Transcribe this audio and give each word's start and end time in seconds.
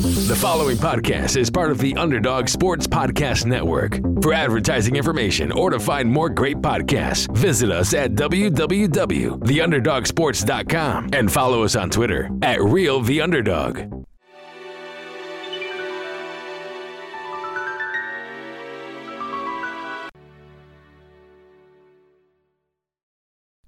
The 0.00 0.36
following 0.36 0.78
podcast 0.78 1.36
is 1.36 1.50
part 1.50 1.70
of 1.70 1.76
the 1.76 1.94
Underdog 1.96 2.48
Sports 2.48 2.86
Podcast 2.86 3.44
Network. 3.44 4.00
For 4.22 4.32
advertising 4.32 4.96
information 4.96 5.52
or 5.52 5.68
to 5.68 5.78
find 5.78 6.10
more 6.10 6.30
great 6.30 6.56
podcasts, 6.56 7.30
visit 7.36 7.70
us 7.70 7.92
at 7.92 8.14
www.theunderdogsports.com 8.14 11.10
and 11.12 11.30
follow 11.30 11.64
us 11.64 11.76
on 11.76 11.90
Twitter 11.90 12.30
at 12.40 12.62
Real 12.62 13.02
The 13.02 13.20
Underdog. 13.20 13.99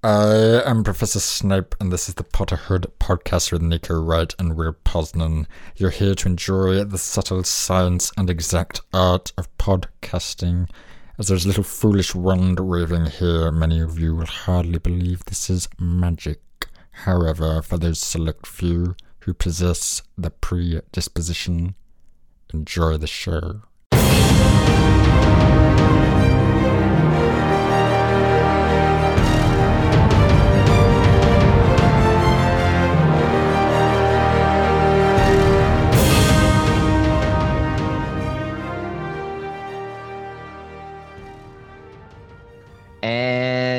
I 0.05 0.61
am 0.65 0.83
Professor 0.83 1.21
Snape, 1.21 1.75
and 1.79 1.89
this 1.89 2.09
is 2.09 2.15
the 2.15 2.25
Potterhood 2.25 2.87
podcast 2.99 3.53
with 3.53 3.61
Nico 3.61 3.97
Wright 3.97 4.35
and 4.37 4.57
Will 4.57 4.73
Posnan. 4.83 5.45
You're 5.77 5.91
here 5.91 6.13
to 6.13 6.27
enjoy 6.27 6.83
the 6.83 6.97
subtle 6.97 7.45
science 7.45 8.11
and 8.17 8.29
exact 8.29 8.81
art 8.93 9.31
of 9.37 9.47
podcasting. 9.57 10.69
As 11.17 11.29
there's 11.29 11.45
a 11.45 11.47
little 11.47 11.63
foolish 11.63 12.13
wand 12.13 12.59
waving 12.59 13.05
here, 13.05 13.49
many 13.49 13.79
of 13.79 13.97
you 13.97 14.13
will 14.13 14.25
hardly 14.25 14.77
believe 14.77 15.23
this 15.23 15.49
is 15.49 15.69
magic. 15.79 16.41
However, 16.91 17.61
for 17.61 17.77
those 17.77 17.99
select 17.99 18.45
few 18.45 18.97
who 19.19 19.33
possess 19.33 20.01
the 20.17 20.31
predisposition, 20.31 21.75
enjoy 22.53 22.97
the 22.97 23.07
show. 23.07 23.61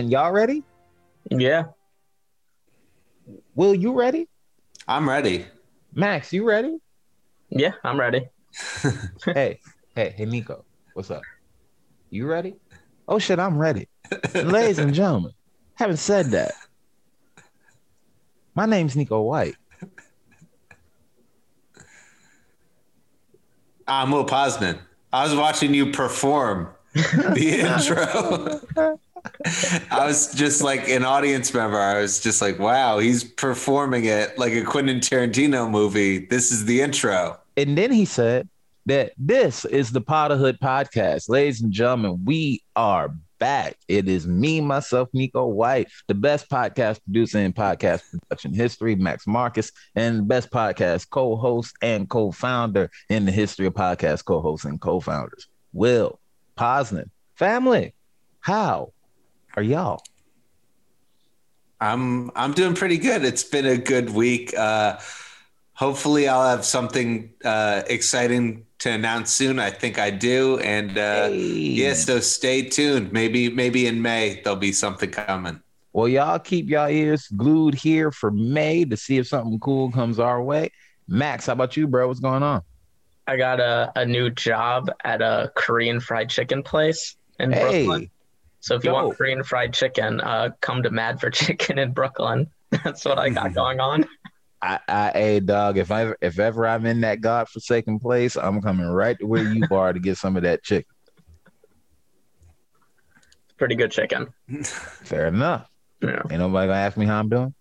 And 0.04 0.12
y'all 0.12 0.32
ready? 0.32 0.62
Yeah. 1.30 1.64
Will, 3.54 3.74
you 3.74 3.94
ready? 3.94 4.28
I'm 4.86 5.08
ready. 5.08 5.46
Max, 5.94 6.30
you 6.30 6.46
ready? 6.46 6.76
Yeah, 7.48 7.72
I'm 7.82 7.98
ready. 7.98 8.28
hey, 9.24 9.60
hey, 9.94 10.14
hey, 10.14 10.24
Nico, 10.26 10.66
what's 10.92 11.10
up? 11.10 11.22
You 12.10 12.26
ready? 12.26 12.54
Oh 13.08 13.18
shit, 13.18 13.38
I'm 13.38 13.56
ready. 13.56 13.88
Ladies 14.34 14.78
and 14.78 14.92
gentlemen, 14.92 15.32
having 15.76 15.96
said 15.96 16.26
that, 16.32 16.52
my 18.54 18.66
name's 18.66 18.96
Nico 18.96 19.22
White. 19.22 19.56
I'm 23.88 24.10
Will 24.10 24.26
Posnan. 24.26 24.80
I 25.14 25.24
was 25.24 25.34
watching 25.34 25.72
you 25.72 25.92
perform 25.92 26.68
the 26.92 28.60
intro. 28.76 28.98
I 29.90 30.06
was 30.06 30.34
just 30.34 30.62
like 30.62 30.88
an 30.88 31.04
audience 31.04 31.52
member. 31.52 31.78
I 31.78 32.00
was 32.00 32.20
just 32.20 32.42
like, 32.42 32.58
wow, 32.58 32.98
he's 32.98 33.24
performing 33.24 34.04
it 34.04 34.38
like 34.38 34.52
a 34.52 34.62
Quentin 34.62 35.00
Tarantino 35.00 35.70
movie. 35.70 36.26
This 36.26 36.52
is 36.52 36.64
the 36.64 36.80
intro. 36.80 37.38
And 37.56 37.76
then 37.78 37.92
he 37.92 38.04
said 38.04 38.48
that 38.86 39.12
this 39.16 39.64
is 39.64 39.92
the 39.92 40.00
Potterhood 40.00 40.58
podcast. 40.58 41.28
Ladies 41.28 41.62
and 41.62 41.72
gentlemen, 41.72 42.24
we 42.24 42.62
are 42.76 43.14
back. 43.38 43.76
It 43.88 44.08
is 44.08 44.26
me, 44.26 44.60
myself, 44.60 45.08
Nico 45.12 45.46
White, 45.46 45.88
the 46.06 46.14
best 46.14 46.48
podcast 46.50 47.00
producer 47.04 47.38
in 47.38 47.52
podcast 47.52 48.02
production 48.10 48.52
history, 48.54 48.94
Max 48.94 49.26
Marcus, 49.26 49.72
and 49.94 50.26
best 50.28 50.50
podcast 50.50 51.10
co-host 51.10 51.74
and 51.82 52.08
co-founder 52.08 52.90
in 53.08 53.24
the 53.24 53.32
history 53.32 53.66
of 53.66 53.74
podcast 53.74 54.24
co-hosts 54.24 54.64
and 54.64 54.80
co-founders, 54.80 55.48
Will 55.72 56.20
Posnan. 56.56 57.10
Family, 57.36 57.94
how 58.40 58.92
are 59.56 59.62
y'all? 59.62 60.02
I'm 61.80 62.30
I'm 62.34 62.52
doing 62.52 62.74
pretty 62.74 62.98
good. 62.98 63.24
It's 63.24 63.44
been 63.44 63.66
a 63.66 63.76
good 63.76 64.10
week. 64.10 64.56
Uh, 64.56 64.98
hopefully, 65.74 66.28
I'll 66.28 66.48
have 66.48 66.64
something 66.64 67.30
uh, 67.44 67.82
exciting 67.88 68.64
to 68.78 68.90
announce 68.90 69.32
soon. 69.32 69.58
I 69.58 69.70
think 69.70 69.98
I 69.98 70.10
do, 70.10 70.58
and 70.60 70.96
uh, 70.96 71.28
Hey. 71.28 71.36
yeah, 71.36 71.94
so 71.94 72.20
stay 72.20 72.62
tuned. 72.62 73.12
Maybe 73.12 73.50
maybe 73.50 73.86
in 73.86 74.00
May 74.02 74.40
there'll 74.42 74.58
be 74.58 74.72
something 74.72 75.10
coming. 75.10 75.60
Well, 75.92 76.08
y'all 76.08 76.38
keep 76.38 76.68
y'all 76.68 76.88
ears 76.88 77.28
glued 77.36 77.74
here 77.74 78.10
for 78.10 78.30
May 78.30 78.84
to 78.86 78.96
see 78.96 79.18
if 79.18 79.28
something 79.28 79.60
cool 79.60 79.90
comes 79.92 80.18
our 80.18 80.42
way. 80.42 80.70
Max, 81.06 81.46
how 81.46 81.52
about 81.52 81.76
you, 81.76 81.86
bro? 81.86 82.08
What's 82.08 82.20
going 82.20 82.42
on? 82.42 82.62
I 83.26 83.36
got 83.36 83.60
a, 83.60 83.92
a 83.94 84.04
new 84.04 84.30
job 84.30 84.90
at 85.04 85.22
a 85.22 85.52
Korean 85.54 86.00
fried 86.00 86.30
chicken 86.30 86.62
place 86.62 87.16
in 87.38 87.52
Hey, 87.52 87.84
Brooklyn. 87.84 88.10
So 88.64 88.76
if 88.76 88.82
you 88.82 88.92
Yo. 88.92 88.94
want 88.94 89.18
Korean 89.18 89.42
fried 89.42 89.74
chicken, 89.74 90.22
uh, 90.22 90.48
come 90.62 90.82
to 90.84 90.90
Mad 90.90 91.20
for 91.20 91.28
Chicken 91.42 91.78
in 91.78 91.92
Brooklyn. 91.92 92.46
That's 92.82 93.04
what 93.04 93.18
I 93.18 93.28
got 93.28 93.52
going 93.54 93.78
on. 93.78 94.06
I, 94.62 94.78
I, 94.88 95.10
hey, 95.10 95.40
dog. 95.40 95.76
If 95.76 95.90
I, 95.90 96.14
if 96.22 96.38
ever 96.38 96.66
I'm 96.66 96.86
in 96.86 97.02
that 97.02 97.20
godforsaken 97.20 97.98
place, 97.98 98.36
I'm 98.36 98.62
coming 98.62 98.86
right 98.86 99.18
to 99.18 99.26
where 99.26 99.42
you 99.42 99.66
are 99.70 99.92
to 99.92 100.00
get 100.00 100.16
some 100.16 100.38
of 100.38 100.44
that 100.44 100.62
chicken. 100.62 100.88
Pretty 103.58 103.74
good 103.74 103.90
chicken. 103.90 104.32
Fair 104.62 105.26
enough. 105.26 105.68
Yeah. 106.00 106.22
Ain't 106.30 106.40
nobody 106.40 106.68
gonna 106.68 106.80
ask 106.80 106.96
me 106.96 107.04
how 107.04 107.18
I'm 107.18 107.28
doing. 107.28 107.54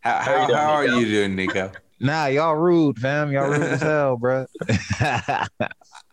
How 0.00 0.20
How 0.22 0.32
you 0.32 0.38
how, 0.40 0.46
doing, 0.46 0.58
how 0.58 0.72
are 0.72 0.84
Nico? 0.86 0.98
you 1.00 1.06
doing, 1.06 1.36
Nico? 1.36 1.72
Nah, 2.00 2.26
y'all 2.26 2.56
rude, 2.56 2.98
fam. 2.98 3.30
Y'all 3.30 3.50
rude 3.50 3.62
as 3.62 3.82
hell, 3.82 4.16
bro. 4.16 4.46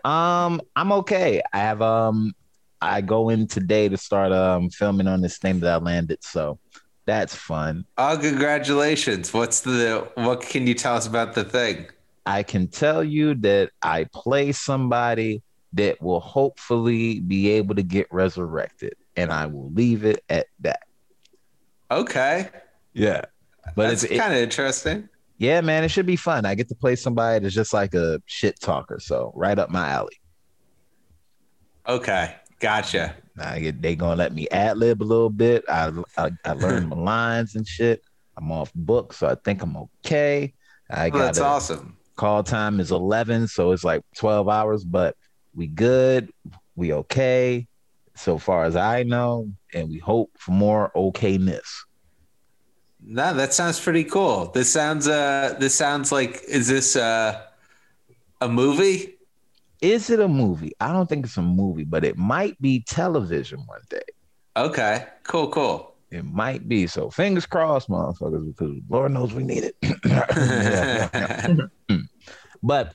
um, 0.03 0.61
I'm 0.75 0.91
okay. 0.91 1.41
I 1.53 1.57
have 1.59 1.81
um, 1.81 2.33
I 2.83 3.01
go 3.01 3.29
in 3.29 3.47
today 3.47 3.89
to 3.89 3.97
start 3.97 4.31
um 4.31 4.69
filming 4.69 5.07
on 5.07 5.21
this 5.21 5.37
thing 5.37 5.59
that 5.61 5.73
I 5.73 5.77
landed, 5.77 6.23
so 6.23 6.59
that's 7.05 7.35
fun. 7.35 7.85
Oh, 7.97 8.17
congratulations! 8.17 9.33
What's 9.33 9.61
the 9.61 10.07
what 10.15 10.41
can 10.41 10.67
you 10.67 10.73
tell 10.73 10.95
us 10.95 11.07
about 11.07 11.33
the 11.33 11.43
thing? 11.43 11.87
I 12.25 12.43
can 12.43 12.67
tell 12.67 13.03
you 13.03 13.35
that 13.35 13.71
I 13.81 14.05
play 14.13 14.51
somebody 14.53 15.41
that 15.73 16.01
will 16.01 16.19
hopefully 16.21 17.19
be 17.19 17.49
able 17.49 17.75
to 17.75 17.83
get 17.83 18.07
resurrected, 18.11 18.93
and 19.17 19.31
I 19.31 19.45
will 19.47 19.71
leave 19.71 20.05
it 20.05 20.23
at 20.29 20.47
that. 20.61 20.81
Okay, 21.91 22.49
Yeah, 22.93 23.21
but 23.75 23.89
that's 23.89 24.03
it's 24.03 24.19
kind 24.19 24.33
of 24.33 24.39
interesting. 24.39 25.09
yeah, 25.37 25.61
man, 25.61 25.83
it 25.83 25.89
should 25.89 26.05
be 26.05 26.15
fun. 26.15 26.45
I 26.45 26.55
get 26.55 26.69
to 26.69 26.75
play 26.75 26.95
somebody 26.95 27.39
that's 27.39 27.53
just 27.55 27.73
like 27.73 27.93
a 27.93 28.21
shit 28.25 28.59
talker, 28.59 28.99
so 28.99 29.31
right 29.35 29.57
up 29.59 29.69
my 29.69 29.87
alley. 29.89 30.15
Okay, 31.87 32.35
gotcha. 32.63 33.13
I 33.37 33.59
get 33.59 33.81
they 33.81 33.95
gonna 33.95 34.15
let 34.15 34.33
me 34.33 34.47
ad 34.49 34.77
lib 34.77 35.01
a 35.01 35.09
little 35.13 35.29
bit. 35.29 35.65
I 35.69 35.91
I, 36.17 36.31
I 36.45 36.53
learn 36.53 36.87
my 36.87 36.95
lines 37.13 37.55
and 37.55 37.67
shit. 37.67 38.01
I'm 38.37 38.51
off 38.51 38.71
book, 38.73 39.13
so 39.13 39.27
I 39.27 39.35
think 39.35 39.61
I'm 39.61 39.75
okay. 39.77 40.53
I 40.89 41.09
got 41.09 41.25
that's 41.25 41.39
awesome. 41.39 41.97
call 42.15 42.43
time 42.43 42.79
is 42.79 42.91
11 42.91 43.47
so 43.47 43.71
it's 43.71 43.83
like 43.83 44.03
12 44.17 44.47
hours 44.47 44.83
but 44.83 45.15
we 45.55 45.65
good 45.65 46.29
we 46.75 46.93
okay 46.93 47.65
so 48.15 48.37
far 48.37 48.65
as 48.65 48.75
i 48.75 49.01
know 49.01 49.49
and 49.73 49.89
we 49.89 49.97
hope 49.97 50.29
for 50.37 50.51
more 50.51 50.91
okayness 50.95 51.65
No, 53.05 53.33
that 53.33 53.53
sounds 53.53 53.79
pretty 53.79 54.05
cool. 54.05 54.51
This 54.53 54.71
sounds 54.71 55.07
uh 55.07 55.55
this 55.59 55.73
sounds 55.75 56.11
like 56.11 56.41
is 56.47 56.67
this 56.67 56.95
uh 56.95 57.41
a 58.39 58.47
movie? 58.47 59.17
Is 59.83 60.09
it 60.09 60.19
a 60.19 60.27
movie? 60.27 60.71
I 60.79 60.91
don't 60.91 61.07
think 61.07 61.25
it's 61.25 61.37
a 61.37 61.41
movie 61.41 61.83
but 61.83 62.03
it 62.03 62.17
might 62.17 62.59
be 62.61 62.83
television 62.87 63.59
one 63.65 63.81
day. 63.89 64.01
Okay, 64.55 65.05
cool, 65.23 65.49
cool. 65.49 65.95
it 66.11 66.23
might 66.25 66.67
be. 66.67 66.87
So 66.87 67.09
fingers 67.09 67.45
crossed 67.45 67.89
motherfuckers 67.89 68.47
because 68.47 68.77
lord 68.89 69.11
knows 69.11 69.33
we 69.33 69.43
need 69.43 69.71
it. 69.71 69.75
But 72.65 72.93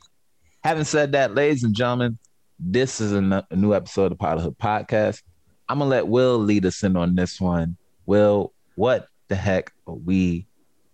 having 0.65 0.85
said 0.85 1.13
that 1.13 1.35
ladies 1.35 1.63
and 1.63 1.75
gentlemen 1.75 2.19
this 2.59 3.01
is 3.01 3.13
a, 3.13 3.47
new 3.55 3.75
episode 3.75 4.13
of 4.13 4.19
Potterhood 4.19 4.57
podcast. 4.57 5.23
I'm 5.69 5.79
gonna 5.79 5.91
let 5.91 6.09
will 6.09 6.39
lead 6.39 6.67
us 6.67 6.83
in 6.83 6.97
on 6.97 7.15
this 7.15 7.41
one. 7.41 7.77
Will 8.07 8.53
what 8.75 9.07
the 9.29 9.37
heck 9.37 9.73
are 9.87 9.95
we 9.95 10.47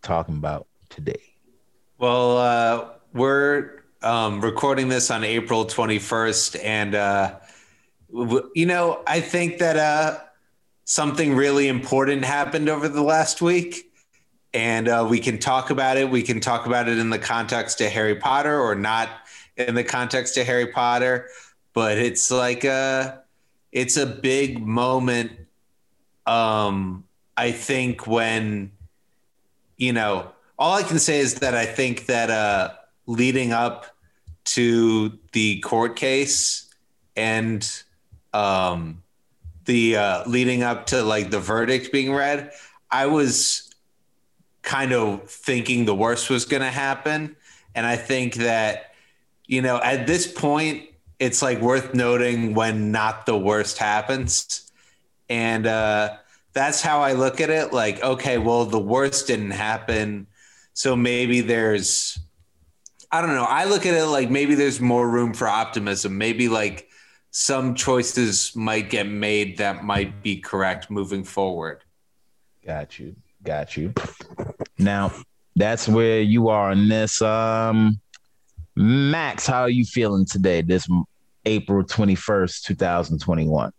talking 0.02 0.36
about 0.36 0.66
today? 0.90 1.22
Well, 1.98 2.38
uh, 2.38 2.88
we're 3.12 3.83
um, 4.04 4.42
recording 4.42 4.88
this 4.88 5.10
on 5.10 5.24
April 5.24 5.64
21st, 5.64 6.62
and 6.62 6.94
uh, 6.94 7.36
w- 8.12 8.50
you 8.54 8.66
know, 8.66 9.02
I 9.06 9.20
think 9.20 9.58
that 9.58 9.76
uh, 9.76 10.20
something 10.84 11.34
really 11.34 11.68
important 11.68 12.24
happened 12.24 12.68
over 12.68 12.86
the 12.86 13.02
last 13.02 13.40
week, 13.40 13.90
and 14.52 14.88
uh, 14.88 15.06
we 15.08 15.18
can 15.20 15.38
talk 15.38 15.70
about 15.70 15.96
it. 15.96 16.10
We 16.10 16.22
can 16.22 16.38
talk 16.38 16.66
about 16.66 16.86
it 16.86 16.98
in 16.98 17.08
the 17.08 17.18
context 17.18 17.80
of 17.80 17.90
Harry 17.90 18.14
Potter 18.14 18.60
or 18.60 18.74
not 18.74 19.08
in 19.56 19.74
the 19.74 19.84
context 19.84 20.36
of 20.36 20.46
Harry 20.46 20.66
Potter, 20.66 21.28
but 21.72 21.96
it's 21.96 22.30
like 22.30 22.64
a, 22.64 23.22
it's 23.72 23.96
a 23.96 24.06
big 24.06 24.64
moment. 24.64 25.32
Um, 26.26 27.04
I 27.36 27.52
think 27.52 28.06
when, 28.06 28.70
you 29.78 29.94
know, 29.94 30.30
all 30.58 30.74
I 30.74 30.82
can 30.82 30.98
say 30.98 31.20
is 31.20 31.36
that 31.36 31.54
I 31.54 31.64
think 31.64 32.06
that 32.06 32.30
uh, 32.30 32.74
leading 33.06 33.52
up 33.52 33.93
to 34.44 35.18
the 35.32 35.60
court 35.60 35.96
case 35.96 36.70
and 37.16 37.82
um, 38.32 39.02
the 39.64 39.96
uh, 39.96 40.28
leading 40.28 40.62
up 40.62 40.86
to 40.86 41.02
like 41.02 41.30
the 41.30 41.40
verdict 41.40 41.92
being 41.92 42.12
read, 42.12 42.52
I 42.90 43.06
was 43.06 43.70
kind 44.62 44.92
of 44.92 45.28
thinking 45.30 45.84
the 45.84 45.94
worst 45.94 46.30
was 46.30 46.44
going 46.44 46.62
to 46.62 46.70
happen. 46.70 47.36
And 47.74 47.86
I 47.86 47.96
think 47.96 48.34
that, 48.34 48.94
you 49.46 49.62
know, 49.62 49.80
at 49.82 50.06
this 50.06 50.26
point, 50.30 50.88
it's 51.18 51.42
like 51.42 51.60
worth 51.60 51.94
noting 51.94 52.54
when 52.54 52.90
not 52.90 53.26
the 53.26 53.36
worst 53.36 53.78
happens. 53.78 54.70
And 55.28 55.66
uh, 55.66 56.16
that's 56.52 56.80
how 56.80 57.00
I 57.00 57.12
look 57.12 57.40
at 57.40 57.50
it. 57.50 57.72
Like, 57.72 58.02
okay, 58.02 58.38
well, 58.38 58.64
the 58.64 58.80
worst 58.80 59.26
didn't 59.26 59.52
happen. 59.52 60.26
So 60.72 60.96
maybe 60.96 61.40
there's, 61.40 62.18
I 63.14 63.20
don't 63.20 63.36
know. 63.36 63.44
I 63.44 63.66
look 63.66 63.86
at 63.86 63.94
it 63.94 64.06
like 64.06 64.28
maybe 64.28 64.56
there's 64.56 64.80
more 64.80 65.08
room 65.08 65.34
for 65.34 65.46
optimism. 65.46 66.18
Maybe 66.18 66.48
like 66.48 66.88
some 67.30 67.76
choices 67.76 68.56
might 68.56 68.90
get 68.90 69.06
made 69.06 69.58
that 69.58 69.84
might 69.84 70.20
be 70.20 70.38
correct 70.38 70.90
moving 70.90 71.22
forward. 71.22 71.84
Got 72.66 72.98
you. 72.98 73.14
Got 73.44 73.76
you. 73.76 73.94
Now, 74.80 75.12
that's 75.54 75.86
where 75.86 76.22
you 76.22 76.48
are 76.48 76.72
in 76.72 76.88
this. 76.88 77.22
Um, 77.22 78.00
Max, 78.74 79.46
how 79.46 79.60
are 79.60 79.70
you 79.70 79.84
feeling 79.84 80.26
today? 80.26 80.62
This 80.62 80.88
April 81.46 81.84
21st, 81.84 82.62
2021. 82.62 83.70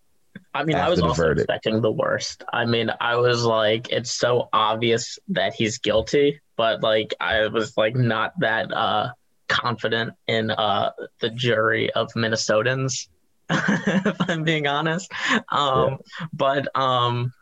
I 0.54 0.64
mean, 0.64 0.78
I 0.78 0.88
was 0.88 1.02
also 1.02 1.24
verdict. 1.24 1.42
expecting 1.42 1.82
the 1.82 1.92
worst. 1.92 2.46
I 2.54 2.64
mean, 2.64 2.90
I 3.02 3.18
was 3.18 3.44
like, 3.44 3.90
it's 3.90 4.12
so 4.12 4.48
obvious 4.54 5.20
that 5.28 5.54
he's 5.54 5.78
guilty, 5.78 6.40
but 6.56 6.82
like, 6.82 7.14
I 7.20 7.48
was 7.48 7.76
like 7.76 7.98
not 7.98 8.32
that 8.40 8.72
uh, 8.72 9.10
confident 9.48 10.14
in 10.28 10.52
uh, 10.52 10.92
the 11.20 11.30
jury 11.30 11.92
of 11.92 12.12
Minnesotans, 12.14 13.08
if 13.50 14.16
I'm 14.30 14.44
being 14.44 14.68
honest. 14.68 15.12
Um, 15.50 16.00
yeah. 16.20 16.26
But 16.34 16.80
um, 16.80 17.34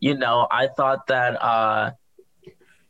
you 0.00 0.16
know, 0.16 0.46
I 0.50 0.68
thought 0.68 1.06
that 1.08 1.42
uh, 1.42 1.92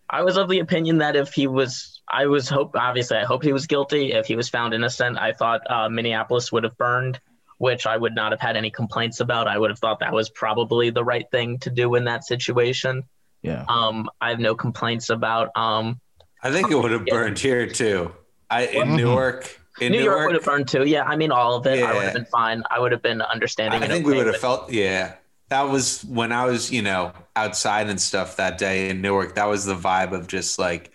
I 0.09 0.23
was 0.23 0.37
of 0.37 0.49
the 0.49 0.61
opinion 0.61 0.99
that 0.99 1.17
if 1.17 1.33
he 1.33 1.47
was, 1.47 2.01
I 2.09 2.27
was 2.27 2.49
hope 2.49 2.77
obviously 2.77 3.19
I 3.19 3.25
hope 3.25 3.43
he 3.43 3.53
was 3.53 3.67
guilty. 3.67 4.13
If 4.13 4.27
he 4.27 4.37
was 4.37 4.49
found 4.49 4.75
innocent, 4.75 5.19
I 5.19 5.33
thought 5.33 5.63
uh, 5.69 5.89
Minneapolis 5.89 6.53
would 6.53 6.65
have 6.65 6.77
burned, 6.77 7.21
which 7.59 7.87
I 7.87 7.97
would 7.97 8.15
not 8.15 8.33
have 8.33 8.41
had 8.41 8.57
any 8.57 8.71
complaints 8.71 9.21
about. 9.21 9.49
I 9.49 9.59
would 9.59 9.71
have 9.71 9.79
thought 9.79 10.01
that 10.01 10.13
was 10.13 10.31
probably 10.31 10.91
the 10.91 11.05
right 11.05 11.29
thing 11.31 11.59
to 11.61 11.71
do 11.71 11.95
in 11.97 12.05
that 12.05 12.25
situation. 12.25 13.05
Yeah. 13.43 13.65
Um, 13.69 14.09
I 14.21 14.31
have 14.31 14.41
no 14.41 14.55
complaints 14.55 15.11
about. 15.11 15.51
Um, 15.57 16.01
I 16.43 16.51
think 16.51 16.71
it 16.71 16.77
would 16.77 16.93
have 16.93 17.07
burned 17.07 17.39
here 17.39 17.67
too. 17.67 18.13
I 18.51 18.67
in 18.67 18.89
mm-hmm. 18.89 18.97
Newark. 18.97 19.61
In 19.79 19.93
New 19.93 19.99
York, 19.99 20.17
York 20.17 20.27
would 20.27 20.35
have 20.37 20.45
burned 20.45 20.69
too. 20.69 20.85
Yeah, 20.85 21.05
I 21.05 21.17
mean 21.17 21.31
all 21.31 21.55
of 21.55 21.67
it. 21.67 21.81
Yeah. 21.81 21.91
I 21.91 21.95
would 21.95 22.05
have 22.05 22.15
been 22.15 22.25
fine. 22.27 22.63
I 22.71 22.81
would 22.81 22.93
have 22.93 23.03
been 23.03 23.21
understanding. 23.21 23.83
I 23.83 23.87
think 23.87 24.07
okay 24.07 24.13
we 24.13 24.17
would 24.17 24.27
have 24.27 24.39
felt. 24.39 24.73
Yeah, 24.73 25.15
that 25.49 25.63
was 25.63 26.05
when 26.05 26.33
I 26.33 26.47
was, 26.47 26.71
you 26.71 26.83
know, 26.83 27.13
outside 27.35 27.89
and 27.89 28.01
stuff 28.01 28.37
that 28.37 28.57
day 28.59 28.89
in 28.89 29.03
Newark. 29.03 29.35
That 29.35 29.47
was 29.47 29.67
the 29.67 29.75
vibe 29.75 30.13
of 30.13 30.29
just 30.29 30.59
like, 30.59 30.93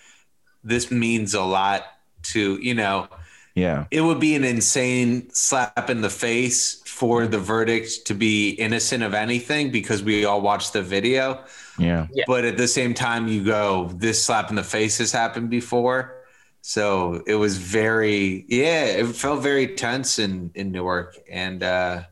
this 0.63 0.89
means 0.89 1.35
a 1.35 1.43
lot 1.43 1.85
to, 2.23 2.57
you 2.61 2.73
know, 2.73 3.07
yeah. 3.55 3.85
It 3.91 4.01
would 4.01 4.19
be 4.19 4.35
an 4.35 4.43
insane 4.43 5.29
slap 5.33 5.89
in 5.89 6.01
the 6.01 6.09
face 6.09 6.81
for 6.85 7.27
the 7.27 7.37
verdict 7.37 8.05
to 8.05 8.13
be 8.13 8.51
innocent 8.51 9.03
of 9.03 9.13
anything 9.13 9.71
because 9.71 10.01
we 10.01 10.23
all 10.23 10.41
watched 10.41 10.73
the 10.73 10.81
video. 10.81 11.43
Yeah. 11.77 12.07
yeah. 12.13 12.23
But 12.27 12.45
at 12.45 12.57
the 12.57 12.67
same 12.67 12.93
time, 12.93 13.27
you 13.27 13.43
go, 13.43 13.89
this 13.95 14.23
slap 14.23 14.49
in 14.49 14.55
the 14.55 14.63
face 14.63 14.99
has 14.99 15.11
happened 15.11 15.49
before. 15.49 16.15
So 16.61 17.23
it 17.25 17.35
was 17.35 17.57
very, 17.57 18.45
yeah, 18.47 18.85
it 18.85 19.07
felt 19.15 19.41
very 19.41 19.75
tense 19.75 20.19
in, 20.19 20.51
in 20.53 20.71
Newark. 20.71 21.17
And, 21.29 21.63
uh, 21.63 22.03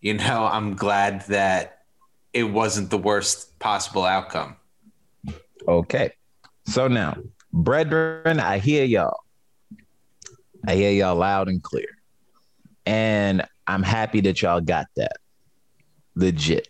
you 0.00 0.14
know, 0.14 0.48
I'm 0.50 0.74
glad 0.74 1.24
that 1.28 1.82
it 2.32 2.44
wasn't 2.44 2.90
the 2.90 2.98
worst 2.98 3.58
possible 3.58 4.04
outcome. 4.04 4.56
Okay. 5.66 6.12
So 6.66 6.88
now, 6.88 7.16
brethren, 7.52 8.40
I 8.40 8.58
hear 8.58 8.84
y'all. 8.84 9.20
I 10.66 10.74
hear 10.74 10.90
y'all 10.90 11.16
loud 11.16 11.48
and 11.48 11.62
clear. 11.62 11.88
And 12.84 13.46
I'm 13.66 13.82
happy 13.82 14.20
that 14.22 14.42
y'all 14.42 14.60
got 14.60 14.86
that. 14.96 15.16
Legit. 16.14 16.68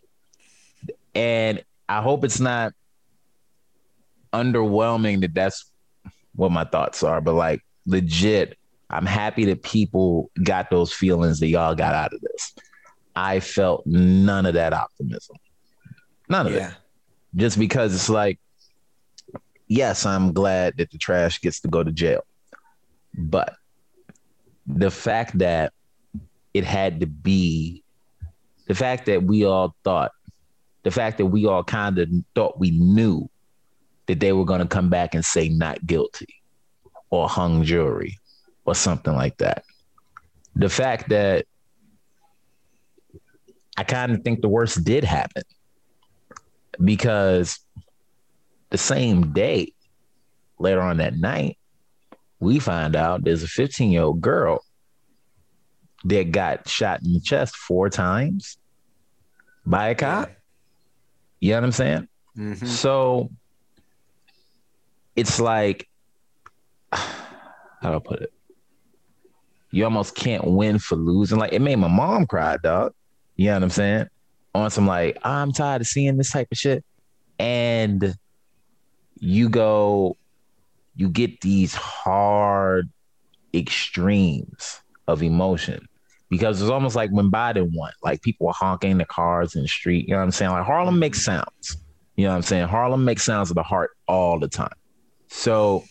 And 1.15 1.65
I 1.89 2.03
hope 2.03 2.25
it's 2.25 2.41
not 2.41 2.75
underwhelming 4.33 5.23
that 5.23 5.35
that's 5.35 5.68
what 6.39 6.53
my 6.53 6.63
thoughts 6.63 7.03
are, 7.03 7.21
but 7.21 7.35
like 7.35 7.65
legit, 7.85 8.57
I'm 8.89 9.07
happy 9.07 9.45
that 9.47 9.65
people 9.65 10.31
got 10.41 10.71
those 10.71 10.93
feelings 10.93 11.41
that 11.41 11.49
y'all 11.49 11.75
got 11.75 11.95
out 11.95 12.15
of 12.15 12.21
this. 12.21 12.55
I 13.17 13.41
felt 13.41 13.85
none 13.87 14.47
of 14.47 14.55
that 14.55 14.73
optimism. 14.73 15.35
None 16.29 16.47
of 16.47 16.53
yeah. 16.53 16.69
it. 16.69 16.75
Just 17.35 17.59
because 17.59 17.93
it's 17.93 18.09
like, 18.09 18.39
yes, 19.67 20.07
I'm 20.07 20.33
glad 20.33 20.77
that 20.77 20.93
the 20.93 20.99
trash 20.99 21.41
gets 21.41 21.61
to 21.63 21.69
go 21.69 21.83
to 21.83 21.91
jail. 21.91 22.25
But 23.15 23.57
the 24.65 24.93
fact 24.93 25.39
that 25.39 25.73
it 26.55 26.63
had 26.63 27.01
to 27.01 27.07
be, 27.07 27.83
the 28.69 28.77
fact 28.77 29.07
that 29.07 29.25
we 29.25 29.45
all 29.45 29.75
thought, 29.83 30.13
the 30.85 30.93
fact 30.93 31.19
that 31.19 31.27
we 31.27 31.47
all 31.47 31.65
kind 31.65 31.99
of 31.99 32.09
thought 32.37 32.61
we 32.61 32.71
knew 32.71 33.29
that 34.09 34.21
they 34.21 34.33
were 34.33 34.45
going 34.45 34.61
to 34.61 34.67
come 34.67 34.89
back 34.89 35.15
and 35.15 35.25
say 35.25 35.49
not 35.49 35.87
guilty 35.87 36.35
or 37.11 37.29
hung 37.29 37.63
jury 37.63 38.19
or 38.65 38.75
something 38.75 39.15
like 39.15 39.37
that. 39.39 39.65
The 40.57 40.69
fact 40.69 41.11
that 41.11 41.47
I 43.77 43.85
kind 43.85 44.11
of 44.13 44.23
think 44.25 44.41
the 44.41 44.49
worst 44.49 44.83
did 44.83 45.05
happen 45.05 45.45
because 46.83 47.61
the 48.71 48.79
same 48.79 49.33
day, 49.33 49.73
later 50.59 50.81
on 50.81 50.97
that 50.97 51.17
night, 51.17 51.57
we 52.41 52.59
find 52.59 52.97
out 52.97 53.25
there's 53.25 53.43
a 53.43 53.49
15 53.49 53.91
year 53.91 54.03
old 54.03 54.21
girl 54.21 54.65
that 56.05 56.31
got 56.31 56.69
shot 56.69 57.03
in 57.05 57.13
the 57.13 57.21
chest 57.21 57.57
four 57.57 57.89
times 57.89 58.59
by 59.67 59.89
a 59.89 59.95
cop. 59.95 60.31
You 61.41 61.53
know 61.53 61.59
what 61.59 61.65
I'm 61.65 61.73
saying? 61.73 62.09
Mm-hmm. 62.37 62.67
So 62.67 63.31
it's 65.19 65.41
like, 65.41 65.89
how 66.93 67.03
do 67.83 67.95
I 67.95 67.99
put 67.99 68.23
it? 68.23 68.33
You 69.73 69.83
almost 69.83 70.15
can't 70.15 70.45
win 70.45 70.79
for 70.79 70.95
losing. 70.95 71.39
Like 71.39 71.53
it 71.53 71.61
made 71.61 71.75
my 71.75 71.89
mom 71.89 72.25
cry, 72.25 72.57
dog. 72.63 72.95
You 73.35 73.47
know 73.47 73.55
what 73.55 73.63
I'm 73.65 73.71
saying? 73.71 74.07
On 74.55 74.71
some 74.71 74.87
like, 74.87 75.19
I'm 75.25 75.51
tired 75.51 75.81
of 75.81 75.89
seeing 75.89 76.19
this 76.19 76.31
type 76.31 76.47
of 76.53 76.57
shit. 76.57 76.85
And 77.41 78.15
you 79.19 79.49
go, 79.49 80.17
you 80.95 81.09
get 81.09 81.41
these 81.41 81.75
hard 81.75 82.89
extremes 83.53 84.81
of 85.09 85.25
emotion 85.25 85.89
because 86.31 86.63
it's 86.63 86.71
almost 86.71 86.95
like 86.95 87.11
when 87.11 87.29
Biden 87.29 87.75
won, 87.75 87.91
like 88.05 88.23
people 88.23 88.47
were 88.47 88.53
honking 88.53 88.99
the 88.99 89.05
cars 89.05 89.57
in 89.57 89.63
the 89.63 89.69
street. 89.69 90.07
You 90.07 90.13
know 90.13 90.19
what 90.19 90.25
I'm 90.27 90.31
saying? 90.31 90.53
Like 90.53 90.65
Harlem 90.65 91.01
makes 91.01 91.25
sounds. 91.25 91.77
You 92.15 92.25
know 92.25 92.31
what 92.31 92.37
I'm 92.37 92.43
saying? 92.43 92.69
Harlem 92.69 93.05
makes 93.05 93.25
sounds 93.25 93.51
of 93.51 93.57
the 93.57 93.65
heart 93.65 93.91
all 94.07 94.39
the 94.39 94.49
time. 94.49 94.71
So 95.29 95.85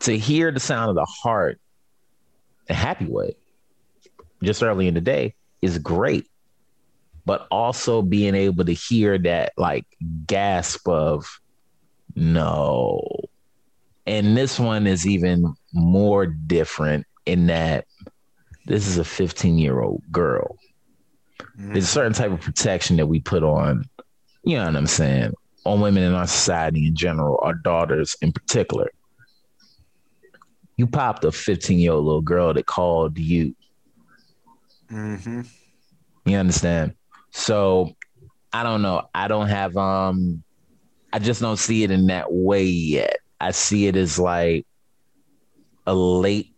to 0.00 0.16
hear 0.16 0.50
the 0.50 0.60
sound 0.60 0.90
of 0.90 0.96
the 0.96 1.04
heart 1.04 1.60
a 2.68 2.74
happy 2.74 3.06
way 3.06 3.34
just 4.42 4.62
early 4.62 4.88
in 4.88 4.94
the 4.94 5.00
day 5.00 5.34
is 5.60 5.78
great 5.78 6.26
but 7.24 7.46
also 7.50 8.02
being 8.02 8.34
able 8.34 8.64
to 8.64 8.72
hear 8.72 9.18
that 9.18 9.52
like 9.56 9.86
gasp 10.26 10.88
of 10.88 11.40
no. 12.14 13.00
And 14.06 14.36
this 14.36 14.58
one 14.58 14.86
is 14.86 15.06
even 15.06 15.54
more 15.72 16.26
different 16.26 17.06
in 17.24 17.46
that 17.46 17.86
this 18.66 18.86
is 18.88 18.98
a 18.98 19.04
15 19.04 19.58
year 19.58 19.80
old 19.80 20.02
girl. 20.10 20.56
Mm. 21.58 21.72
There's 21.72 21.84
a 21.84 21.88
certain 21.88 22.12
type 22.12 22.32
of 22.32 22.40
protection 22.40 22.96
that 22.96 23.06
we 23.06 23.20
put 23.20 23.44
on, 23.44 23.84
you 24.42 24.56
know 24.56 24.66
what 24.66 24.76
I'm 24.76 24.86
saying, 24.86 25.32
on 25.64 25.80
women 25.80 26.02
in 26.02 26.12
our 26.12 26.26
society 26.26 26.86
in 26.86 26.94
general, 26.94 27.38
our 27.42 27.54
daughters 27.54 28.16
in 28.20 28.32
particular. 28.32 28.90
You 30.76 30.86
popped 30.86 31.24
a 31.24 31.32
15 31.32 31.78
year 31.78 31.92
old 31.92 32.04
little 32.04 32.22
girl 32.22 32.54
that 32.54 32.66
called 32.66 33.18
you. 33.18 33.54
Mm-hmm. 34.90 35.42
You 36.24 36.36
understand? 36.36 36.94
So 37.30 37.94
I 38.52 38.62
don't 38.62 38.82
know. 38.82 39.08
I 39.14 39.28
don't 39.28 39.48
have 39.48 39.76
um 39.76 40.42
I 41.12 41.18
just 41.18 41.40
don't 41.40 41.58
see 41.58 41.84
it 41.84 41.90
in 41.90 42.06
that 42.06 42.32
way 42.32 42.64
yet. 42.64 43.18
I 43.40 43.50
see 43.50 43.86
it 43.86 43.96
as 43.96 44.18
like 44.18 44.66
a 45.86 45.94
late 45.94 46.52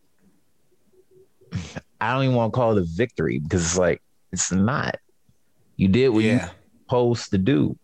I 2.00 2.12
don't 2.12 2.24
even 2.24 2.36
want 2.36 2.52
to 2.52 2.56
call 2.56 2.76
it 2.76 2.82
a 2.82 2.86
victory 2.86 3.38
because 3.38 3.64
it's 3.64 3.78
like 3.78 4.02
it's 4.32 4.52
not. 4.52 4.96
You 5.76 5.88
did 5.88 6.10
what 6.10 6.24
yeah. 6.24 6.44
you 6.44 6.50
supposed 6.82 7.30
to 7.30 7.38
do. 7.38 7.78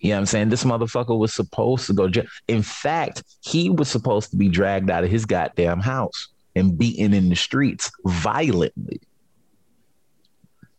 You 0.00 0.10
know 0.10 0.16
what 0.16 0.20
I'm 0.20 0.26
saying? 0.26 0.48
This 0.50 0.64
motherfucker 0.64 1.18
was 1.18 1.34
supposed 1.34 1.86
to 1.86 1.92
go. 1.92 2.08
In 2.46 2.62
fact, 2.62 3.24
he 3.40 3.68
was 3.68 3.88
supposed 3.88 4.30
to 4.30 4.36
be 4.36 4.48
dragged 4.48 4.90
out 4.90 5.04
of 5.04 5.10
his 5.10 5.26
goddamn 5.26 5.80
house 5.80 6.28
and 6.54 6.78
beaten 6.78 7.14
in 7.14 7.28
the 7.28 7.36
streets 7.36 7.90
violently. 8.04 9.00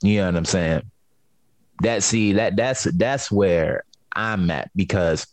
You 0.01 0.17
know 0.17 0.25
what 0.27 0.35
I'm 0.37 0.45
saying? 0.45 0.83
That 1.81 2.03
see 2.03 2.33
that 2.33 2.55
that's 2.55 2.83
that's 2.83 3.31
where 3.31 3.83
I'm 4.13 4.49
at 4.51 4.71
because 4.75 5.27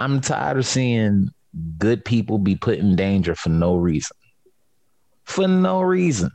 I'm 0.00 0.20
tired 0.20 0.58
of 0.58 0.66
seeing 0.66 1.30
good 1.78 2.04
people 2.04 2.38
be 2.38 2.56
put 2.56 2.78
in 2.78 2.96
danger 2.96 3.34
for 3.34 3.50
no 3.50 3.76
reason. 3.76 4.16
For 5.24 5.46
no 5.46 5.80
reason. 5.80 6.30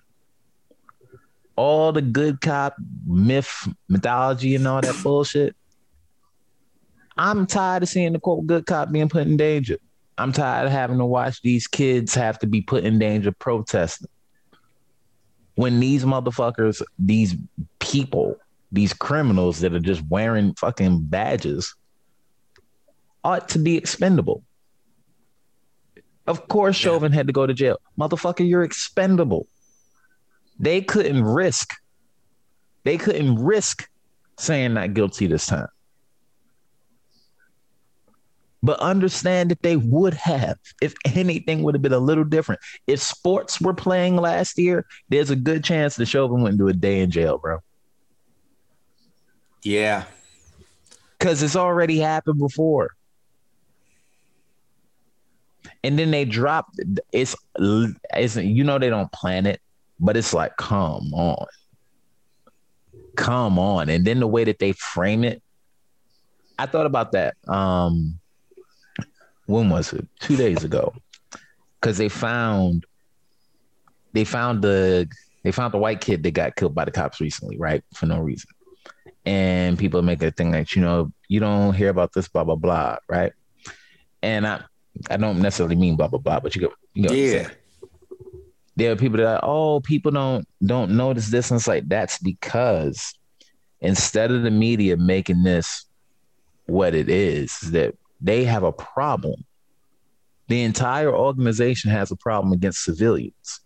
All 1.55 1.91
the 1.91 2.01
good 2.01 2.39
cop 2.39 2.75
myth, 3.05 3.67
mythology, 3.89 4.55
and 4.55 4.67
all 4.67 4.81
that 4.81 5.01
bullshit. 5.03 5.55
I'm 7.17 7.47
tired 7.47 7.83
of 7.83 7.89
seeing 7.89 8.13
the 8.13 8.19
quote 8.19 8.45
good 8.45 8.65
cop 8.65 8.91
being 8.91 9.09
put 9.09 9.27
in 9.27 9.37
danger. 9.37 9.77
I'm 10.17 10.31
tired 10.31 10.65
of 10.65 10.71
having 10.71 10.97
to 10.97 11.05
watch 11.05 11.41
these 11.41 11.67
kids 11.67 12.15
have 12.15 12.39
to 12.39 12.47
be 12.47 12.61
put 12.61 12.83
in 12.83 12.99
danger 12.99 13.31
protesting. 13.31 14.09
When 15.55 15.79
these 15.79 16.03
motherfuckers, 16.03 16.81
these 16.99 17.35
people, 17.79 18.37
these 18.71 18.93
criminals 18.93 19.59
that 19.61 19.73
are 19.73 19.79
just 19.79 20.03
wearing 20.09 20.53
fucking 20.55 21.01
badges 21.03 21.75
ought 23.23 23.49
to 23.49 23.59
be 23.59 23.77
expendable. 23.77 24.43
Of 26.27 26.47
course, 26.47 26.75
Chauvin 26.75 27.11
had 27.11 27.27
to 27.27 27.33
go 27.33 27.47
to 27.47 27.53
jail. 27.53 27.77
Motherfucker, 27.97 28.47
you're 28.47 28.63
expendable. 28.63 29.47
They 30.59 30.81
couldn't 30.81 31.23
risk, 31.23 31.73
they 32.83 32.97
couldn't 32.97 33.35
risk 33.35 33.87
saying 34.37 34.73
not 34.73 34.93
guilty 34.93 35.27
this 35.27 35.45
time. 35.45 35.67
But 38.63 38.79
understand 38.79 39.51
that 39.51 39.61
they 39.61 39.77
would 39.77 40.15
have, 40.15 40.57
if 40.81 40.95
anything 41.05 41.63
would 41.63 41.75
have 41.75 41.81
been 41.81 41.93
a 41.93 41.99
little 41.99 42.23
different. 42.23 42.59
If 42.87 42.99
sports 43.01 43.61
were 43.61 43.73
playing 43.73 44.15
last 44.17 44.57
year, 44.57 44.85
there's 45.09 45.29
a 45.29 45.35
good 45.35 45.63
chance 45.63 45.95
the 45.95 46.05
Chauvin 46.05 46.41
wouldn't 46.41 46.57
do 46.57 46.67
a 46.67 46.73
day 46.73 47.01
in 47.01 47.11
jail, 47.11 47.37
bro. 47.37 47.59
Yeah. 49.63 50.05
Because 51.17 51.43
it's 51.43 51.55
already 51.55 51.99
happened 51.99 52.39
before. 52.39 52.91
And 55.83 55.97
then 55.97 56.11
they 56.11 56.25
drop 56.25 56.67
it's 57.11 57.35
it's 57.59 58.35
you 58.35 58.63
know 58.63 58.79
they 58.79 58.89
don't 58.89 59.11
plan 59.11 59.45
it, 59.45 59.61
but 59.99 60.17
it's 60.17 60.33
like, 60.33 60.55
come 60.57 61.13
on. 61.13 61.45
Come 63.15 63.59
on. 63.59 63.89
And 63.89 64.05
then 64.05 64.19
the 64.19 64.27
way 64.27 64.43
that 64.43 64.59
they 64.59 64.71
frame 64.71 65.23
it, 65.23 65.41
I 66.57 66.65
thought 66.65 66.85
about 66.85 67.11
that. 67.11 67.35
Um 67.47 68.19
when 69.47 69.69
was 69.69 69.91
it? 69.93 70.07
Two 70.19 70.37
days 70.37 70.63
ago. 70.63 70.93
Cause 71.81 71.97
they 71.97 72.09
found 72.09 72.85
they 74.13 74.23
found 74.23 74.61
the 74.61 75.07
they 75.43 75.51
found 75.51 75.73
the 75.73 75.77
white 75.77 76.01
kid 76.01 76.23
that 76.23 76.31
got 76.31 76.55
killed 76.55 76.75
by 76.75 76.85
the 76.85 76.91
cops 76.91 77.21
recently, 77.21 77.57
right? 77.57 77.83
For 77.95 78.05
no 78.05 78.19
reason. 78.19 78.49
And 79.25 79.77
people 79.77 80.01
make 80.01 80.21
a 80.21 80.31
thing 80.31 80.51
like, 80.51 80.75
you 80.75 80.81
know, 80.81 81.11
you 81.27 81.39
don't 81.39 81.73
hear 81.73 81.89
about 81.89 82.13
this, 82.13 82.27
blah, 82.27 82.43
blah, 82.43 82.55
blah, 82.55 82.97
right? 83.07 83.33
And 84.21 84.47
I 84.47 84.63
I 85.09 85.17
don't 85.17 85.39
necessarily 85.39 85.75
mean 85.75 85.95
blah 85.95 86.07
blah 86.07 86.19
blah, 86.19 86.39
but 86.39 86.55
you 86.55 86.61
go, 86.61 86.73
you 86.93 87.03
know 87.03 87.13
yeah. 87.13 87.49
There 88.75 88.91
are 88.91 88.95
people 88.95 89.17
that 89.17 89.27
are, 89.27 89.39
oh, 89.43 89.79
people 89.79 90.11
don't 90.11 90.47
don't 90.65 90.91
notice 90.91 91.29
this, 91.29 91.51
and 91.51 91.57
it's 91.57 91.67
like 91.67 91.87
that's 91.87 92.19
because 92.19 93.13
instead 93.81 94.31
of 94.31 94.43
the 94.43 94.51
media 94.51 94.97
making 94.97 95.43
this 95.43 95.85
what 96.65 96.93
it 96.95 97.09
is, 97.09 97.59
that 97.71 97.95
they 98.21 98.43
have 98.45 98.63
a 98.63 98.71
problem. 98.71 99.45
The 100.47 100.63
entire 100.63 101.13
organization 101.13 101.91
has 101.91 102.11
a 102.11 102.15
problem 102.15 102.53
against 102.53 102.83
civilians. 102.83 103.61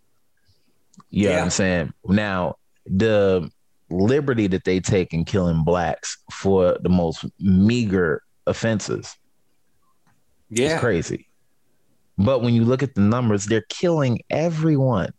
You 1.10 1.24
yeah. 1.24 1.28
know 1.30 1.36
what 1.36 1.44
I'm 1.44 1.50
saying? 1.50 1.92
Now, 2.06 2.56
the 2.86 3.50
liberty 3.90 4.46
that 4.48 4.64
they 4.64 4.80
take 4.80 5.12
in 5.12 5.24
killing 5.24 5.64
blacks 5.64 6.18
for 6.30 6.78
the 6.82 6.88
most 6.88 7.24
meager 7.38 8.22
offenses 8.46 9.16
yeah. 10.52 10.78
crazy. 10.78 11.28
But 12.18 12.42
when 12.42 12.54
you 12.54 12.64
look 12.64 12.82
at 12.82 12.94
the 12.94 13.00
numbers, 13.00 13.46
they're 13.46 13.64
killing 13.68 14.20
everyone. 14.30 15.12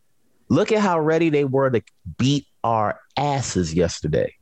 Look 0.50 0.72
at 0.72 0.80
how 0.80 1.00
ready 1.00 1.30
they 1.30 1.46
were 1.46 1.70
to 1.72 1.82
beat 2.18 2.46
our 2.64 3.00
asses 3.18 3.74
yesterday. 3.74 4.36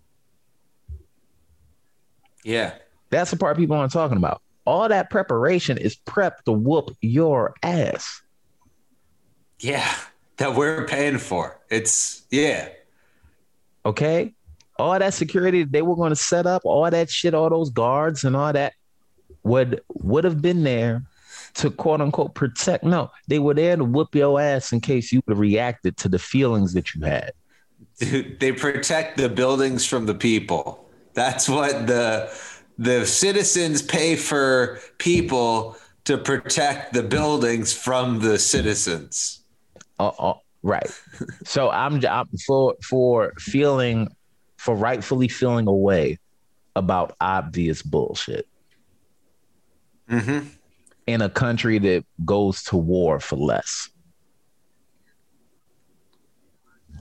Yeah. 2.43 2.73
That's 3.09 3.31
the 3.31 3.37
part 3.37 3.57
people 3.57 3.75
aren't 3.75 3.91
talking 3.91 4.17
about 4.17 4.41
all 4.65 4.87
that 4.89 5.09
preparation 5.09 5.77
is 5.77 5.95
prep 5.95 6.43
to 6.45 6.51
whoop 6.51 6.95
your 7.01 7.53
ass. 7.63 8.21
Yeah, 9.59 9.93
that 10.37 10.55
we're 10.55 10.85
paying 10.87 11.17
for. 11.17 11.59
It's 11.69 12.23
yeah. 12.31 12.69
Okay. 13.85 14.33
All 14.77 14.97
that 14.97 15.13
security 15.13 15.63
they 15.63 15.81
were 15.81 15.95
going 15.95 16.09
to 16.09 16.15
set 16.15 16.45
up, 16.45 16.63
all 16.65 16.89
that 16.89 17.09
shit, 17.09 17.33
all 17.33 17.49
those 17.49 17.69
guards 17.69 18.23
and 18.23 18.35
all 18.35 18.53
that 18.53 18.73
would 19.43 19.81
would 19.93 20.23
have 20.23 20.41
been 20.41 20.63
there 20.63 21.03
to 21.55 21.69
quote 21.69 22.01
unquote 22.01 22.33
protect. 22.33 22.83
No, 22.83 23.11
they 23.27 23.39
were 23.39 23.53
there 23.53 23.75
to 23.75 23.83
whoop 23.83 24.15
your 24.15 24.39
ass 24.39 24.71
in 24.71 24.81
case 24.81 25.11
you 25.11 25.21
would 25.25 25.33
have 25.33 25.39
reacted 25.39 25.97
to 25.97 26.09
the 26.09 26.19
feelings 26.19 26.73
that 26.73 26.95
you 26.95 27.01
had. 27.01 27.33
Dude, 27.99 28.39
they 28.39 28.51
protect 28.51 29.17
the 29.17 29.29
buildings 29.29 29.85
from 29.85 30.05
the 30.05 30.15
people. 30.15 30.89
That's 31.13 31.47
what 31.47 31.87
the 31.87 32.31
the 32.81 33.05
citizens 33.05 33.83
pay 33.83 34.15
for 34.15 34.79
people 34.97 35.77
to 36.03 36.17
protect 36.17 36.93
the 36.93 37.03
buildings 37.03 37.71
from 37.71 38.19
the 38.21 38.39
citizens. 38.39 39.43
Uh, 39.99 40.07
uh, 40.07 40.33
right. 40.63 40.89
so 41.45 41.69
I'm, 41.69 42.03
I'm 42.03 42.27
for 42.43 42.75
for 42.81 43.33
feeling 43.37 44.07
for 44.57 44.75
rightfully 44.75 45.27
feeling 45.27 45.67
away 45.67 46.17
about 46.75 47.15
obvious 47.21 47.83
bullshit. 47.83 48.47
Mm-hmm. 50.09 50.47
In 51.05 51.21
a 51.21 51.29
country 51.29 51.77
that 51.77 52.03
goes 52.25 52.63
to 52.63 52.77
war 52.77 53.19
for 53.19 53.35
less. 53.35 53.89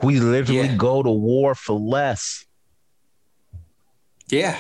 We 0.03 0.21
literally 0.21 0.69
yeah. 0.69 0.77
go 0.77 1.03
to 1.03 1.11
war 1.11 1.55
for 1.55 1.79
less. 1.79 2.45
Yeah. 4.29 4.59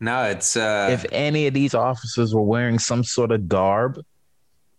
No, 0.00 0.24
it's 0.24 0.56
uh 0.56 0.88
if 0.90 1.04
any 1.12 1.46
of 1.46 1.54
these 1.54 1.74
officers 1.74 2.34
were 2.34 2.42
wearing 2.42 2.78
some 2.78 3.04
sort 3.04 3.30
of 3.30 3.48
garb 3.48 4.00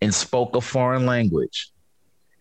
and 0.01 0.13
spoke 0.13 0.55
a 0.55 0.61
foreign 0.61 1.05
language 1.05 1.69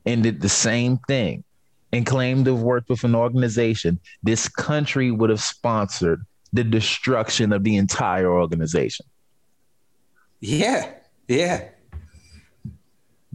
and 0.06 0.22
did 0.22 0.40
the 0.40 0.48
same 0.48 0.98
thing 1.06 1.44
and 1.92 2.06
claimed 2.06 2.46
to 2.46 2.54
have 2.54 2.62
worked 2.62 2.88
with 2.88 3.04
an 3.04 3.14
organization, 3.14 4.00
this 4.22 4.48
country 4.48 5.10
would 5.10 5.28
have 5.28 5.42
sponsored 5.42 6.24
the 6.52 6.64
destruction 6.64 7.52
of 7.52 7.64
the 7.64 7.76
entire 7.76 8.30
organization. 8.30 9.06
Yeah. 10.40 10.90
Yeah. 11.28 11.68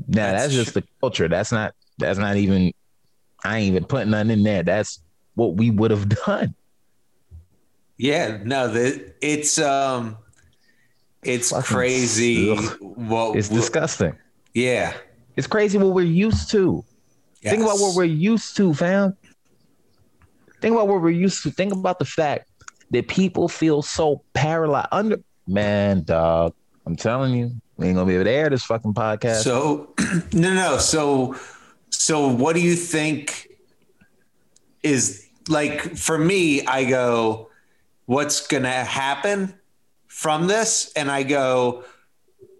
Now 0.07 0.31
that's, 0.31 0.43
that's 0.43 0.53
just 0.53 0.73
the 0.73 0.83
culture. 0.99 1.27
That's 1.27 1.51
not 1.51 1.73
that's 1.97 2.19
not 2.19 2.35
even 2.35 2.73
I 3.43 3.59
ain't 3.59 3.67
even 3.67 3.85
putting 3.85 4.11
nothing 4.11 4.31
in 4.31 4.43
there. 4.43 4.63
That's 4.63 4.99
what 5.35 5.55
we 5.55 5.69
would 5.69 5.91
have 5.91 6.09
done. 6.25 6.55
Yeah, 7.97 8.39
no, 8.43 8.67
the, 8.67 9.13
it's 9.21 9.57
um, 9.57 10.17
it's 11.23 11.51
Fucking 11.51 11.63
crazy. 11.63 12.51
Ugh. 12.51 12.77
What 12.81 13.37
it's 13.37 13.49
what, 13.49 13.57
disgusting. 13.57 14.15
Yeah, 14.53 14.93
it's 15.35 15.47
crazy 15.47 15.77
what 15.77 15.93
we're 15.93 16.03
used 16.03 16.51
to. 16.51 16.83
Yes. 17.41 17.51
Think 17.51 17.63
about 17.63 17.79
what 17.79 17.95
we're 17.95 18.05
used 18.05 18.57
to, 18.57 18.73
fam. 18.73 19.15
Think 20.61 20.73
about 20.73 20.87
what 20.87 21.01
we're 21.01 21.09
used 21.09 21.43
to. 21.43 21.51
Think 21.51 21.73
about 21.73 21.99
the 21.99 22.05
fact 22.05 22.49
that 22.91 23.07
people 23.07 23.47
feel 23.47 23.81
so 23.81 24.23
paralyzed. 24.33 24.87
Under 24.91 25.19
man, 25.47 26.03
dog. 26.03 26.53
I'm 26.85 26.95
telling 26.95 27.33
you, 27.33 27.51
we 27.77 27.87
ain't 27.87 27.95
gonna 27.95 28.07
be 28.07 28.15
able 28.15 28.25
to 28.25 28.31
air 28.31 28.49
this 28.49 28.63
fucking 28.63 28.93
podcast. 28.93 29.41
So, 29.41 29.93
no, 30.33 30.53
no. 30.53 30.77
So, 30.77 31.35
so 31.89 32.27
what 32.27 32.55
do 32.55 32.61
you 32.61 32.75
think 32.75 33.47
is 34.83 35.27
like 35.47 35.95
for 35.95 36.17
me? 36.17 36.65
I 36.65 36.83
go 36.85 37.49
what's 38.05 38.45
going 38.47 38.63
to 38.63 38.69
happen 38.69 39.55
from 40.07 40.47
this. 40.47 40.91
And 40.95 41.11
I 41.11 41.23
go, 41.23 41.83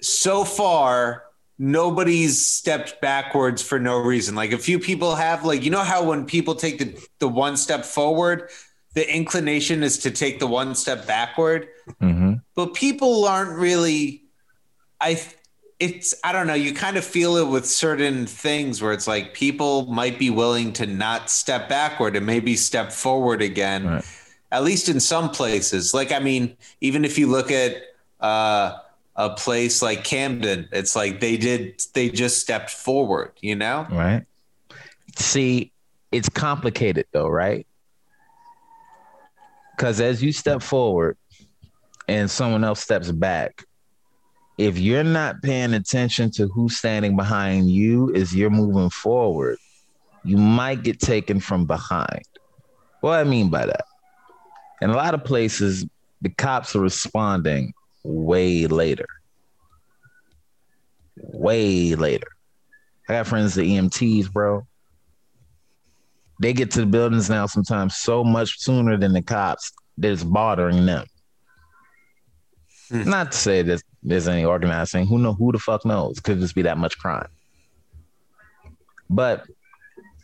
so 0.01 0.43
far, 0.43 1.23
nobody's 1.57 2.45
stepped 2.45 2.99
backwards 3.01 3.61
for 3.61 3.79
no 3.79 3.97
reason. 3.97 4.35
Like 4.35 4.51
a 4.51 4.57
few 4.57 4.79
people 4.79 5.15
have, 5.15 5.45
like, 5.45 5.63
you 5.63 5.71
know 5.71 5.83
how 5.83 6.03
when 6.03 6.25
people 6.25 6.55
take 6.55 6.79
the, 6.79 7.07
the 7.19 7.27
one 7.27 7.57
step 7.57 7.85
forward, 7.85 8.49
the 8.93 9.13
inclination 9.13 9.83
is 9.83 9.99
to 9.99 10.11
take 10.11 10.39
the 10.39 10.47
one 10.47 10.75
step 10.75 11.07
backward. 11.07 11.67
Mm-hmm. 12.01 12.33
But 12.55 12.73
people 12.73 13.25
aren't 13.25 13.57
really, 13.57 14.23
I, 14.99 15.21
it's, 15.79 16.15
I 16.23 16.31
don't 16.31 16.47
know, 16.47 16.53
you 16.53 16.73
kind 16.73 16.97
of 16.97 17.03
feel 17.03 17.35
it 17.37 17.47
with 17.47 17.65
certain 17.65 18.25
things 18.25 18.81
where 18.81 18.93
it's 18.93 19.07
like 19.07 19.33
people 19.33 19.85
might 19.87 20.17
be 20.17 20.29
willing 20.29 20.73
to 20.73 20.85
not 20.85 21.29
step 21.29 21.67
backward 21.67 22.15
and 22.15 22.25
maybe 22.25 22.55
step 22.55 22.91
forward 22.91 23.41
again. 23.41 23.85
Right 23.85 24.05
at 24.55 24.63
least 24.63 24.87
in 24.87 25.01
some 25.01 25.29
places. 25.29 25.93
Like, 25.93 26.13
I 26.13 26.19
mean, 26.19 26.55
even 26.79 27.03
if 27.03 27.19
you 27.19 27.27
look 27.27 27.51
at 27.51 27.75
uh, 28.21 28.77
a 29.17 29.31
place 29.31 29.81
like 29.81 30.05
Camden, 30.05 30.69
it's 30.71 30.95
like 30.95 31.19
they 31.19 31.35
did 31.35 31.83
they 31.93 32.09
just 32.09 32.39
stepped 32.39 32.69
forward, 32.69 33.33
you 33.41 33.57
know? 33.57 33.85
Right. 33.91 34.23
See, 35.17 35.73
it's 36.13 36.29
complicated 36.29 37.05
though, 37.11 37.27
right? 37.27 37.67
Because 39.75 39.99
as 39.99 40.23
you 40.23 40.31
step 40.31 40.61
forward 40.61 41.17
and 42.07 42.31
someone 42.31 42.63
else 42.63 42.81
steps 42.81 43.11
back, 43.11 43.65
if 44.57 44.79
you're 44.79 45.03
not 45.03 45.41
paying 45.41 45.73
attention 45.73 46.31
to 46.31 46.47
who's 46.47 46.77
standing 46.77 47.17
behind 47.17 47.69
you 47.69 48.15
as 48.15 48.33
you're 48.33 48.49
moving 48.49 48.89
forward, 48.89 49.57
you 50.23 50.37
might 50.37 50.81
get 50.81 51.01
taken 51.01 51.41
from 51.41 51.65
behind. 51.65 52.23
What 53.01 53.19
I 53.19 53.25
mean 53.25 53.49
by 53.49 53.65
that? 53.65 53.83
In 54.81 54.89
a 54.89 54.95
lot 54.95 55.13
of 55.13 55.23
places, 55.23 55.85
the 56.21 56.29
cops 56.29 56.75
are 56.75 56.81
responding 56.81 57.73
way 58.03 58.67
later. 58.67 59.07
Way 61.17 61.95
later. 61.95 62.27
I 63.07 63.13
got 63.13 63.27
friends 63.27 63.55
the 63.55 63.61
EMTs, 63.61 64.31
bro. 64.31 64.65
They 66.41 66.51
get 66.51 66.71
to 66.71 66.81
the 66.81 66.85
buildings 66.85 67.29
now 67.29 67.45
sometimes 67.45 67.95
so 67.95 68.23
much 68.23 68.59
sooner 68.59 68.97
than 68.97 69.13
the 69.13 69.21
cops 69.21 69.71
that 69.97 70.11
it's 70.11 70.23
bothering 70.23 70.85
them. 70.85 71.05
Hmm. 72.89 73.09
Not 73.09 73.31
to 73.31 73.37
say 73.37 73.61
that 73.61 73.81
there's 74.03 74.27
any 74.27 74.43
organizing. 74.43 75.07
Who 75.07 75.17
know 75.17 75.33
who 75.33 75.51
the 75.51 75.59
fuck 75.59 75.85
knows? 75.85 76.19
Could 76.19 76.39
just 76.39 76.55
be 76.55 76.63
that 76.63 76.77
much 76.77 76.97
crime. 76.97 77.27
But 79.09 79.45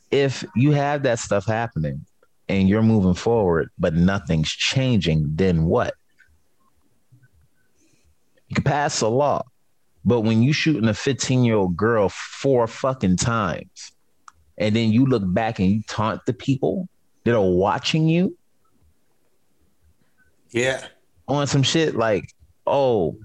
if 0.09 0.43
you 0.55 0.71
have 0.71 1.03
that 1.03 1.19
stuff 1.19 1.45
happening 1.45 2.05
and 2.51 2.67
you're 2.67 2.81
moving 2.81 3.13
forward, 3.13 3.69
but 3.79 3.93
nothing's 3.93 4.49
changing, 4.49 5.25
then 5.35 5.63
what? 5.65 5.93
You 8.49 8.55
can 8.55 8.65
pass 8.65 8.99
a 8.99 9.07
law, 9.07 9.43
but 10.03 10.21
when 10.21 10.43
you 10.43 10.51
shooting 10.51 10.89
a 10.89 10.93
15 10.93 11.45
year 11.45 11.55
old 11.55 11.77
girl 11.77 12.09
four 12.09 12.67
fucking 12.67 13.15
times, 13.15 13.93
and 14.57 14.75
then 14.75 14.91
you 14.91 15.05
look 15.05 15.23
back 15.25 15.59
and 15.59 15.71
you 15.71 15.81
taunt 15.87 16.25
the 16.25 16.33
people 16.33 16.89
that 17.23 17.33
are 17.33 17.49
watching 17.49 18.09
you, 18.09 18.37
yeah, 20.49 20.85
on 21.29 21.47
some 21.47 21.63
shit 21.63 21.95
like, 21.95 22.33
oh, 22.67 23.15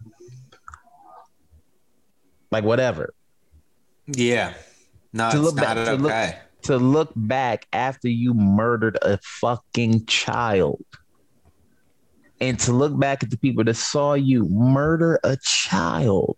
like 2.53 2.63
whatever. 2.63 3.13
Yeah, 4.07 4.55
no, 5.13 5.33
to 5.33 5.39
look 5.41 5.57
back, 5.57 5.77
okay. 5.77 5.97
look, 6.01 6.37
to 6.67 6.77
look 6.77 7.13
back 7.15 7.67
after 7.73 8.09
you 8.09 8.35
murdered 8.35 8.99
a 9.03 9.19
fucking 9.23 10.07
child. 10.07 10.85
And 12.41 12.59
to 12.61 12.73
look 12.73 12.99
back 12.99 13.23
at 13.23 13.31
the 13.31 13.39
people 13.39 13.65
that 13.65 13.75
saw 13.75 14.15
you 14.15 14.45
murder 14.49 15.19
a 15.25 15.37
child. 15.43 16.37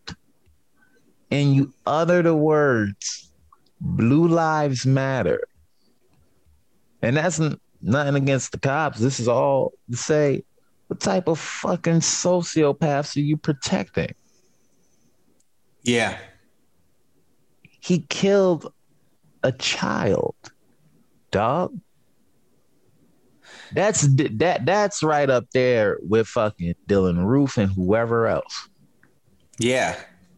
And 1.31 1.55
you 1.55 1.75
utter 1.87 2.23
the 2.23 2.35
words 2.35 3.33
blue 3.81 4.29
lives 4.29 4.87
matter. 4.87 5.47
And 7.03 7.17
that's 7.17 7.41
nothing 7.81 8.15
against 8.15 8.53
the 8.53 8.59
cops. 8.59 8.99
This 8.99 9.21
is 9.21 9.29
all 9.29 9.73
to 9.91 9.97
say 9.97 10.45
what 10.89 11.01
type 11.01 11.29
of 11.29 11.39
fucking 11.39 12.01
sociopaths 12.01 13.17
are 13.17 13.21
you 13.21 13.37
protecting? 13.37 14.15
Yeah. 15.83 16.19
He 17.63 18.01
killed 18.09 18.73
a 19.43 19.53
child 19.53 20.35
dog 21.31 21.79
that's 23.73 24.07
that 24.37 24.65
that's 24.65 25.03
right 25.03 25.29
up 25.29 25.47
there 25.53 25.99
with 26.03 26.27
fucking 26.27 26.75
Dylann 26.87 27.25
Roof 27.25 27.59
and 27.59 27.71
whoever 27.71 28.27
else. 28.27 28.69
Yeah, 29.59 29.97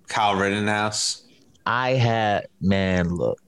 Kyle 0.08 0.36
Rittenhouse. 0.36 1.24
I 1.66 1.90
had 1.90 2.48
man, 2.60 3.10
look, 3.10 3.38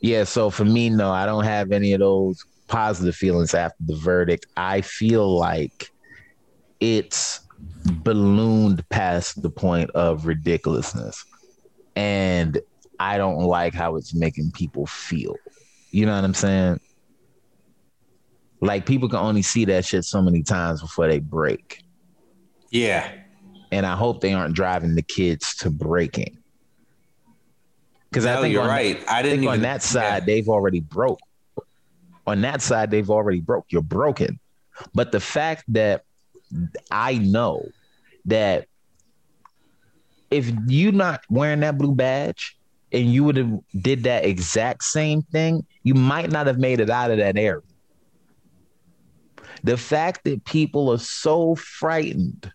yeah. 0.00 0.24
So 0.24 0.50
for 0.50 0.64
me, 0.64 0.90
no, 0.90 1.10
I 1.10 1.26
don't 1.26 1.44
have 1.44 1.72
any 1.72 1.92
of 1.92 2.00
those 2.00 2.44
positive 2.66 3.14
feelings 3.14 3.54
after 3.54 3.82
the 3.86 3.96
verdict. 3.96 4.46
I 4.56 4.80
feel 4.80 5.36
like 5.38 5.90
it's 6.80 7.40
ballooned 8.02 8.88
past 8.88 9.42
the 9.42 9.50
point 9.50 9.90
of 9.90 10.26
ridiculousness, 10.26 11.24
and 11.94 12.60
I 13.00 13.18
don't 13.18 13.38
like 13.38 13.74
how 13.74 13.96
it's 13.96 14.14
making 14.14 14.52
people 14.52 14.86
feel. 14.86 15.36
You 15.90 16.06
know 16.06 16.14
what 16.14 16.24
I'm 16.24 16.34
saying? 16.34 16.80
Like 18.60 18.86
people 18.86 19.08
can 19.08 19.18
only 19.18 19.42
see 19.42 19.64
that 19.66 19.84
shit 19.84 20.04
so 20.04 20.20
many 20.20 20.42
times 20.42 20.80
before 20.80 21.08
they 21.08 21.20
break. 21.20 21.82
Yeah. 22.70 23.10
And 23.70 23.86
I 23.86 23.94
hope 23.94 24.20
they 24.20 24.32
aren't 24.32 24.54
driving 24.54 24.94
the 24.94 25.02
kids 25.02 25.54
to 25.56 25.70
breaking. 25.70 26.38
Because 28.10 28.24
no, 28.24 28.38
I 28.38 28.40
think 28.40 28.52
you're 28.52 28.66
right. 28.66 29.02
I 29.08 29.22
didn't 29.22 29.40
think 29.40 29.44
even, 29.44 29.54
on 29.54 29.62
that 29.62 29.82
side 29.82 30.22
yeah. 30.22 30.26
they've 30.26 30.48
already 30.48 30.80
broke. 30.80 31.20
On 32.26 32.40
that 32.40 32.62
side 32.62 32.90
they've 32.90 33.10
already 33.10 33.40
broke. 33.40 33.66
You're 33.70 33.82
broken. 33.82 34.40
But 34.94 35.12
the 35.12 35.20
fact 35.20 35.64
that 35.68 36.04
I 36.90 37.18
know 37.18 37.68
that 38.24 38.66
if 40.30 40.50
you're 40.66 40.92
not 40.92 41.22
wearing 41.30 41.60
that 41.60 41.78
blue 41.78 41.94
badge 41.94 42.57
and 42.92 43.12
you 43.12 43.24
would 43.24 43.36
have 43.36 43.52
did 43.80 44.04
that 44.04 44.24
exact 44.24 44.84
same 44.84 45.22
thing, 45.22 45.66
you 45.82 45.94
might 45.94 46.30
not 46.30 46.46
have 46.46 46.58
made 46.58 46.80
it 46.80 46.90
out 46.90 47.10
of 47.10 47.18
that 47.18 47.36
area. 47.36 47.62
The 49.64 49.76
fact 49.76 50.24
that 50.24 50.44
people 50.44 50.90
are 50.90 50.98
so 50.98 51.54
frightened, 51.56 52.52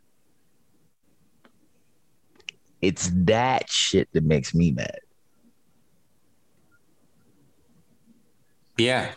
it's 2.82 3.12
that 3.14 3.70
shit 3.70 4.10
that 4.14 4.24
makes 4.24 4.56
me 4.56 4.72
mad. 4.72 5.00
Yeah. 8.78 9.12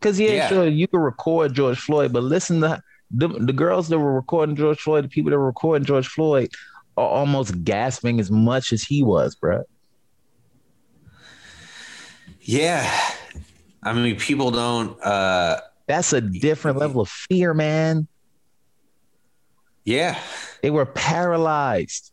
Cause 0.00 0.18
yeah, 0.18 0.32
yeah, 0.32 0.48
sure, 0.48 0.66
you 0.66 0.88
can 0.88 1.00
record 1.00 1.54
George 1.54 1.78
Floyd, 1.78 2.12
but 2.12 2.22
listen 2.22 2.60
to 2.60 2.82
the, 3.10 3.28
the 3.28 3.52
girls 3.52 3.88
that 3.88 3.98
were 3.98 4.14
recording 4.14 4.56
George 4.56 4.80
Floyd, 4.80 5.04
the 5.04 5.08
people 5.08 5.30
that 5.30 5.38
were 5.38 5.46
recording 5.46 5.84
George 5.84 6.08
Floyd 6.08 6.50
are 6.96 7.06
almost 7.06 7.62
gasping 7.64 8.18
as 8.18 8.30
much 8.30 8.72
as 8.72 8.82
he 8.82 9.02
was, 9.02 9.34
bro. 9.34 9.62
Yeah. 12.42 12.90
I 13.82 13.92
mean, 13.92 14.16
people 14.16 14.50
don't 14.50 15.00
uh 15.02 15.60
that's 15.86 16.12
a 16.12 16.20
different 16.20 16.78
level 16.78 17.00
of 17.00 17.08
fear, 17.08 17.54
man. 17.54 18.06
Yeah. 19.84 20.18
They 20.62 20.70
were 20.70 20.86
paralyzed. 20.86 22.12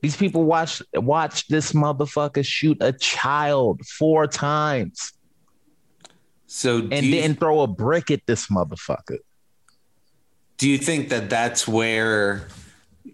These 0.00 0.16
people 0.16 0.44
watch 0.44 0.82
watch 0.94 1.46
this 1.48 1.72
motherfucker 1.72 2.44
shoot 2.44 2.78
a 2.80 2.92
child 2.92 3.82
four 3.86 4.26
times. 4.26 5.12
So 6.46 6.78
and 6.78 7.12
then 7.12 7.36
throw 7.36 7.60
a 7.60 7.66
brick 7.66 8.10
at 8.10 8.26
this 8.26 8.48
motherfucker. 8.48 9.18
Do 10.58 10.68
you 10.68 10.78
think 10.78 11.08
that 11.08 11.30
that's 11.30 11.66
where 11.66 12.48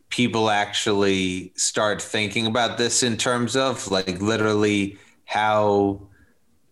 people 0.09 0.51
actually 0.51 1.53
start 1.57 2.01
thinking 2.01 2.47
about 2.47 2.79
this 2.79 3.03
in 3.03 3.17
terms 3.17 3.55
of 3.55 3.91
like 3.91 4.21
literally 4.21 4.99
how 5.29 6.01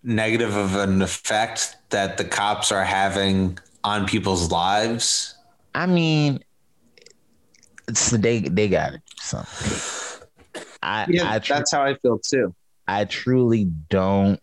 negative 0.02 0.56
of 0.56 0.76
an 0.76 1.02
effect 1.02 1.76
that 1.90 2.16
the 2.16 2.24
cops 2.24 2.72
are 2.72 2.84
having 2.84 3.58
on 3.84 4.06
people's 4.06 4.50
lives? 4.50 5.34
I 5.74 5.84
mean, 5.84 6.42
it's 7.86 8.10
they 8.12 8.40
they 8.40 8.66
got 8.68 8.94
it. 8.94 9.02
Something. 9.20 10.22
I, 10.82 11.04
yeah, 11.06 11.34
I 11.34 11.38
tr- 11.38 11.52
that's 11.52 11.70
how 11.70 11.82
I 11.82 11.96
feel 11.96 12.18
too. 12.18 12.54
I 12.88 13.04
truly 13.04 13.64
don't 13.90 14.40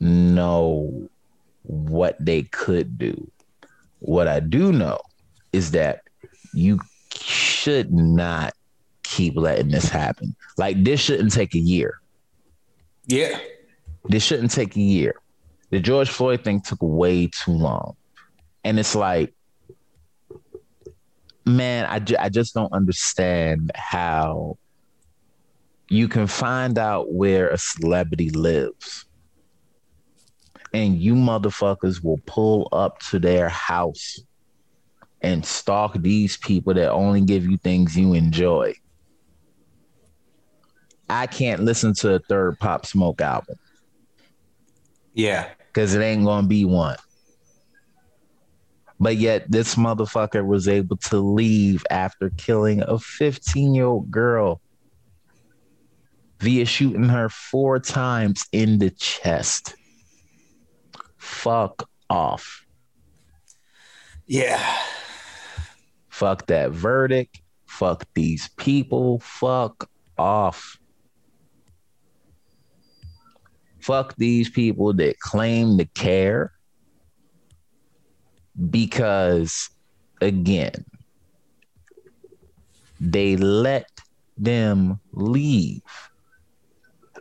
know 0.00 1.10
what 1.64 2.16
they 2.18 2.44
could 2.44 2.96
do. 2.96 3.30
What 3.98 4.28
I 4.28 4.40
do 4.40 4.72
know 4.72 4.98
is 5.52 5.72
that 5.72 6.04
you 6.54 6.80
should 7.14 7.92
not 7.92 8.54
keep 9.02 9.36
letting 9.36 9.68
this 9.68 9.90
happen. 9.90 10.34
Like 10.56 10.82
this 10.84 11.00
shouldn't 11.00 11.32
take 11.32 11.54
a 11.54 11.58
year. 11.58 12.00
Yeah. 13.06 13.38
This 14.04 14.22
shouldn't 14.22 14.50
take 14.50 14.76
a 14.76 14.80
year. 14.80 15.14
The 15.70 15.80
George 15.80 16.08
Floyd 16.08 16.44
thing 16.44 16.60
took 16.60 16.78
way 16.80 17.26
too 17.28 17.52
long. 17.52 17.96
And 18.62 18.78
it's 18.78 18.94
like, 18.94 19.34
man, 21.44 21.86
I, 21.86 21.98
ju- 21.98 22.16
I 22.18 22.28
just 22.28 22.54
don't 22.54 22.72
understand 22.72 23.72
how 23.74 24.58
you 25.88 26.08
can 26.08 26.26
find 26.26 26.78
out 26.78 27.12
where 27.12 27.48
a 27.48 27.58
celebrity 27.58 28.30
lives. 28.30 29.04
And 30.72 30.96
you 30.96 31.14
motherfuckers 31.14 32.02
will 32.02 32.20
pull 32.26 32.68
up 32.72 33.00
to 33.10 33.18
their 33.18 33.48
house 33.48 34.18
and 35.22 35.44
stalk 35.44 35.94
these 35.94 36.36
people 36.36 36.74
that 36.74 36.90
only 36.90 37.20
give 37.20 37.46
you 37.46 37.56
things 37.58 37.96
you 37.96 38.12
enjoy. 38.14 38.74
I 41.08 41.26
can't 41.26 41.62
listen 41.62 41.94
to 41.94 42.14
a 42.14 42.18
third 42.18 42.58
Pop 42.58 42.86
Smoke 42.86 43.20
album. 43.20 43.56
Yeah. 45.12 45.48
Because 45.66 45.94
it 45.94 46.00
ain't 46.00 46.24
gonna 46.24 46.46
be 46.46 46.64
one. 46.64 46.96
But 49.00 49.16
yet 49.16 49.50
this 49.50 49.74
motherfucker 49.74 50.46
was 50.46 50.68
able 50.68 50.96
to 51.08 51.18
leave 51.18 51.84
after 51.90 52.30
killing 52.30 52.82
a 52.82 52.98
15 52.98 53.74
year 53.74 53.86
old 53.86 54.10
girl 54.10 54.60
via 56.40 56.64
shooting 56.64 57.08
her 57.08 57.28
four 57.28 57.78
times 57.78 58.46
in 58.52 58.78
the 58.78 58.90
chest. 58.90 59.74
Fuck 61.16 61.88
off. 62.08 62.66
Yeah. 64.26 64.62
Fuck 66.08 66.46
that 66.46 66.70
verdict. 66.70 67.40
Fuck 67.66 68.04
these 68.14 68.48
people. 68.56 69.18
Fuck 69.20 69.88
off. 70.16 70.78
Fuck 73.84 74.16
these 74.16 74.48
people 74.48 74.94
that 74.94 75.20
claim 75.20 75.76
to 75.76 75.84
care. 75.84 76.52
Because, 78.70 79.68
again, 80.22 80.86
they 82.98 83.36
let 83.36 83.90
them 84.38 85.00
leave. 85.12 85.82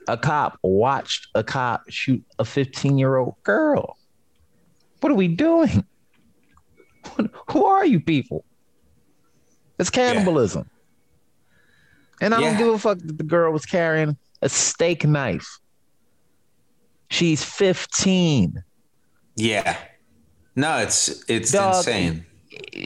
A 0.07 0.15
cop 0.15 0.57
watched 0.63 1.27
a 1.35 1.43
cop 1.43 1.83
shoot 1.89 2.23
a 2.39 2.45
15 2.45 2.97
year 2.97 3.17
old 3.17 3.35
girl. 3.43 3.97
What 5.01 5.11
are 5.11 5.15
we 5.15 5.27
doing? 5.27 5.83
Who 7.51 7.65
are 7.65 7.85
you 7.85 7.99
people? 7.99 8.45
It's 9.79 9.89
cannibalism. 9.89 10.69
Yeah. 12.21 12.25
And 12.25 12.33
I 12.33 12.39
yeah. 12.39 12.49
don't 12.51 12.57
give 12.57 12.73
a 12.73 12.79
fuck 12.79 12.99
that 12.99 13.17
the 13.17 13.23
girl 13.25 13.51
was 13.51 13.65
carrying 13.65 14.15
a 14.41 14.47
steak 14.47 15.05
knife. 15.05 15.59
She's 17.13 17.43
15. 17.43 18.63
Yeah. 19.35 19.77
No, 20.55 20.79
it's 20.79 21.23
it's 21.29 21.51
Dog, 21.51 21.75
insane. 21.75 22.25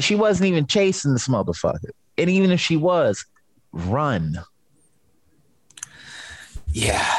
She 0.02 0.16
wasn't 0.16 0.50
even 0.50 0.68
chasing 0.68 1.14
this 1.14 1.30
motherfucker. 1.30 1.92
And 2.18 2.30
even 2.30 2.52
if 2.52 2.60
she 2.60 2.76
was, 2.76 3.26
run. 3.72 4.38
Yeah. 6.74 7.10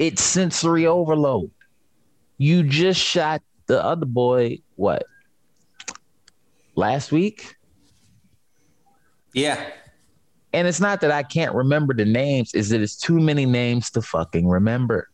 It's 0.00 0.22
sensory 0.22 0.88
overload. 0.88 1.52
You 2.38 2.64
just 2.64 3.00
shot 3.00 3.42
the 3.66 3.80
other 3.84 4.06
boy, 4.06 4.58
what? 4.74 5.04
Last 6.74 7.12
week? 7.12 7.54
Yeah. 9.34 9.70
And 10.52 10.66
it's 10.66 10.80
not 10.80 11.00
that 11.02 11.12
I 11.12 11.22
can't 11.22 11.54
remember 11.54 11.94
the 11.94 12.06
names, 12.06 12.54
is 12.54 12.70
that 12.70 12.80
it's 12.80 12.96
too 12.96 13.20
many 13.20 13.46
names 13.46 13.88
to 13.92 14.02
fucking 14.02 14.48
remember. 14.48 15.10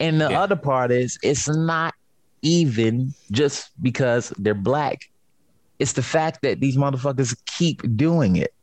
And 0.00 0.20
the 0.20 0.30
yeah. 0.30 0.42
other 0.42 0.56
part 0.56 0.90
is 0.90 1.18
it's 1.22 1.48
not 1.48 1.94
even 2.42 3.14
just 3.30 3.70
because 3.82 4.32
they're 4.38 4.54
black. 4.54 5.10
It's 5.78 5.92
the 5.92 6.02
fact 6.02 6.42
that 6.42 6.60
these 6.60 6.76
motherfuckers 6.76 7.36
keep 7.46 7.82
doing 7.96 8.36
it. 8.36 8.54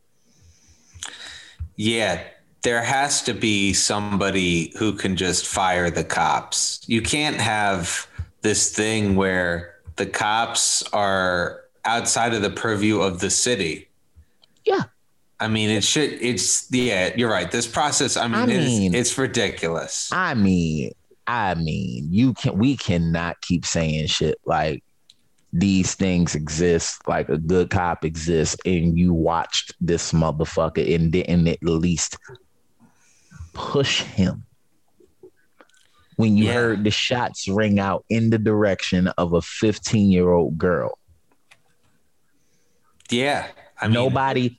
Yeah, 1.76 2.22
there 2.62 2.82
has 2.82 3.22
to 3.22 3.34
be 3.34 3.72
somebody 3.72 4.72
who 4.78 4.92
can 4.92 5.16
just 5.16 5.46
fire 5.46 5.90
the 5.90 6.04
cops. 6.04 6.80
You 6.86 7.02
can't 7.02 7.40
have 7.40 8.08
this 8.42 8.72
thing 8.74 9.14
where 9.14 9.76
the 9.96 10.06
cops 10.06 10.82
are 10.92 11.62
outside 11.84 12.34
of 12.34 12.42
the 12.42 12.50
purview 12.50 13.00
of 13.00 13.20
the 13.20 13.30
city. 13.30 13.88
Yeah. 14.64 14.84
I 15.40 15.46
mean, 15.46 15.70
it 15.70 15.84
should, 15.84 16.12
it's, 16.20 16.68
yeah, 16.72 17.12
you're 17.16 17.30
right. 17.30 17.50
This 17.50 17.66
process, 17.66 18.16
I 18.16 18.26
mean, 18.26 18.34
I 18.34 18.46
mean 18.46 18.94
it's, 18.94 19.10
it's 19.10 19.18
ridiculous. 19.18 20.10
I 20.12 20.34
mean, 20.34 20.92
I 21.28 21.54
mean, 21.54 22.08
you 22.10 22.32
can, 22.32 22.56
we 22.56 22.78
cannot 22.78 23.38
keep 23.42 23.66
saying 23.66 24.06
shit 24.06 24.38
like 24.46 24.82
these 25.52 25.94
things 25.94 26.34
exist, 26.34 27.06
like 27.06 27.28
a 27.28 27.36
good 27.36 27.68
cop 27.68 28.02
exists, 28.02 28.56
and 28.64 28.98
you 28.98 29.12
watched 29.12 29.74
this 29.78 30.12
motherfucker 30.12 30.94
and 30.94 31.12
didn't 31.12 31.46
at 31.46 31.62
least 31.62 32.16
push 33.52 34.00
him 34.02 34.46
when 36.16 36.36
you 36.38 36.46
yeah. 36.46 36.54
heard 36.54 36.84
the 36.84 36.90
shots 36.90 37.46
ring 37.46 37.78
out 37.78 38.06
in 38.08 38.30
the 38.30 38.38
direction 38.38 39.08
of 39.18 39.34
a 39.34 39.42
15 39.42 40.10
year 40.10 40.30
old 40.30 40.56
girl. 40.56 40.98
Yeah. 43.10 43.48
I 43.78 43.86
mean, 43.86 43.94
Nobody. 43.94 44.58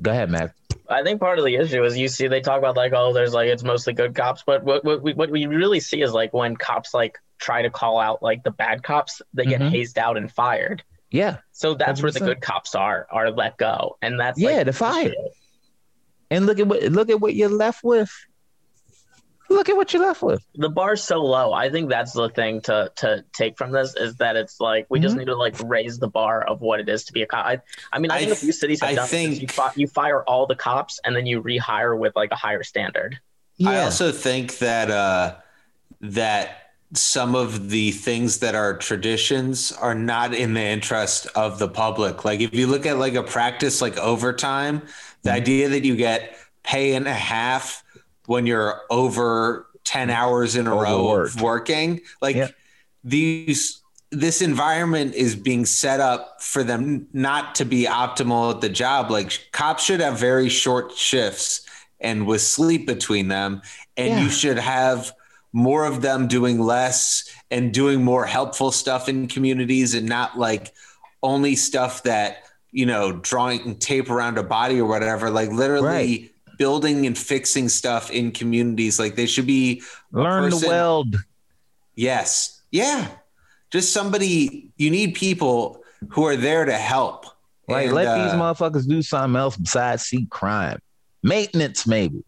Go 0.00 0.12
ahead, 0.12 0.30
Matt. 0.30 0.54
I 0.90 1.02
think 1.02 1.20
part 1.20 1.38
of 1.38 1.44
the 1.44 1.54
issue 1.54 1.84
is 1.84 1.96
you 1.96 2.08
see 2.08 2.26
they 2.26 2.40
talk 2.40 2.58
about 2.58 2.76
like 2.76 2.92
oh 2.92 3.12
there's 3.12 3.32
like 3.32 3.48
it's 3.48 3.62
mostly 3.62 3.92
good 3.92 4.14
cops, 4.14 4.42
but 4.44 4.64
what 4.64 4.84
what 4.84 5.02
we, 5.02 5.14
what 5.14 5.30
we 5.30 5.46
really 5.46 5.80
see 5.80 6.02
is 6.02 6.12
like 6.12 6.32
when 6.34 6.56
cops 6.56 6.92
like 6.92 7.18
try 7.38 7.62
to 7.62 7.70
call 7.70 7.98
out 7.98 8.22
like 8.22 8.42
the 8.42 8.50
bad 8.50 8.82
cops, 8.82 9.22
they 9.32 9.46
get 9.46 9.60
mm-hmm. 9.60 9.70
hazed 9.70 9.98
out 9.98 10.16
and 10.16 10.30
fired. 10.30 10.82
Yeah. 11.10 11.38
So 11.52 11.74
that's 11.74 12.00
100%. 12.00 12.02
where 12.02 12.12
the 12.12 12.20
good 12.20 12.40
cops 12.40 12.74
are 12.74 13.06
are 13.10 13.30
let 13.30 13.56
go, 13.56 13.96
and 14.02 14.18
that's 14.18 14.38
yeah, 14.38 14.58
like, 14.58 14.66
the 14.66 14.72
fire. 14.72 15.12
And 16.30 16.46
look 16.46 16.58
at 16.58 16.66
what 16.66 16.82
look 16.84 17.10
at 17.10 17.20
what 17.20 17.34
you're 17.34 17.48
left 17.48 17.82
with 17.82 18.12
look 19.54 19.68
at 19.68 19.76
what 19.76 19.92
you're 19.92 20.02
left 20.02 20.22
with. 20.22 20.44
The 20.54 20.68
bar's 20.68 21.02
so 21.02 21.22
low. 21.22 21.52
I 21.52 21.70
think 21.70 21.88
that's 21.88 22.12
the 22.12 22.28
thing 22.28 22.60
to 22.62 22.92
to 22.96 23.24
take 23.32 23.56
from 23.58 23.72
this 23.72 23.94
is 23.96 24.16
that 24.16 24.36
it's 24.36 24.60
like 24.60 24.86
we 24.88 24.98
mm-hmm. 24.98 25.02
just 25.02 25.16
need 25.16 25.26
to 25.26 25.36
like 25.36 25.56
raise 25.64 25.98
the 25.98 26.08
bar 26.08 26.42
of 26.46 26.60
what 26.60 26.80
it 26.80 26.88
is 26.88 27.04
to 27.04 27.12
be 27.12 27.22
a 27.22 27.26
cop. 27.26 27.46
I, 27.46 27.60
I 27.92 27.98
mean, 27.98 28.10
I, 28.10 28.16
I 28.16 28.18
think 28.20 28.32
a 28.32 28.36
few 28.36 28.52
cities 28.52 28.80
have 28.80 28.90
I 28.90 28.94
done 28.94 29.08
think, 29.08 29.30
this. 29.30 29.40
You, 29.42 29.48
fi- 29.48 29.72
you 29.76 29.86
fire 29.86 30.22
all 30.24 30.46
the 30.46 30.56
cops 30.56 31.00
and 31.04 31.14
then 31.14 31.26
you 31.26 31.42
rehire 31.42 31.98
with 31.98 32.14
like 32.16 32.30
a 32.32 32.36
higher 32.36 32.62
standard. 32.62 33.18
Yeah. 33.56 33.70
I 33.70 33.78
also 33.80 34.12
think 34.12 34.58
that 34.58 34.90
uh 34.90 35.36
that 36.00 36.56
some 36.92 37.36
of 37.36 37.70
the 37.70 37.92
things 37.92 38.38
that 38.40 38.54
are 38.54 38.76
traditions 38.76 39.70
are 39.72 39.94
not 39.94 40.34
in 40.34 40.54
the 40.54 40.62
interest 40.62 41.28
of 41.36 41.58
the 41.58 41.68
public. 41.68 42.24
Like 42.24 42.40
if 42.40 42.54
you 42.54 42.66
look 42.66 42.84
at 42.84 42.98
like 42.98 43.14
a 43.14 43.22
practice 43.22 43.80
like 43.80 43.96
overtime, 43.98 44.82
the 45.22 45.30
mm-hmm. 45.30 45.36
idea 45.36 45.68
that 45.68 45.84
you 45.84 45.94
get 45.94 46.36
pay 46.62 46.94
and 46.94 47.06
a 47.06 47.14
half 47.14 47.84
when 48.30 48.46
you're 48.46 48.82
over 48.90 49.66
10 49.82 50.08
hours 50.08 50.54
in 50.54 50.68
a 50.68 50.70
row 50.70 51.20
of 51.20 51.42
working 51.42 52.00
like 52.22 52.36
yep. 52.36 52.54
these 53.02 53.82
this 54.12 54.40
environment 54.40 55.16
is 55.16 55.34
being 55.34 55.66
set 55.66 55.98
up 55.98 56.40
for 56.40 56.62
them 56.62 57.08
not 57.12 57.56
to 57.56 57.64
be 57.64 57.86
optimal 57.86 58.54
at 58.54 58.60
the 58.60 58.68
job 58.68 59.10
like 59.10 59.48
cops 59.50 59.82
should 59.82 59.98
have 59.98 60.16
very 60.16 60.48
short 60.48 60.92
shifts 60.92 61.62
and 61.98 62.24
with 62.24 62.40
sleep 62.40 62.86
between 62.86 63.26
them 63.26 63.62
and 63.96 64.10
yeah. 64.10 64.22
you 64.22 64.30
should 64.30 64.58
have 64.58 65.12
more 65.52 65.84
of 65.84 66.00
them 66.00 66.28
doing 66.28 66.60
less 66.60 67.28
and 67.50 67.74
doing 67.74 68.04
more 68.04 68.26
helpful 68.26 68.70
stuff 68.70 69.08
in 69.08 69.26
communities 69.26 69.92
and 69.92 70.08
not 70.08 70.38
like 70.38 70.72
only 71.20 71.56
stuff 71.56 72.04
that 72.04 72.44
you 72.70 72.86
know 72.86 73.10
drawing 73.10 73.74
tape 73.78 74.08
around 74.08 74.38
a 74.38 74.42
body 74.44 74.80
or 74.80 74.86
whatever 74.86 75.30
like 75.30 75.50
literally 75.50 75.88
right 75.88 76.30
building 76.60 77.06
and 77.06 77.16
fixing 77.16 77.70
stuff 77.70 78.10
in 78.10 78.30
communities. 78.30 78.98
Like 78.98 79.16
they 79.16 79.24
should 79.24 79.46
be 79.46 79.82
learn 80.12 80.50
to 80.50 80.68
weld. 80.68 81.16
Yes. 81.94 82.60
Yeah. 82.70 83.08
Just 83.70 83.94
somebody, 83.94 84.70
you 84.76 84.90
need 84.90 85.14
people 85.14 85.82
who 86.10 86.26
are 86.26 86.36
there 86.36 86.66
to 86.66 86.74
help. 86.74 87.24
Right. 87.66 87.86
And, 87.86 87.94
let 87.94 88.08
uh, 88.08 88.24
these 88.24 88.34
motherfuckers 88.34 88.86
do 88.86 89.00
something 89.00 89.36
else 89.40 89.56
besides 89.56 90.02
see 90.02 90.26
crime. 90.26 90.80
Maintenance, 91.22 91.86
maybe. 91.86 92.22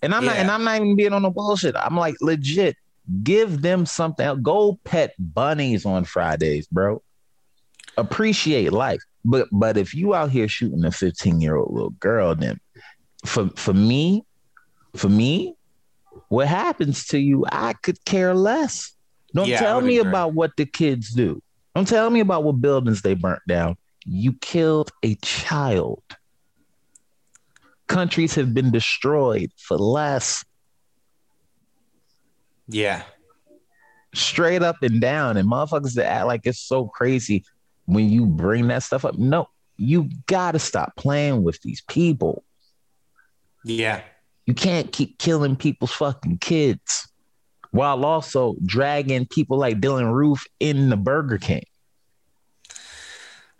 And 0.00 0.14
I'm 0.14 0.24
yeah. 0.24 0.30
not 0.30 0.38
and 0.38 0.50
I'm 0.50 0.64
not 0.64 0.76
even 0.76 0.96
being 0.96 1.12
on 1.12 1.22
the 1.22 1.30
bullshit. 1.30 1.76
I'm 1.76 1.96
like 1.96 2.14
legit. 2.22 2.76
Give 3.22 3.60
them 3.60 3.84
something. 3.84 4.24
Else. 4.24 4.40
Go 4.40 4.78
pet 4.84 5.14
bunnies 5.18 5.84
on 5.84 6.04
Fridays, 6.04 6.66
bro. 6.68 7.02
Appreciate 7.98 8.72
life. 8.72 9.02
But 9.24 9.48
but 9.52 9.76
if 9.76 9.94
you 9.94 10.14
out 10.14 10.30
here 10.30 10.48
shooting 10.48 10.84
a 10.84 10.90
15 10.90 11.40
year 11.40 11.56
old 11.56 11.72
little 11.72 11.90
girl, 11.90 12.34
then 12.34 12.60
for 13.26 13.50
for 13.56 13.74
me, 13.74 14.24
for 14.94 15.08
me, 15.08 15.56
what 16.28 16.48
happens 16.48 17.06
to 17.08 17.18
you, 17.18 17.44
I 17.50 17.74
could 17.74 18.04
care 18.04 18.34
less. 18.34 18.94
Don't 19.34 19.48
yeah, 19.48 19.58
tell 19.58 19.80
me 19.80 19.98
agree. 19.98 20.08
about 20.08 20.34
what 20.34 20.52
the 20.56 20.66
kids 20.66 21.12
do. 21.12 21.42
Don't 21.74 21.86
tell 21.86 22.08
me 22.08 22.20
about 22.20 22.44
what 22.44 22.60
buildings 22.60 23.02
they 23.02 23.14
burnt 23.14 23.42
down. 23.46 23.76
You 24.06 24.32
killed 24.32 24.90
a 25.02 25.14
child. 25.16 26.02
Countries 27.86 28.34
have 28.34 28.54
been 28.54 28.70
destroyed 28.70 29.50
for 29.58 29.76
less. 29.76 30.44
Yeah. 32.66 33.02
Straight 34.14 34.62
up 34.62 34.82
and 34.82 35.00
down. 35.00 35.36
And 35.36 35.48
motherfuckers 35.48 35.94
that 35.94 36.06
act 36.06 36.26
like 36.26 36.46
it's 36.46 36.60
so 36.60 36.86
crazy 36.86 37.44
when 37.84 38.08
you 38.08 38.26
bring 38.26 38.68
that 38.68 38.82
stuff 38.82 39.04
up. 39.04 39.18
No, 39.18 39.48
you 39.76 40.08
gotta 40.26 40.58
stop 40.58 40.96
playing 40.96 41.42
with 41.42 41.60
these 41.62 41.82
people. 41.82 42.42
Yeah. 43.66 44.02
You 44.46 44.54
can't 44.54 44.92
keep 44.92 45.18
killing 45.18 45.56
people's 45.56 45.90
fucking 45.90 46.38
kids 46.38 47.08
while 47.72 48.04
also 48.04 48.54
dragging 48.64 49.26
people 49.26 49.58
like 49.58 49.80
Dylann 49.80 50.12
Roof 50.12 50.46
in 50.60 50.88
the 50.88 50.96
Burger 50.96 51.36
King. 51.36 51.64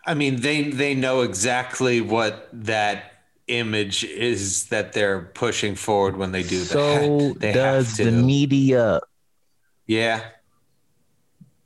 I 0.05 0.13
mean, 0.13 0.37
they 0.37 0.69
they 0.69 0.95
know 0.95 1.21
exactly 1.21 1.99
what 1.99 2.47
that 2.53 3.11
image 3.47 4.05
is 4.05 4.67
that 4.67 4.93
they're 4.93 5.23
pushing 5.33 5.75
forward 5.75 6.15
when 6.15 6.31
they 6.31 6.43
do 6.43 6.59
that. 6.59 6.67
So 6.67 7.33
does 7.33 7.97
the 7.97 8.11
media. 8.11 9.01
Yeah. 9.87 10.23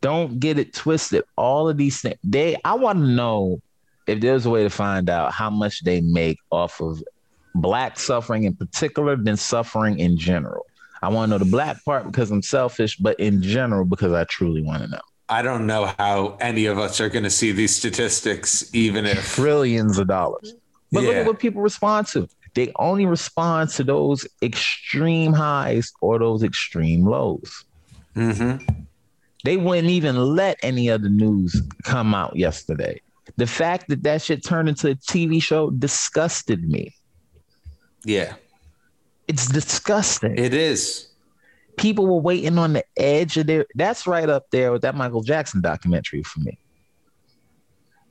Don't 0.01 0.39
get 0.39 0.57
it 0.57 0.73
twisted. 0.73 1.23
All 1.35 1.69
of 1.69 1.77
these 1.77 2.01
things, 2.01 2.17
they 2.23 2.57
I 2.65 2.73
want 2.73 2.97
to 2.99 3.05
know 3.05 3.61
if 4.07 4.19
there's 4.19 4.47
a 4.47 4.49
way 4.49 4.63
to 4.63 4.69
find 4.71 5.11
out 5.11 5.31
how 5.31 5.51
much 5.51 5.83
they 5.83 6.01
make 6.01 6.39
off 6.49 6.81
of 6.81 7.03
black 7.55 7.99
suffering 7.99 8.43
in 8.43 8.55
particular 8.55 9.15
than 9.15 9.37
suffering 9.37 9.99
in 9.99 10.17
general. 10.17 10.65
I 11.01 11.09
want 11.09 11.29
to 11.29 11.31
know 11.31 11.43
the 11.43 11.49
black 11.49 11.83
part 11.83 12.05
because 12.05 12.31
I'm 12.31 12.41
selfish, 12.41 12.97
but 12.97 13.19
in 13.19 13.41
general 13.41 13.85
because 13.85 14.13
I 14.13 14.23
truly 14.25 14.61
want 14.61 14.83
to 14.83 14.89
know. 14.89 15.01
I 15.29 15.41
don't 15.41 15.65
know 15.65 15.93
how 15.97 16.37
any 16.41 16.65
of 16.65 16.77
us 16.77 16.99
are 16.99 17.09
going 17.09 17.23
to 17.23 17.29
see 17.29 17.51
these 17.51 17.75
statistics, 17.75 18.69
even 18.75 19.05
if 19.05 19.33
trillions 19.33 19.97
of 19.97 20.07
dollars. 20.07 20.53
But 20.91 21.03
yeah. 21.03 21.07
look 21.07 21.15
at 21.17 21.25
what 21.25 21.39
people 21.39 21.61
respond 21.61 22.07
to. 22.07 22.27
They 22.53 22.71
only 22.77 23.05
respond 23.05 23.69
to 23.71 23.83
those 23.83 24.27
extreme 24.41 25.31
highs 25.31 25.93
or 26.01 26.19
those 26.19 26.43
extreme 26.43 27.05
lows. 27.05 27.63
Mm-hmm. 28.15 28.81
They 29.45 29.57
wouldn't 29.57 29.89
even 29.89 30.17
let 30.17 30.59
any 30.61 30.89
of 30.89 31.01
the 31.01 31.09
news 31.09 31.61
come 31.83 32.13
out 32.13 32.35
yesterday. 32.35 33.01
The 33.37 33.47
fact 33.47 33.87
that 33.87 34.03
that 34.03 34.21
shit 34.21 34.43
turned 34.43 34.69
into 34.69 34.89
a 34.89 34.95
TV 34.95 35.41
show 35.41 35.69
disgusted 35.71 36.67
me. 36.69 36.93
Yeah. 38.05 38.35
It's 39.27 39.47
disgusting. 39.47 40.37
It 40.37 40.53
is. 40.53 41.07
People 41.77 42.07
were 42.07 42.21
waiting 42.21 42.57
on 42.57 42.73
the 42.73 42.83
edge 42.97 43.37
of 43.37 43.47
their. 43.47 43.65
That's 43.75 44.05
right 44.05 44.29
up 44.29 44.49
there 44.51 44.71
with 44.71 44.81
that 44.81 44.95
Michael 44.95 45.21
Jackson 45.21 45.61
documentary 45.61 46.23
for 46.23 46.41
me. 46.41 46.57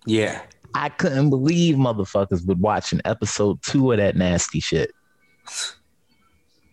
Yeah. 0.07 0.43
I 0.75 0.89
couldn't 0.89 1.31
believe 1.31 1.77
motherfuckers 1.77 2.47
would 2.47 2.61
watch 2.61 2.93
an 2.93 3.03
episode 3.05 3.61
two 3.63 3.93
of 3.93 3.99
that 3.99 4.17
nasty 4.17 4.61
shit. 4.61 4.93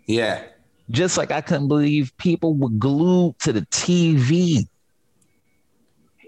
Yeah. 0.06 0.44
Just 0.90 1.18
like 1.18 1.32
I 1.32 1.42
couldn't 1.42 1.68
believe 1.68 2.16
people 2.18 2.54
were 2.54 2.70
glued 2.70 3.38
to 3.40 3.52
the 3.52 3.62
TV. 3.62 4.68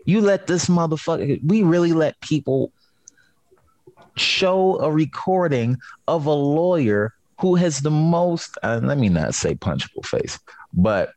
You 0.06 0.22
let 0.22 0.48
this 0.48 0.66
motherfucker, 0.66 1.40
we 1.46 1.64
really 1.64 1.94
let 1.94 2.20
people 2.22 2.74
show 4.20 4.80
a 4.80 4.92
recording 4.92 5.78
of 6.08 6.26
a 6.26 6.34
lawyer 6.34 7.14
who 7.40 7.56
has 7.56 7.82
the 7.82 7.92
most, 7.92 8.58
uh, 8.64 8.80
let 8.84 8.98
me 8.98 9.10
not 9.10 9.34
say 9.34 9.56
punchable 9.56 10.06
face, 10.06 10.40
but 10.74 11.14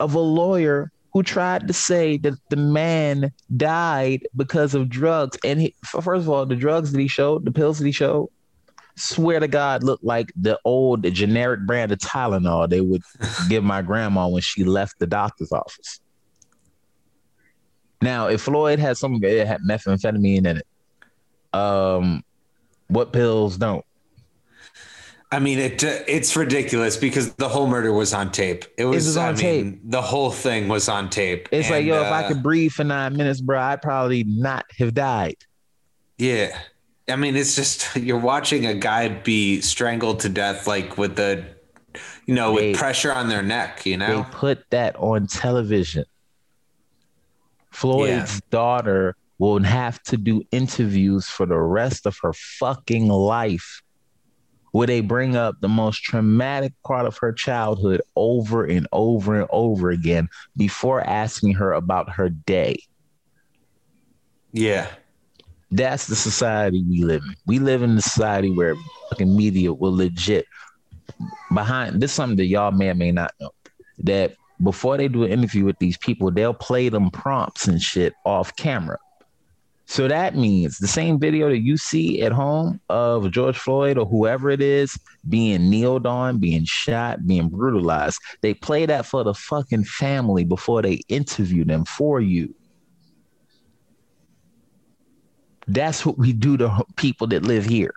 of 0.00 0.14
a 0.14 0.20
lawyer 0.20 0.90
who 1.12 1.22
tried 1.22 1.68
to 1.68 1.72
say 1.72 2.16
that 2.18 2.34
the 2.48 2.56
man 2.56 3.32
died 3.56 4.26
because 4.34 4.74
of 4.74 4.88
drugs. 4.88 5.38
And 5.44 5.60
he, 5.60 5.74
first 5.84 6.22
of 6.22 6.28
all, 6.28 6.46
the 6.46 6.56
drugs 6.56 6.90
that 6.92 7.00
he 7.00 7.08
showed, 7.08 7.44
the 7.44 7.52
pills 7.52 7.78
that 7.78 7.86
he 7.86 7.92
showed, 7.92 8.30
swear 8.96 9.38
to 9.38 9.48
God, 9.48 9.82
looked 9.82 10.04
like 10.04 10.32
the 10.36 10.58
old 10.64 11.02
the 11.02 11.10
generic 11.10 11.60
brand 11.66 11.92
of 11.92 11.98
Tylenol 11.98 12.68
they 12.68 12.80
would 12.80 13.02
give 13.48 13.62
my 13.62 13.82
grandma 13.82 14.26
when 14.26 14.42
she 14.42 14.64
left 14.64 14.98
the 14.98 15.06
doctor's 15.06 15.52
office. 15.52 16.00
Now, 18.00 18.26
if 18.26 18.40
Floyd 18.40 18.80
had 18.80 18.96
some 18.96 19.22
it, 19.22 19.46
had 19.46 19.60
methamphetamine 19.60 20.46
in 20.46 20.56
it. 20.56 20.66
Um, 21.52 22.24
what 22.88 23.12
pills 23.12 23.56
don't? 23.56 23.84
I 25.32 25.38
mean, 25.38 25.58
it 25.58 25.82
it's 25.82 26.36
ridiculous 26.36 26.98
because 26.98 27.32
the 27.34 27.48
whole 27.48 27.66
murder 27.66 27.90
was 27.90 28.12
on 28.12 28.30
tape. 28.32 28.66
It 28.76 28.84
was, 28.84 29.06
it 29.06 29.08
was 29.08 29.16
on 29.16 29.34
I 29.34 29.38
tape. 29.38 29.64
Mean, 29.64 29.80
the 29.84 30.02
whole 30.02 30.30
thing 30.30 30.68
was 30.68 30.90
on 30.90 31.08
tape. 31.08 31.48
It's 31.50 31.68
and, 31.68 31.76
like, 31.76 31.86
yo, 31.86 32.02
uh, 32.02 32.06
if 32.06 32.12
I 32.12 32.28
could 32.28 32.36
uh, 32.36 32.42
breathe 32.42 32.72
for 32.72 32.84
nine 32.84 33.16
minutes, 33.16 33.40
bro, 33.40 33.58
I'd 33.58 33.80
probably 33.80 34.24
not 34.24 34.66
have 34.78 34.92
died. 34.92 35.36
Yeah. 36.18 36.58
I 37.08 37.16
mean, 37.16 37.34
it's 37.34 37.56
just 37.56 37.96
you're 37.96 38.18
watching 38.18 38.66
a 38.66 38.74
guy 38.74 39.08
be 39.08 39.62
strangled 39.62 40.20
to 40.20 40.28
death, 40.28 40.66
like 40.66 40.98
with 40.98 41.16
the, 41.16 41.46
you 42.26 42.34
know, 42.34 42.54
they, 42.54 42.72
with 42.72 42.78
pressure 42.78 43.12
on 43.12 43.30
their 43.30 43.42
neck. 43.42 43.86
You 43.86 43.96
know, 43.96 44.24
they 44.24 44.28
put 44.32 44.68
that 44.68 44.96
on 44.96 45.28
television. 45.28 46.04
Floyd's 47.70 48.34
yeah. 48.34 48.40
daughter 48.50 49.16
will 49.42 49.62
have 49.64 50.00
to 50.04 50.16
do 50.16 50.40
interviews 50.52 51.26
for 51.26 51.46
the 51.46 51.58
rest 51.58 52.06
of 52.06 52.16
her 52.22 52.32
fucking 52.32 53.08
life 53.08 53.82
where 54.70 54.86
they 54.86 55.00
bring 55.00 55.34
up 55.34 55.56
the 55.60 55.68
most 55.68 56.04
traumatic 56.04 56.72
part 56.86 57.06
of 57.06 57.18
her 57.18 57.32
childhood 57.32 58.00
over 58.14 58.64
and 58.64 58.86
over 58.92 59.40
and 59.40 59.48
over 59.50 59.90
again 59.90 60.28
before 60.56 61.00
asking 61.00 61.52
her 61.52 61.72
about 61.72 62.08
her 62.08 62.28
day. 62.28 62.76
Yeah. 64.52 64.86
That's 65.72 66.06
the 66.06 66.14
society 66.14 66.84
we 66.88 67.02
live 67.02 67.22
in. 67.26 67.34
We 67.44 67.58
live 67.58 67.82
in 67.82 67.98
a 67.98 68.00
society 68.00 68.52
where 68.52 68.76
fucking 69.10 69.36
media 69.36 69.72
will 69.72 69.94
legit 69.94 70.46
behind 71.52 72.00
this 72.00 72.12
is 72.12 72.14
something 72.14 72.36
that 72.36 72.46
y'all 72.46 72.70
may 72.70 72.90
or 72.90 72.94
may 72.94 73.10
not 73.10 73.32
know. 73.40 73.50
That 73.98 74.36
before 74.62 74.96
they 74.96 75.08
do 75.08 75.24
an 75.24 75.32
interview 75.32 75.64
with 75.64 75.80
these 75.80 75.96
people, 75.96 76.30
they'll 76.30 76.54
play 76.54 76.88
them 76.88 77.10
prompts 77.10 77.66
and 77.66 77.82
shit 77.82 78.14
off 78.24 78.54
camera. 78.54 78.98
So 79.86 80.08
that 80.08 80.36
means 80.36 80.78
the 80.78 80.88
same 80.88 81.18
video 81.18 81.48
that 81.48 81.58
you 81.58 81.76
see 81.76 82.22
at 82.22 82.32
home 82.32 82.80
of 82.88 83.30
George 83.30 83.58
Floyd 83.58 83.98
or 83.98 84.06
whoever 84.06 84.48
it 84.48 84.62
is 84.62 84.98
being 85.28 85.68
kneeled 85.68 86.06
on, 86.06 86.38
being 86.38 86.64
shot, 86.64 87.26
being 87.26 87.48
brutalized, 87.48 88.20
they 88.40 88.54
play 88.54 88.86
that 88.86 89.06
for 89.06 89.24
the 89.24 89.34
fucking 89.34 89.84
family 89.84 90.44
before 90.44 90.82
they 90.82 91.00
interview 91.08 91.64
them 91.64 91.84
for 91.84 92.20
you. 92.20 92.54
That's 95.66 96.04
what 96.04 96.18
we 96.18 96.32
do 96.32 96.56
to 96.56 96.84
people 96.96 97.26
that 97.28 97.42
live 97.42 97.64
here. 97.64 97.94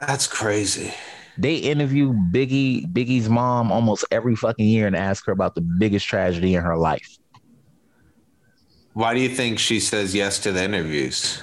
That's 0.00 0.26
crazy. 0.26 0.92
They 1.36 1.56
interview 1.56 2.12
Biggie, 2.12 2.92
Biggie's 2.92 3.28
mom 3.28 3.72
almost 3.72 4.04
every 4.10 4.36
fucking 4.36 4.66
year 4.66 4.86
and 4.86 4.96
ask 4.96 5.26
her 5.26 5.32
about 5.32 5.54
the 5.54 5.60
biggest 5.60 6.06
tragedy 6.06 6.54
in 6.54 6.62
her 6.62 6.76
life. 6.76 7.18
Why 8.94 9.12
do 9.12 9.20
you 9.20 9.28
think 9.28 9.58
she 9.58 9.80
says 9.80 10.14
yes 10.14 10.38
to 10.40 10.52
the 10.52 10.62
interviews? 10.62 11.42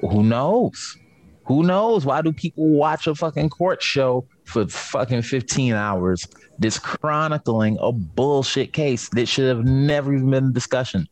Who 0.00 0.22
knows? 0.22 0.98
Who 1.46 1.62
knows? 1.62 2.04
Why 2.04 2.22
do 2.22 2.32
people 2.32 2.68
watch 2.68 3.06
a 3.06 3.14
fucking 3.14 3.48
court 3.48 3.82
show 3.82 4.26
for 4.44 4.68
fucking 4.68 5.22
15 5.22 5.72
hours 5.72 6.28
that's 6.58 6.78
chronicling 6.78 7.78
a 7.80 7.90
bullshit 7.90 8.72
case 8.72 9.08
that 9.10 9.26
should 9.26 9.48
have 9.48 9.64
never 9.64 10.14
even 10.14 10.30
been 10.30 10.44
a 10.44 10.52
discussion? 10.52 11.08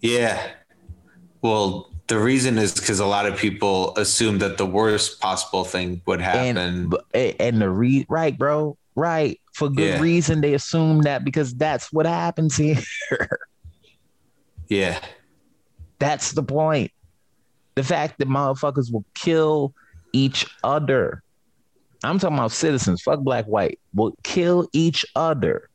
Yeah. 0.00 0.44
Well, 1.40 1.90
the 2.08 2.18
reason 2.18 2.58
is 2.58 2.74
because 2.74 2.98
a 2.98 3.06
lot 3.06 3.26
of 3.26 3.38
people 3.38 3.96
assume 3.96 4.38
that 4.40 4.58
the 4.58 4.66
worst 4.66 5.20
possible 5.20 5.64
thing 5.64 6.02
would 6.06 6.20
happen. 6.20 6.58
And, 6.58 6.94
and 7.14 7.62
the 7.62 7.70
re 7.70 8.04
right, 8.08 8.36
bro, 8.36 8.76
right. 8.96 9.40
For 9.52 9.68
good 9.68 9.94
yeah. 9.94 10.00
reason, 10.00 10.40
they 10.40 10.54
assume 10.54 11.02
that 11.02 11.24
because 11.24 11.54
that's 11.54 11.92
what 11.92 12.06
happens 12.06 12.56
here. 12.56 12.78
Yeah. 14.68 15.00
That's 15.98 16.32
the 16.32 16.42
point. 16.42 16.92
The 17.74 17.82
fact 17.82 18.18
that 18.18 18.28
motherfuckers 18.28 18.92
will 18.92 19.04
kill 19.14 19.74
each 20.12 20.46
other. 20.62 21.22
I'm 22.02 22.18
talking 22.18 22.36
about 22.36 22.52
citizens, 22.52 23.02
fuck 23.02 23.20
black, 23.20 23.46
white, 23.46 23.80
will 23.94 24.14
kill 24.22 24.68
each 24.72 25.04
other. 25.16 25.68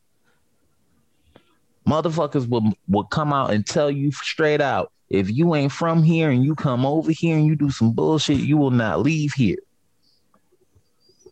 Motherfuckers 1.87 2.47
will, 2.47 2.71
will 2.87 3.05
come 3.05 3.33
out 3.33 3.51
and 3.51 3.65
tell 3.65 3.89
you 3.89 4.11
straight 4.11 4.61
out 4.61 4.91
if 5.09 5.31
you 5.31 5.55
ain't 5.55 5.71
from 5.71 6.03
here 6.03 6.29
and 6.29 6.43
you 6.43 6.55
come 6.55 6.85
over 6.85 7.11
here 7.11 7.35
and 7.35 7.47
you 7.47 7.55
do 7.55 7.71
some 7.71 7.93
bullshit, 7.93 8.37
you 8.37 8.57
will 8.57 8.71
not 8.71 8.99
leave 8.99 9.33
here. 9.33 9.57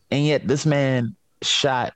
And 0.09 0.25
yet, 0.25 0.47
this 0.47 0.65
man 0.65 1.15
shot 1.43 1.93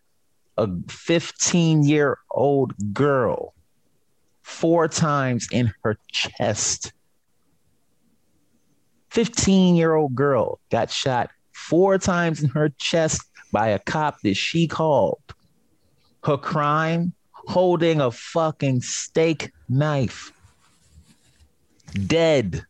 a 0.57 0.69
15 0.89 1.83
year 1.83 2.19
old 2.29 2.73
girl 2.93 3.53
four 4.43 4.87
times 4.87 5.47
in 5.51 5.73
her 5.83 5.97
chest. 6.11 6.93
15 9.11 9.75
year 9.75 9.93
old 9.93 10.15
girl 10.15 10.59
got 10.69 10.89
shot 10.89 11.29
four 11.51 11.97
times 11.97 12.41
in 12.41 12.49
her 12.49 12.69
chest 12.79 13.21
by 13.51 13.67
a 13.69 13.79
cop 13.79 14.21
that 14.21 14.35
she 14.35 14.67
called. 14.67 15.21
Her 16.23 16.37
crime 16.37 17.13
holding 17.31 17.99
a 17.99 18.11
fucking 18.11 18.81
steak 18.81 19.51
knife. 19.67 20.31
Dead. 22.07 22.65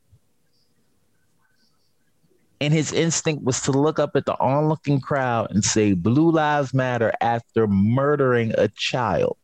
And 2.59 2.73
his 2.73 2.91
instinct 2.91 3.43
was 3.43 3.61
to 3.61 3.71
look 3.71 3.99
up 3.99 4.15
at 4.15 4.25
the 4.25 4.39
onlooking 4.39 5.01
crowd 5.01 5.47
and 5.51 5.63
say, 5.63 5.93
Blue 5.93 6.31
Lives 6.31 6.73
Matter 6.73 7.11
after 7.19 7.67
murdering 7.67 8.53
a 8.57 8.67
child. 8.67 9.37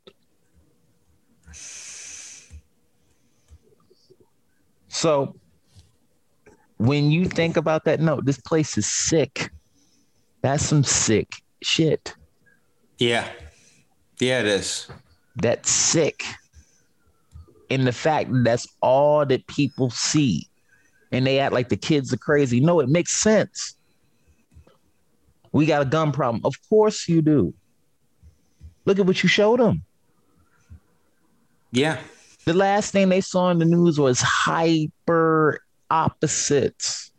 So 4.98 5.36
when 6.78 7.12
you 7.12 7.26
think 7.26 7.56
about 7.56 7.86
that, 7.86 8.00
no, 8.00 8.20
this 8.20 8.40
place 8.40 8.80
is 8.80 8.88
sick. 8.88 9.52
That's 10.42 10.66
some 10.66 10.84
sick 10.84 11.36
shit. 11.62 12.16
Yeah. 12.98 13.30
Yeah, 14.20 14.40
it 14.40 14.48
is. 14.48 14.88
That's 15.36 15.70
sick. 15.70 16.24
And 17.70 17.86
the 17.86 17.92
fact 17.92 18.32
that 18.34 18.44
that's 18.44 18.68
all 18.82 19.24
that 19.28 19.46
people 19.46 19.92
see. 19.92 20.48
And 21.12 21.28
they 21.28 21.38
act 21.38 21.54
like 21.54 21.70
the 21.70 21.78
kids 21.78 22.12
are 22.12 22.18
crazy. 22.18 22.60
No, 22.60 22.80
it 22.80 22.90
makes 22.90 23.16
sense. 23.16 23.76
We 25.52 25.68
got 25.68 25.84
a 25.84 25.86
gun 25.86 26.12
problem. 26.12 26.42
Of 26.44 26.56
course 26.70 27.08
you 27.08 27.22
do. 27.22 27.54
Look 28.86 28.98
at 28.98 29.06
what 29.06 29.22
you 29.22 29.30
showed 29.30 29.60
them. 29.60 29.84
Yeah. 31.72 32.00
The 32.48 32.54
last 32.54 32.94
thing 32.94 33.10
they 33.10 33.20
saw 33.20 33.50
in 33.50 33.60
the 33.60 33.66
news 33.66 34.00
was 34.00 34.22
hyper 34.22 35.60
opposites 35.92 37.12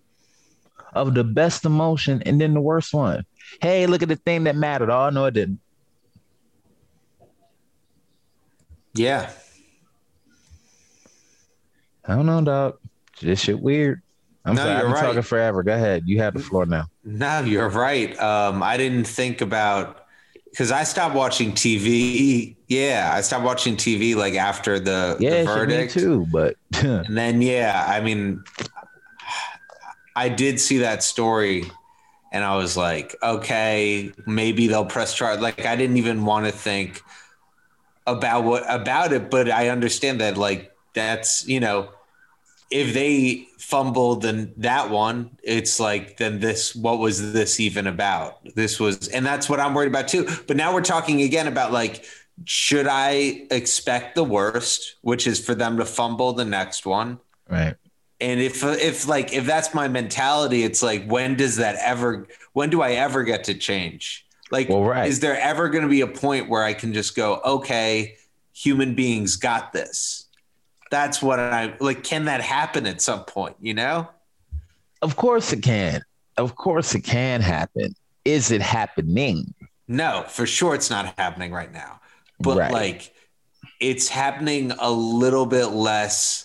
of 0.95 1.13
the 1.13 1.23
best 1.23 1.67
emotion 1.67 2.23
and 2.25 2.41
then 2.41 2.55
the 2.55 2.63
worst 2.63 2.95
one. 2.95 3.27
Hey, 3.61 3.87
look 3.87 4.03
at 4.03 4.09
the 4.09 4.17
thing 4.17 4.45
that 4.45 4.57
mattered. 4.57 4.89
Oh, 4.89 5.11
no, 5.11 5.27
it 5.27 5.33
didn't. 5.35 5.61
Yeah. 8.95 9.29
I 12.07 12.15
don't 12.15 12.25
know, 12.25 12.41
dog. 12.41 12.79
This 13.21 13.43
shit 13.43 13.61
weird. 13.61 14.01
I'm 14.47 14.55
No, 14.55 14.63
sorry, 14.63 14.77
I've 14.77 14.83
been 14.85 14.93
right. 14.93 15.01
talking 15.03 15.21
forever. 15.23 15.63
Go 15.63 15.75
ahead. 15.75 16.05
You 16.07 16.23
have 16.23 16.33
the 16.33 16.41
floor 16.41 16.65
now. 16.65 16.87
No, 17.05 17.41
you're 17.41 17.69
right. 17.69 18.19
Um, 18.19 18.63
I 18.63 18.79
didn't 18.79 19.05
think 19.05 19.43
about 19.43 20.07
because 20.59 20.73
I 20.73 20.83
stopped 20.83 21.15
watching 21.15 21.53
TV. 21.53 22.57
Yeah, 22.67 23.13
I 23.15 23.21
stopped 23.21 23.45
watching 23.45 23.77
TV 23.77 24.17
like 24.17 24.35
after 24.35 24.81
the, 24.81 25.17
Yeah, 25.21 25.43
the 25.43 25.45
verdict. 25.45 25.93
too. 25.93 26.27
But 26.33 26.57
And 26.83 27.17
then, 27.17 27.41
yeah, 27.43 27.87
I 27.89 28.01
mean, 28.01 28.43
I 30.17 30.29
did 30.29 30.59
see 30.59 30.79
that 30.79 31.05
story 31.05 31.71
and 32.33 32.43
I 32.43 32.57
was 32.57 32.77
like, 32.77 33.15
okay, 33.23 34.11
maybe 34.27 34.67
they'll 34.67 34.85
press 34.85 35.15
charge. 35.15 35.39
Like, 35.39 35.65
I 35.65 35.77
didn't 35.77 35.97
even 35.97 36.25
want 36.25 36.47
to 36.47 36.51
think 36.53 37.03
about 38.05 38.43
what 38.43 38.65
about 38.69 39.13
it, 39.13 39.31
but 39.31 39.49
I 39.49 39.69
understand 39.69 40.21
that, 40.23 40.37
like, 40.37 40.73
that's, 40.93 41.47
you 41.47 41.61
know, 41.61 41.91
if 42.71 42.93
they 42.95 43.47
fumbled 43.59 44.23
then 44.23 44.53
that 44.59 44.91
one, 44.91 45.39
it's 45.43 45.81
like, 45.81 46.19
then 46.19 46.41
this, 46.41 46.75
what 46.75 46.99
was 46.99 47.33
this 47.33 47.61
even 47.61 47.87
about? 47.87 48.39
This 48.55 48.79
was, 48.79 49.09
and 49.09 49.25
that's 49.25 49.49
what 49.49 49.61
I'm 49.61 49.75
worried 49.75 49.89
about 49.89 50.09
too. 50.09 50.29
But 50.47 50.57
now 50.57 50.75
we're 50.75 50.83
talking 50.83 51.23
again 51.23 51.47
about 51.49 51.73
like, 51.73 52.05
should 52.45 52.87
I 52.87 53.47
expect 53.51 54.15
the 54.15 54.25
worst, 54.25 54.97
which 55.03 55.27
is 55.27 55.45
for 55.45 55.55
them 55.55 55.79
to 55.79 55.85
fumble 55.85 56.33
the 56.33 56.45
next 56.45 56.87
one? 56.87 57.21
right. 57.49 57.77
And 58.21 58.41
if 58.41 58.65
if 58.65 59.07
like 59.07 59.33
if 59.33 59.47
that's 59.47 59.75
my 59.75 59.87
mentality, 59.87 60.65
it's 60.65 60.83
like 60.83 61.07
when 61.07 61.37
does 61.37 61.57
that 61.57 61.77
ever 61.77 62.27
when 62.53 62.71
do 62.71 62.83
I 62.83 62.93
ever 62.93 63.23
get 63.23 63.45
to 63.45 63.55
change? 63.55 64.27
Like 64.51 64.69
Well, 64.69 64.83
right. 64.85 65.09
is 65.09 65.21
there 65.21 65.39
ever 65.39 65.69
going 65.69 65.85
to 65.85 65.89
be 65.89 66.01
a 66.01 66.07
point 66.09 66.49
where 66.49 66.65
I 66.65 66.75
can 66.75 66.93
just 66.93 67.15
go, 67.15 67.41
okay, 67.45 68.17
human 68.53 68.95
beings 68.95 69.37
got 69.37 69.73
this? 69.73 70.28
That's 70.91 71.23
what 71.23 71.39
I 71.39 71.75
like 71.81 72.03
can 72.05 72.25
that 72.27 72.41
happen 72.41 72.87
at 72.87 73.01
some 73.01 73.25
point, 73.25 73.57
you 73.61 73.75
know? 73.75 74.09
Of 75.03 75.17
course 75.17 75.53
it 75.53 75.63
can. 75.63 76.03
Of 76.37 76.55
course 76.57 76.95
it 76.95 77.03
can 77.03 77.41
happen. 77.41 77.95
Is 78.25 78.51
it 78.51 78.63
happening? 78.63 79.55
No, 79.87 80.25
for 80.29 80.47
sure 80.47 80.75
it's 80.75 80.91
not 80.91 81.15
happening 81.19 81.53
right 81.53 81.73
now. 81.73 82.01
But 82.41 82.59
Right. 82.59 82.73
like 82.73 83.15
it's 83.81 84.09
happening 84.09 84.73
a 84.79 84.91
little 84.91 85.47
bit 85.47 85.67
less 85.69 86.45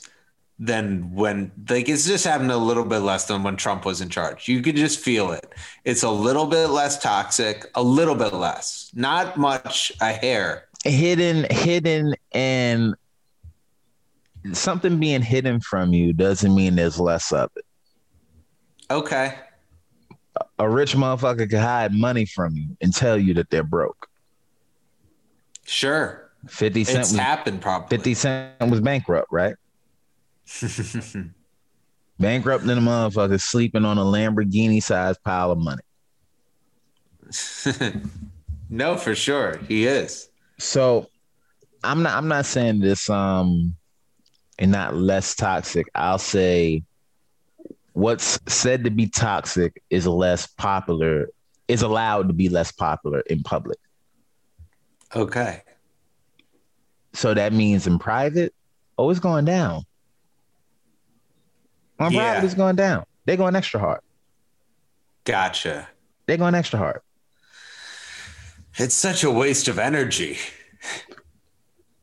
than 0.60 1.14
when 1.14 1.52
like 1.70 1.90
it's 1.90 2.06
just 2.06 2.24
happening 2.26 2.52
a 2.52 2.58
little 2.58 2.86
bit 2.86 3.00
less 3.00 3.26
than 3.26 3.44
when 3.44 3.56
Trump 3.56 3.86
was 3.86 4.02
in 4.02 4.10
charge. 4.10 4.48
You 4.48 4.62
could 4.62 4.76
just 4.76 5.00
feel 5.00 5.32
it. 5.32 5.52
It's 5.84 6.04
a 6.04 6.10
little 6.10 6.46
bit 6.46 6.68
less 6.68 7.00
toxic, 7.00 7.70
a 7.76 7.84
little 7.84 8.16
bit 8.16 8.34
less. 8.34 8.92
Not 8.94 9.36
much 9.38 9.92
a 10.00 10.14
hair. 10.14 10.68
Hidden, 10.86 11.48
hidden, 11.50 12.14
and 12.34 12.94
something 14.52 15.00
being 15.00 15.22
hidden 15.22 15.60
from 15.62 15.94
you 15.94 16.14
doesn't 16.14 16.54
mean 16.54 16.76
there's 16.76 17.00
less 17.00 17.32
of 17.32 17.50
it. 17.56 17.66
Okay. 18.92 19.36
A 20.60 20.70
rich 20.70 20.96
motherfucker 20.96 21.50
can 21.50 21.60
hide 21.60 21.94
money 21.94 22.26
from 22.26 22.56
you 22.56 22.76
and 22.82 22.94
tell 22.94 23.18
you 23.18 23.34
that 23.36 23.50
they're 23.50 23.64
broke. 23.64 24.08
Sure. 25.66 26.32
50 26.48 26.84
Cent 26.84 27.00
It's 27.00 27.12
was, 27.12 27.20
happened 27.20 27.62
probably. 27.62 27.98
50 27.98 28.14
Cent 28.14 28.70
was 28.70 28.82
bankrupt, 28.82 29.32
right? 29.32 29.56
Bankrupt 32.20 32.64
and 32.64 32.72
a 32.72 32.76
motherfucker 32.76 33.42
sleeping 33.42 33.86
on 33.86 33.98
a 33.98 34.04
Lamborghini 34.04 34.84
sized 34.84 35.24
pile 35.24 35.52
of 35.52 35.58
money. 35.58 35.82
no, 38.70 38.98
for 38.98 39.16
sure. 39.16 39.58
He 39.68 39.88
is. 39.88 40.30
So 40.60 41.08
I'm 41.84 42.04
not 42.04 42.18
I'm 42.18 42.28
not 42.28 42.46
saying 42.46 42.80
this 42.80 43.10
um 43.10 43.76
and 44.64 44.72
not 44.72 44.96
less 44.96 45.36
toxic. 45.36 45.90
I'll 45.94 46.18
say 46.18 46.84
what's 47.92 48.40
said 48.48 48.86
to 48.86 48.90
be 48.90 49.08
toxic 49.08 49.84
is 49.90 50.08
less 50.08 50.48
popular, 50.48 51.28
is 51.68 51.82
allowed 51.82 52.30
to 52.30 52.34
be 52.34 52.48
less 52.48 52.72
popular 52.72 53.20
in 53.30 53.44
public. 53.44 53.78
Okay. 55.14 55.64
So 57.12 57.34
that 57.34 57.52
means 57.52 57.88
in 57.88 58.00
private, 58.00 58.54
oh, 58.98 59.10
it's 59.10 59.20
going 59.20 59.44
down. 59.44 59.84
On 62.00 62.10
Yeah. 62.14 62.32
private, 62.32 62.46
it's 62.46 62.56
going 62.56 62.78
down. 62.78 63.04
They're 63.26 63.36
going 63.36 63.58
extra 63.58 63.82
hard. 63.82 64.00
Gotcha. 65.26 65.90
They're 66.26 66.38
going 66.38 66.56
extra 66.56 66.80
hard. 66.80 67.02
It's 68.78 68.96
such 68.96 69.26
a 69.26 69.30
waste 69.30 69.68
of 69.68 69.78
energy. 69.78 70.38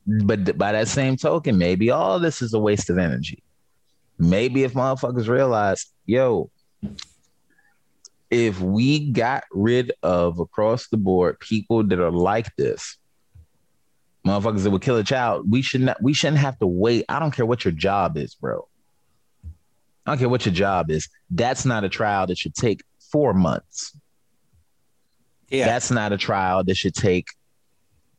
But 0.05 0.57
by 0.57 0.71
that 0.71 0.87
same 0.87 1.15
token, 1.15 1.57
maybe 1.57 1.91
all 1.91 2.19
this 2.19 2.41
is 2.41 2.53
a 2.53 2.59
waste 2.59 2.89
of 2.89 2.97
energy. 2.97 3.43
Maybe 4.17 4.63
if 4.63 4.73
motherfuckers 4.73 5.27
realize, 5.27 5.87
yo, 6.05 6.49
if 8.29 8.59
we 8.61 9.11
got 9.11 9.43
rid 9.51 9.91
of 10.01 10.39
across 10.39 10.87
the 10.87 10.97
board 10.97 11.39
people 11.39 11.83
that 11.83 11.99
are 11.99 12.11
like 12.11 12.55
this, 12.55 12.97
motherfuckers 14.25 14.63
that 14.63 14.71
would 14.71 14.81
kill 14.81 14.97
a 14.97 15.03
child, 15.03 15.49
we 15.49 15.61
should 15.61 15.81
not 15.81 16.01
we 16.01 16.13
shouldn't 16.13 16.39
have 16.39 16.57
to 16.59 16.67
wait. 16.67 17.05
I 17.09 17.19
don't 17.19 17.31
care 17.31 17.45
what 17.45 17.65
your 17.65 17.73
job 17.73 18.17
is, 18.17 18.35
bro. 18.35 18.67
I 20.05 20.11
don't 20.11 20.19
care 20.19 20.29
what 20.29 20.45
your 20.45 20.53
job 20.53 20.89
is. 20.89 21.09
That's 21.29 21.65
not 21.65 21.83
a 21.83 21.89
trial 21.89 22.25
that 22.27 22.37
should 22.37 22.55
take 22.55 22.83
four 23.11 23.33
months. 23.33 23.95
Yeah. 25.49 25.65
That's 25.65 25.91
not 25.91 26.13
a 26.13 26.17
trial 26.17 26.63
that 26.63 26.77
should 26.77 26.95
take 26.95 27.27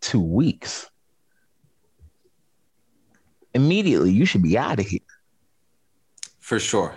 two 0.01 0.21
weeks. 0.21 0.89
Immediately, 3.55 4.13
you 4.13 4.25
should 4.25 4.43
be 4.43 4.57
out 4.57 4.79
of 4.81 4.87
here. 4.87 5.01
for 6.39 6.59
sure. 6.59 6.95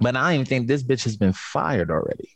But 0.00 0.16
I 0.16 0.24
don't 0.24 0.34
even 0.34 0.46
think 0.46 0.68
this 0.68 0.82
bitch 0.82 1.04
has 1.04 1.16
been 1.16 1.32
fired 1.32 1.90
already. 1.90 2.30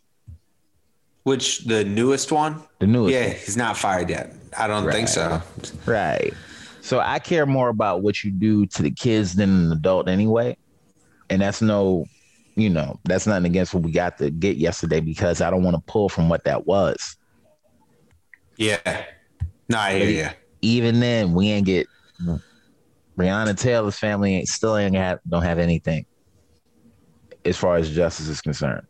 Which 1.22 1.61
the 1.64 1.85
newest 1.85 2.31
one? 2.33 2.62
The 2.81 2.87
newest. 2.87 3.14
Yeah, 3.14 3.29
he's 3.31 3.57
not 3.57 3.77
fired 3.79 4.11
yet. 4.11 4.35
I 4.59 4.66
don't 4.66 4.90
think 4.90 5.09
so. 5.09 5.40
Right. 5.87 6.35
So 6.83 7.00
I 7.00 7.18
care 7.18 7.46
more 7.46 7.70
about 7.70 8.03
what 8.03 8.22
you 8.22 8.31
do 8.31 8.66
to 8.66 8.83
the 8.83 8.90
kids 8.90 9.35
than 9.35 9.48
an 9.66 9.72
adult 9.72 10.07
anyway. 10.09 10.59
And 11.31 11.40
that's 11.40 11.62
no, 11.62 12.05
you 12.57 12.68
know, 12.68 13.00
that's 13.05 13.27
nothing 13.27 13.46
against 13.46 13.72
what 13.72 13.83
we 13.83 13.90
got 13.92 14.18
to 14.18 14.31
get 14.31 14.59
yesterday 14.59 15.00
because 15.00 15.40
I 15.40 15.48
don't 15.48 15.62
want 15.62 15.77
to 15.77 15.83
pull 15.90 16.11
from 16.11 16.29
what 16.29 16.44
that 16.44 16.66
was. 16.66 17.16
Yeah. 18.59 19.05
No, 19.70 19.79
I 19.79 19.98
hear 19.98 20.11
you. 20.11 20.29
Even 20.61 21.00
then, 21.00 21.33
we 21.33 21.48
ain't 21.48 21.64
get 21.64 21.87
Breonna 23.16 23.59
Taylor's 23.59 23.98
family 23.98 24.37
ain't 24.37 24.48
still 24.48 24.77
ain't 24.77 24.96
have 24.96 25.20
don't 25.29 25.42
have 25.42 25.59
anything 25.59 26.07
as 27.44 27.57
far 27.57 27.77
as 27.77 27.90
justice 27.90 28.29
is 28.29 28.40
concerned. 28.40 28.87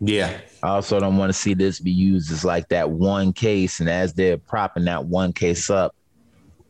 Yeah. 0.00 0.40
I 0.62 0.68
also 0.68 0.98
don't 0.98 1.16
want 1.16 1.30
to 1.30 1.38
see 1.38 1.54
this 1.54 1.78
be 1.78 1.92
used 1.92 2.30
as 2.32 2.44
like 2.44 2.68
that 2.68 2.90
one 2.90 3.32
case, 3.32 3.80
and 3.80 3.88
as 3.88 4.12
they're 4.12 4.38
propping 4.38 4.84
that 4.84 5.04
one 5.04 5.32
case 5.32 5.70
up, 5.70 5.94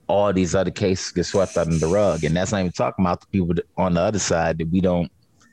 all 0.06 0.32
these 0.32 0.54
other 0.54 0.70
cases 0.70 1.10
get 1.12 1.24
swept 1.24 1.56
under 1.56 1.76
the 1.76 1.86
rug. 1.86 2.24
And 2.24 2.36
that's 2.36 2.52
not 2.52 2.60
even 2.60 2.72
talking 2.72 3.04
about 3.04 3.20
the 3.22 3.26
people 3.28 3.54
on 3.78 3.94
the 3.94 4.00
other 4.00 4.18
side 4.18 4.58
that 4.58 4.68
we 4.70 4.80
don't 4.80 5.10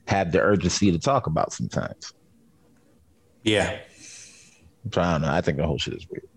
have 0.07 0.31
the 0.31 0.41
urgency 0.41 0.91
to 0.91 0.99
talk 0.99 1.27
about 1.27 1.53
sometimes. 1.53 2.13
Yeah. 3.43 3.79
So 4.91 5.01
I 5.01 5.13
don't 5.13 5.21
know. 5.21 5.31
I 5.31 5.41
think 5.41 5.57
the 5.57 5.65
whole 5.65 5.77
shit 5.77 5.93
is 5.93 6.07
weird. 6.09 6.27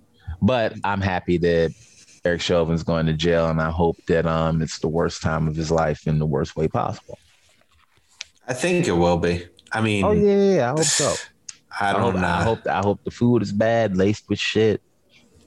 But 0.41 0.75
I'm 0.85 1.01
happy 1.01 1.39
that 1.39 1.75
Derek 2.25 2.41
Chauvin's 2.41 2.85
going 2.85 3.07
to 3.07 3.13
jail, 3.13 3.49
and 3.49 3.61
I 3.61 3.71
hope 3.71 3.97
that 4.07 4.27
um 4.27 4.63
it's 4.63 4.79
the 4.79 4.89
worst 4.89 5.23
time 5.23 5.49
of 5.49 5.57
his 5.57 5.71
life 5.71 6.07
in 6.07 6.19
the 6.19 6.27
worst 6.27 6.57
way 6.57 6.69
possible. 6.69 7.19
I 8.47 8.55
think 8.55 8.87
it 8.87 8.93
will 8.93 9.19
be. 9.19 9.47
I 9.73 9.81
mean, 9.81 10.05
Oh 10.05 10.13
yeah, 10.13 10.55
yeah, 10.55 10.67
I 10.67 10.71
hope 10.71 10.85
so. 10.85 11.15
I 11.81 11.91
I 11.91 11.93
don't 11.93 12.03
hope, 12.03 12.15
know. 12.15 12.27
I 12.29 12.43
hope 12.43 12.67
I 12.69 12.79
hope 12.81 13.01
the 13.05 13.11
food 13.11 13.43
is 13.43 13.53
bad, 13.53 13.97
laced 13.97 14.29
with 14.29 14.39
shit. 14.39 14.83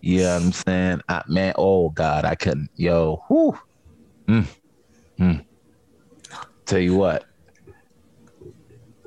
You 0.02 0.20
know 0.20 0.36
what 0.36 0.44
I'm 0.44 0.52
saying? 0.52 1.02
I, 1.08 1.24
man, 1.28 1.54
oh 1.58 1.90
God, 1.90 2.26
I 2.26 2.36
couldn't. 2.36 2.70
Yo, 2.76 3.24
whew. 3.28 3.58
Mm. 4.28 4.46
Mm. 5.20 5.46
Tell 6.66 6.80
you 6.80 6.96
what. 6.96 7.26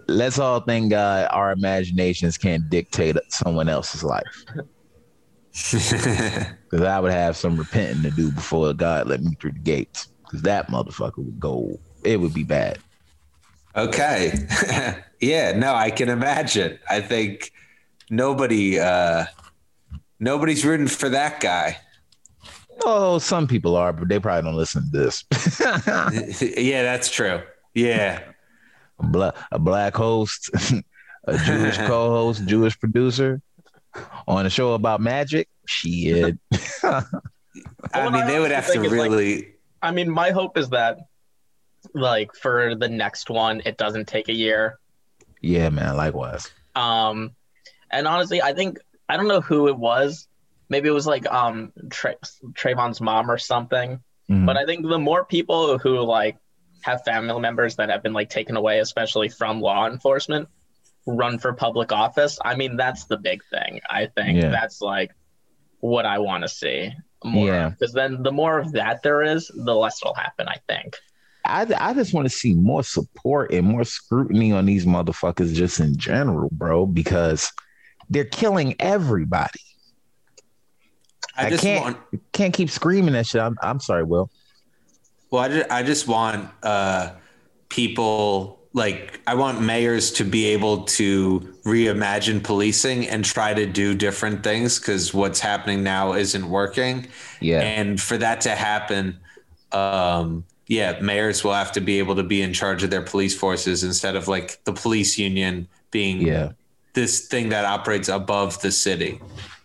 Let's 0.06 0.38
all 0.38 0.60
thank 0.60 0.90
God 0.90 1.28
our 1.30 1.52
imaginations 1.52 2.38
can't 2.38 2.68
dictate 2.70 3.16
someone 3.28 3.68
else's 3.68 4.02
life. 4.02 4.44
Because 6.70 6.84
I 6.84 7.00
would 7.00 7.12
have 7.12 7.34
some 7.36 7.56
repenting 7.56 8.02
to 8.02 8.10
do 8.10 8.30
before 8.30 8.74
God 8.74 9.08
let 9.08 9.22
me 9.22 9.34
through 9.40 9.52
the 9.52 9.58
gates. 9.60 10.08
Because 10.22 10.42
that 10.42 10.68
motherfucker 10.68 11.18
would 11.18 11.40
go, 11.40 11.78
it 12.04 12.20
would 12.20 12.34
be 12.34 12.44
bad. 12.44 12.78
okay. 13.74 14.46
yeah, 15.20 15.52
no, 15.52 15.74
I 15.74 15.90
can 15.90 16.10
imagine. 16.10 16.78
I 16.90 17.00
think 17.00 17.52
nobody 18.10 18.78
uh 18.78 19.24
nobody's 20.20 20.64
rooting 20.64 20.88
for 20.88 21.08
that 21.08 21.40
guy. 21.40 21.78
Oh, 22.84 23.18
some 23.18 23.48
people 23.48 23.76
are, 23.76 23.92
but 23.92 24.08
they 24.08 24.20
probably 24.20 24.42
don't 24.42 24.56
listen 24.56 24.90
to 24.90 24.98
this. 24.98 25.24
yeah, 26.56 26.82
that's 26.82 27.10
true. 27.10 27.40
Yeah. 27.74 28.22
A 29.00 29.06
black, 29.06 29.34
a 29.50 29.58
black 29.58 29.96
host, 29.96 30.50
a 31.24 31.38
Jewish 31.38 31.76
co-host, 31.78 32.46
Jewish 32.46 32.78
producer 32.78 33.40
on 34.26 34.46
a 34.46 34.50
show 34.50 34.74
about 34.74 35.00
magic. 35.00 35.48
Shit. 35.66 36.38
I 36.82 38.10
mean, 38.10 38.26
they 38.26 38.38
would 38.38 38.50
have 38.50 38.70
to 38.72 38.80
really. 38.80 39.36
Like, 39.36 39.60
I 39.82 39.92
mean, 39.92 40.10
my 40.10 40.30
hope 40.30 40.58
is 40.58 40.70
that, 40.70 40.98
like, 41.94 42.34
for 42.34 42.74
the 42.74 42.88
next 42.88 43.30
one, 43.30 43.62
it 43.64 43.76
doesn't 43.76 44.08
take 44.08 44.28
a 44.28 44.34
year. 44.34 44.78
Yeah, 45.40 45.68
man. 45.70 45.96
Likewise. 45.96 46.50
Um, 46.74 47.34
and 47.90 48.06
honestly, 48.06 48.42
I 48.42 48.52
think 48.52 48.78
I 49.08 49.16
don't 49.16 49.28
know 49.28 49.40
who 49.40 49.68
it 49.68 49.76
was. 49.76 50.28
Maybe 50.68 50.88
it 50.88 50.92
was 50.92 51.06
like 51.06 51.26
um 51.32 51.72
Tra- 51.90 52.16
Trayvon's 52.52 53.00
mom 53.00 53.30
or 53.30 53.38
something. 53.38 54.00
Mm-hmm. 54.30 54.44
But 54.44 54.56
I 54.56 54.66
think 54.66 54.86
the 54.86 54.98
more 54.98 55.24
people 55.24 55.78
who 55.78 56.00
like 56.00 56.36
have 56.82 57.02
family 57.04 57.38
members 57.40 57.76
that 57.76 57.88
have 57.90 58.02
been 58.02 58.12
like 58.12 58.30
taken 58.30 58.56
away, 58.56 58.80
especially 58.80 59.28
from 59.28 59.60
law 59.60 59.86
enforcement, 59.86 60.48
run 61.08 61.38
for 61.38 61.52
public 61.52 61.90
office. 61.92 62.38
I 62.44 62.54
mean, 62.54 62.76
that's 62.76 63.04
the 63.06 63.16
big 63.16 63.42
thing. 63.50 63.80
I 63.88 64.06
think 64.06 64.42
yeah. 64.42 64.50
that's 64.50 64.80
like 64.80 65.12
what 65.80 66.06
I 66.06 66.18
want 66.18 66.42
to 66.42 66.48
see 66.48 66.92
more. 67.24 67.46
Yeah. 67.46 67.68
Because 67.70 67.92
then 67.92 68.22
the 68.22 68.32
more 68.32 68.58
of 68.58 68.72
that 68.72 69.02
there 69.02 69.22
is, 69.22 69.50
the 69.54 69.74
less 69.74 70.04
will 70.04 70.14
happen, 70.14 70.48
I 70.48 70.56
think. 70.68 70.96
I, 71.44 71.66
I 71.78 71.94
just 71.94 72.12
want 72.12 72.26
to 72.26 72.34
see 72.34 72.52
more 72.52 72.82
support 72.82 73.52
and 73.52 73.66
more 73.66 73.84
scrutiny 73.84 74.52
on 74.52 74.66
these 74.66 74.84
motherfuckers 74.84 75.54
just 75.54 75.80
in 75.80 75.96
general, 75.96 76.50
bro, 76.52 76.84
because 76.84 77.52
they're 78.10 78.24
killing 78.24 78.74
everybody. 78.78 79.60
I, 81.36 81.46
I 81.46 81.56
can't 81.56 81.84
want, 81.84 82.32
can't 82.32 82.52
keep 82.52 82.68
screaming 82.68 83.14
that 83.14 83.26
shit. 83.26 83.40
I'm, 83.40 83.56
I'm 83.62 83.80
sorry, 83.80 84.04
Will. 84.04 84.30
Well, 85.30 85.42
I 85.42 85.48
just, 85.48 85.70
I 85.70 85.82
just 85.82 86.08
want 86.08 86.50
uh, 86.62 87.12
people 87.68 88.57
like 88.72 89.20
I 89.26 89.34
want 89.34 89.60
mayors 89.60 90.12
to 90.12 90.24
be 90.24 90.46
able 90.46 90.84
to 90.84 91.40
reimagine 91.64 92.42
policing 92.42 93.08
and 93.08 93.24
try 93.24 93.54
to 93.54 93.66
do 93.66 93.94
different 93.94 94.42
things 94.42 94.78
because 94.78 95.14
what's 95.14 95.40
happening 95.40 95.82
now 95.82 96.12
isn't 96.12 96.48
working. 96.48 97.06
Yeah. 97.40 97.60
And 97.60 98.00
for 98.00 98.18
that 98.18 98.40
to 98.42 98.50
happen, 98.50 99.18
um, 99.72 100.44
yeah, 100.66 100.98
mayors 101.00 101.42
will 101.42 101.54
have 101.54 101.72
to 101.72 101.80
be 101.80 101.98
able 101.98 102.14
to 102.16 102.22
be 102.22 102.42
in 102.42 102.52
charge 102.52 102.82
of 102.82 102.90
their 102.90 103.02
police 103.02 103.36
forces 103.36 103.84
instead 103.84 104.16
of 104.16 104.28
like 104.28 104.62
the 104.64 104.72
police 104.72 105.18
union 105.18 105.66
being 105.90 106.20
yeah. 106.20 106.52
this 106.92 107.26
thing 107.26 107.48
that 107.48 107.64
operates 107.64 108.08
above 108.08 108.60
the 108.60 108.70
city. 108.70 109.18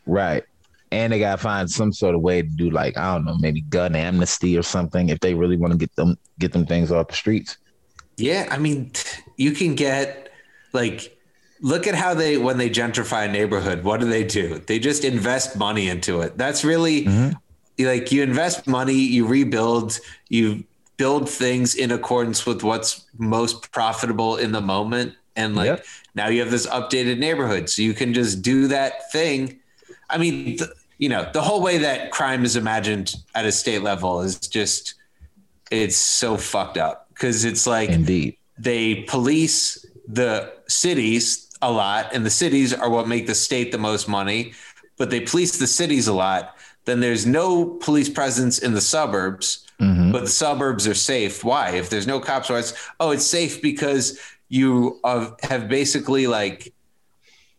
Right. 0.05 0.43
And 0.91 1.11
they 1.11 1.19
gotta 1.19 1.41
find 1.41 1.69
some 1.69 1.91
sort 1.91 2.15
of 2.15 2.21
way 2.21 2.41
to 2.41 2.47
do 2.47 2.69
like, 2.69 2.97
I 2.97 3.13
don't 3.13 3.25
know, 3.25 3.35
maybe 3.35 3.61
gun 3.61 3.95
amnesty 3.95 4.57
or 4.57 4.63
something 4.63 5.09
if 5.09 5.19
they 5.19 5.33
really 5.33 5.57
want 5.57 5.73
to 5.73 5.77
get 5.77 5.93
them 5.95 6.17
get 6.39 6.53
them 6.53 6.65
things 6.65 6.91
off 6.91 7.09
the 7.09 7.15
streets. 7.15 7.57
Yeah, 8.17 8.47
I 8.51 8.57
mean, 8.57 8.91
you 9.37 9.51
can 9.51 9.75
get 9.75 10.31
like 10.71 11.17
look 11.61 11.87
at 11.87 11.95
how 11.95 12.13
they 12.13 12.37
when 12.37 12.57
they 12.57 12.69
gentrify 12.69 13.25
a 13.25 13.31
neighborhood, 13.31 13.83
what 13.83 13.99
do 13.99 14.05
they 14.05 14.23
do? 14.23 14.59
They 14.59 14.79
just 14.79 15.03
invest 15.03 15.57
money 15.57 15.87
into 15.87 16.21
it. 16.21 16.37
That's 16.37 16.63
really 16.63 17.05
mm-hmm. 17.05 17.85
like 17.85 18.11
you 18.11 18.21
invest 18.21 18.67
money, 18.67 18.93
you 18.93 19.25
rebuild, 19.25 19.99
you 20.29 20.63
build 20.97 21.29
things 21.29 21.73
in 21.73 21.91
accordance 21.91 22.45
with 22.45 22.63
what's 22.63 23.05
most 23.17 23.71
profitable 23.71 24.37
in 24.37 24.51
the 24.51 24.61
moment 24.61 25.15
and 25.35 25.55
like 25.55 25.65
yep. 25.65 25.85
now 26.13 26.27
you 26.27 26.39
have 26.39 26.51
this 26.51 26.67
updated 26.67 27.17
neighborhood 27.17 27.67
so 27.67 27.81
you 27.81 27.93
can 27.93 28.13
just 28.13 28.41
do 28.41 28.67
that 28.67 29.11
thing. 29.11 29.59
I 30.09 30.17
mean, 30.17 30.57
th- 30.57 30.69
you 30.99 31.09
know, 31.09 31.27
the 31.33 31.41
whole 31.41 31.61
way 31.61 31.79
that 31.79 32.11
crime 32.11 32.45
is 32.45 32.55
imagined 32.55 33.15
at 33.33 33.45
a 33.45 33.51
state 33.51 33.81
level 33.81 34.21
is 34.21 34.39
just 34.39 34.93
it's 35.71 35.97
so 35.97 36.37
fucked 36.37 36.77
up 36.77 37.02
because 37.23 37.45
it's 37.45 37.65
like 37.65 37.89
indeed 37.89 38.35
they 38.57 38.95
police 39.03 39.85
the 40.09 40.51
cities 40.67 41.49
a 41.61 41.71
lot, 41.71 42.13
and 42.13 42.25
the 42.25 42.29
cities 42.29 42.73
are 42.73 42.89
what 42.89 43.07
make 43.07 43.27
the 43.27 43.33
state 43.33 43.71
the 43.71 43.77
most 43.77 44.09
money, 44.09 44.51
but 44.97 45.09
they 45.09 45.21
police 45.21 45.57
the 45.57 45.67
cities 45.67 46.09
a 46.09 46.13
lot. 46.13 46.57
Then 46.83 46.99
there's 46.99 47.25
no 47.25 47.65
police 47.65 48.09
presence 48.09 48.59
in 48.59 48.73
the 48.73 48.81
suburbs, 48.81 49.65
mm-hmm. 49.79 50.11
but 50.11 50.23
the 50.23 50.27
suburbs 50.27 50.85
are 50.85 50.93
safe. 50.93 51.45
Why? 51.45 51.69
If 51.69 51.89
there's 51.89 52.05
no 52.05 52.19
cops, 52.19 52.49
why 52.49 52.57
it's, 52.57 52.73
oh, 52.99 53.11
it's 53.11 53.25
safe 53.25 53.61
because 53.61 54.19
you 54.49 54.99
have 55.43 55.69
basically 55.69 56.27
like 56.27 56.73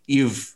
you've 0.07 0.55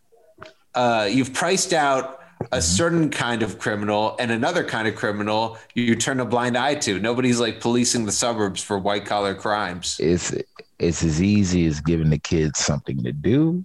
uh, 0.75 1.09
you've 1.11 1.33
priced 1.33 1.73
out 1.73 2.18
a 2.41 2.45
mm-hmm. 2.45 2.61
certain 2.61 3.11
kind 3.11 3.43
of 3.43 3.59
criminal 3.59 4.17
and 4.19 4.31
another 4.31 4.65
kind 4.65 4.87
of 4.89 4.95
criminal 4.95 5.59
you 5.75 5.95
turn 5.95 6.21
a 6.21 6.25
blind 6.25 6.57
eye 6.57 6.75
to. 6.77 6.99
Nobody's 6.99 7.41
like 7.41 7.61
policing 7.61 8.07
the 8.07 8.13
suburbs 8.13 8.63
for 8.63 8.79
white 8.79 9.07
collar 9.07 9.35
crimes. 9.35 9.97
It's 10.01 10.35
it's 10.79 11.03
as 11.03 11.21
easy 11.21 11.67
as 11.67 11.81
giving 11.81 12.11
the 12.11 12.19
kids 12.19 12.61
something 12.61 13.03
to 13.03 13.13
do, 13.13 13.65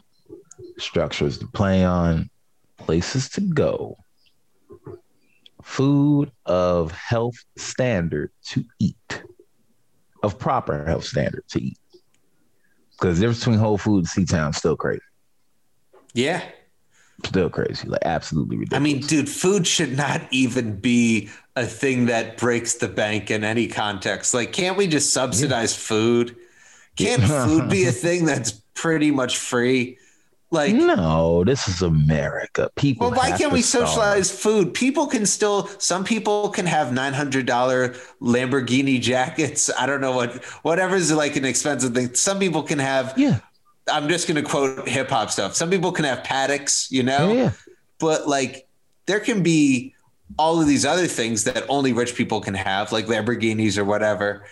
structures 0.78 1.38
to 1.38 1.48
play 1.48 1.86
on, 1.86 2.30
places 2.78 3.30
to 3.30 3.42
go, 3.42 3.98
food 5.62 6.32
of 6.46 6.92
health 6.92 7.36
standard 7.56 8.32
to 8.46 8.66
eat, 8.80 9.24
of 10.24 10.40
proper 10.40 10.86
health 10.86 11.06
standard 11.06 11.44
to 11.50 11.64
eat. 11.64 11.78
Because 12.92 13.20
the 13.20 13.28
difference 13.28 13.40
between 13.40 13.60
Whole 13.60 13.78
Foods 13.78 14.16
and 14.18 14.28
C-Town 14.28 14.52
is 14.52 14.58
still 14.58 14.76
crazy. 14.76 15.02
Yeah, 16.14 16.44
still 17.26 17.50
crazy, 17.50 17.88
like 17.88 18.02
absolutely 18.04 18.58
ridiculous. 18.58 18.80
I 18.80 18.84
mean, 18.84 19.02
dude, 19.02 19.30
food 19.30 19.68
should 19.68 19.96
not 19.96 20.22
even 20.32 20.78
be 20.80 21.30
a 21.56 21.66
thing 21.66 22.08
that 22.08 22.38
breaks 22.38 22.76
the 22.76 22.88
bank 22.88 23.32
in 23.32 23.44
any 23.44 23.68
context. 23.68 24.34
Like, 24.34 24.54
can't 24.54 24.78
we 24.78 24.88
just 24.88 25.14
subsidize 25.14 25.74
yeah. 25.74 25.88
food? 25.88 26.36
Can't 26.96 27.24
food 27.24 27.70
be 27.70 27.86
a 27.86 27.92
thing 28.06 28.26
that's 28.26 28.52
pretty 28.74 29.12
much 29.12 29.38
free? 29.38 29.98
Like, 30.52 30.76
no, 30.76 31.44
this 31.44 31.68
is 31.68 31.82
America. 31.82 32.70
People. 32.76 33.10
Well, 33.10 33.18
why 33.18 33.36
can't 33.36 33.52
we 33.52 33.64
socialize 33.64 34.30
food? 34.30 34.76
People 34.76 35.08
can 35.08 35.26
still. 35.26 35.66
Some 35.80 36.04
people 36.04 36.50
can 36.50 36.68
have 36.68 36.94
nine 36.94 37.14
hundred 37.14 37.48
dollar 37.48 37.96
Lamborghini 38.22 39.02
jackets. 39.02 39.72
I 39.80 39.88
don't 39.88 40.00
know 40.00 40.12
what. 40.12 40.44
Whatever's 40.62 41.12
like 41.12 41.36
an 41.38 41.46
expensive 41.46 41.96
thing. 41.96 42.14
Some 42.14 42.38
people 42.38 42.62
can 42.62 42.78
have. 42.78 43.16
Yeah 43.18 43.40
I'm 43.92 44.08
just 44.08 44.28
going 44.28 44.42
to 44.42 44.50
quote 44.50 44.88
hip 44.88 45.10
hop 45.10 45.32
stuff. 45.32 45.56
Some 45.56 45.70
people 45.70 45.92
can 45.92 46.06
have 46.06 46.20
Pateks, 46.20 46.90
you 46.92 47.04
know, 47.04 47.34
yeah. 47.34 47.52
but 48.00 48.28
like 48.28 48.68
there 49.06 49.20
can 49.20 49.44
be 49.44 49.94
all 50.38 50.60
of 50.62 50.68
these 50.68 50.86
other 50.86 51.08
things 51.08 51.44
that 51.44 51.66
only 51.70 51.94
rich 51.94 52.16
people 52.16 52.42
can 52.42 52.54
have, 52.54 52.92
like 52.92 53.06
Lamborghinis 53.06 53.78
or 53.78 53.86
whatever. 53.86 54.46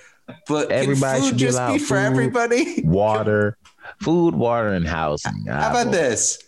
But 0.47 0.71
everybody 0.71 1.25
should 1.25 1.38
just 1.38 1.59
be, 1.67 1.73
be 1.73 1.79
for 1.79 1.97
everybody. 1.97 2.82
Water, 2.84 3.57
food, 4.01 4.36
water, 4.36 4.69
and 4.69 4.88
housing. 4.88 5.45
How 5.47 5.71
about 5.71 5.91
this? 5.91 6.39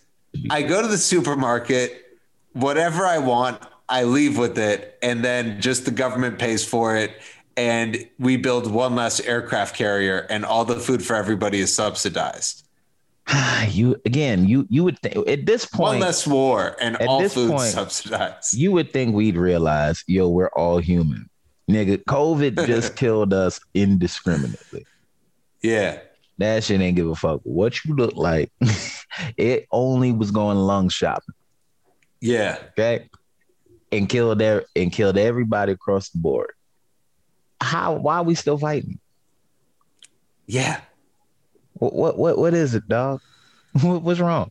I 0.50 0.62
go 0.62 0.82
to 0.82 0.88
the 0.88 0.98
supermarket, 0.98 2.18
whatever 2.52 3.06
I 3.06 3.18
want, 3.18 3.60
I 3.88 4.04
leave 4.04 4.38
with 4.38 4.58
it, 4.58 4.98
and 5.02 5.24
then 5.24 5.60
just 5.60 5.84
the 5.84 5.90
government 5.90 6.38
pays 6.38 6.64
for 6.64 6.96
it 6.96 7.12
and 7.56 8.08
we 8.18 8.36
build 8.36 8.70
one 8.70 8.94
less 8.94 9.20
aircraft 9.20 9.76
carrier 9.76 10.26
and 10.30 10.44
all 10.44 10.64
the 10.64 10.76
food 10.76 11.04
for 11.04 11.14
everybody 11.16 11.60
is 11.60 11.74
subsidized. 11.74 12.63
you 13.68 13.96
again, 14.04 14.46
you 14.46 14.66
you 14.68 14.84
would 14.84 14.98
think 15.00 15.28
at 15.28 15.46
this 15.46 15.64
point 15.66 15.94
one 15.94 16.00
less 16.00 16.26
war 16.26 16.76
and 16.80 16.96
all 16.96 17.26
food 17.28 17.50
point, 17.50 17.72
subsidized. 17.72 18.54
You 18.54 18.72
would 18.72 18.92
think 18.92 19.14
we'd 19.14 19.36
realize, 19.36 20.04
yo, 20.06 20.28
we're 20.28 20.50
all 20.50 20.78
human. 20.78 21.28
Nigga, 21.70 22.04
COVID 22.04 22.66
just 22.66 22.96
killed 22.96 23.32
us 23.32 23.60
indiscriminately. 23.72 24.86
Yeah. 25.62 26.00
That 26.38 26.64
shit 26.64 26.80
ain't 26.80 26.96
give 26.96 27.08
a 27.08 27.14
fuck 27.14 27.40
what 27.44 27.84
you 27.84 27.94
look 27.94 28.16
like. 28.16 28.50
it 29.36 29.66
only 29.70 30.12
was 30.12 30.30
going 30.30 30.58
lung 30.58 30.88
shopping. 30.88 31.34
Yeah. 32.20 32.58
Okay. 32.72 33.08
And 33.92 34.08
killed 34.08 34.40
there 34.40 34.64
and 34.74 34.92
killed 34.92 35.16
everybody 35.16 35.72
across 35.72 36.10
the 36.10 36.18
board. 36.18 36.50
How 37.60 37.94
why 37.94 38.16
are 38.16 38.24
we 38.24 38.34
still 38.34 38.58
fighting? 38.58 38.98
Yeah. 40.46 40.80
What 41.74 41.94
what 41.94 42.18
what, 42.18 42.38
what 42.38 42.54
is 42.54 42.74
it, 42.74 42.88
dog? 42.88 43.20
What's 43.82 44.20
wrong? 44.20 44.50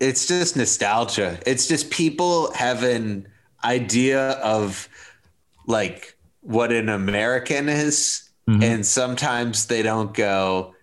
It's 0.00 0.26
just 0.26 0.56
nostalgia. 0.56 1.38
It's 1.46 1.66
just 1.66 1.90
people 1.90 2.52
have 2.52 2.82
an 2.82 3.28
idea 3.62 4.30
of 4.32 4.88
like 5.66 6.16
what 6.40 6.72
an 6.72 6.88
American 6.88 7.68
is, 7.68 8.30
mm-hmm. 8.48 8.62
and 8.62 8.86
sometimes 8.86 9.66
they 9.66 9.82
don't 9.82 10.12
go, 10.12 10.74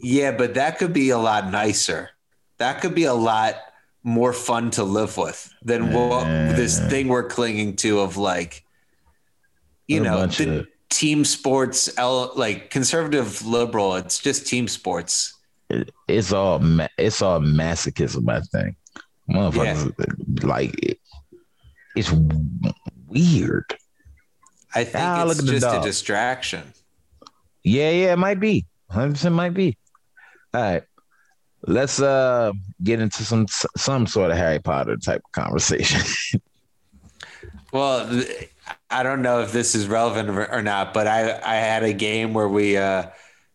yeah, 0.00 0.32
but 0.32 0.54
that 0.54 0.78
could 0.78 0.92
be 0.92 1.10
a 1.10 1.18
lot 1.18 1.50
nicer. 1.50 2.10
That 2.58 2.80
could 2.80 2.94
be 2.94 3.04
a 3.04 3.14
lot 3.14 3.56
more 4.02 4.32
fun 4.32 4.70
to 4.72 4.84
live 4.84 5.16
with 5.16 5.52
than 5.62 5.92
what 5.92 6.24
this 6.56 6.80
thing 6.88 7.08
we're 7.08 7.28
clinging 7.28 7.76
to 7.76 8.00
of 8.00 8.16
like, 8.16 8.64
you 9.86 10.00
know, 10.00 10.26
the, 10.26 10.66
team 10.92 11.24
sports, 11.24 11.96
like 11.98 12.70
conservative 12.70 13.44
liberal. 13.46 13.96
It's 13.96 14.18
just 14.18 14.46
team 14.46 14.68
sports. 14.68 15.34
It, 15.68 15.90
it's 16.06 16.32
all 16.32 16.60
it's 16.98 17.22
all 17.22 17.40
masochism. 17.40 18.28
I 18.30 18.40
think 18.40 18.76
motherfuckers 19.28 19.92
yeah. 19.98 20.46
like 20.46 20.74
it, 20.82 20.98
it's 21.96 22.12
weird. 23.08 23.74
I 24.74 24.84
think 24.84 25.04
ah, 25.04 25.28
it's 25.28 25.42
just 25.42 25.66
a 25.66 25.80
distraction. 25.82 26.72
Yeah, 27.62 27.90
yeah, 27.90 28.12
it 28.14 28.18
might 28.18 28.40
be. 28.40 28.66
100% 28.90 29.32
might 29.32 29.54
be. 29.54 29.76
All 30.54 30.60
right. 30.60 30.82
Let's 31.64 32.00
uh 32.00 32.52
get 32.82 33.00
into 33.00 33.24
some 33.24 33.46
some 33.76 34.06
sort 34.06 34.32
of 34.32 34.36
Harry 34.36 34.58
Potter 34.58 34.96
type 34.96 35.22
of 35.24 35.32
conversation. 35.32 36.40
well, 37.72 38.24
I 38.92 39.02
don't 39.02 39.22
know 39.22 39.40
if 39.40 39.52
this 39.52 39.74
is 39.74 39.88
relevant 39.88 40.28
or 40.30 40.62
not, 40.62 40.94
but 40.94 41.06
I 41.06 41.40
I 41.44 41.56
had 41.56 41.82
a 41.82 41.92
game 41.92 42.34
where 42.34 42.48
we 42.48 42.76
uh 42.76 43.06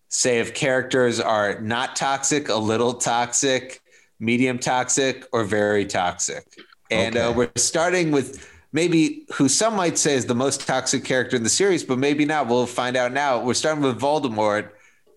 say 0.10 0.40
if 0.40 0.54
characters 0.54 1.20
are 1.20 1.60
not 1.62 1.96
toxic, 1.96 2.50
a 2.50 2.56
little 2.56 2.94
toxic, 2.94 3.82
medium 4.20 4.60
toxic, 4.60 5.26
or 5.32 5.44
very 5.44 5.86
toxic. 5.86 6.46
And 6.90 7.16
uh, 7.16 7.20
okay. 7.20 7.28
uh, 7.28 7.34
we're 7.34 7.52
starting 7.56 8.12
with 8.12 8.50
maybe 8.72 9.26
who 9.34 9.50
some 9.50 9.76
might 9.76 9.98
say 9.98 10.16
is 10.16 10.26
the 10.26 10.36
most 10.36 10.66
toxic 10.66 11.04
character 11.04 11.36
in 11.36 11.44
the 11.44 11.50
series, 11.50 11.84
but 11.84 11.98
maybe 11.98 12.26
not. 12.26 12.48
We'll 12.48 12.66
find 12.66 12.96
out 12.96 13.12
now. 13.12 13.44
We're 13.44 13.54
starting 13.54 13.84
with 13.84 14.00
Voldemort, 14.00 14.70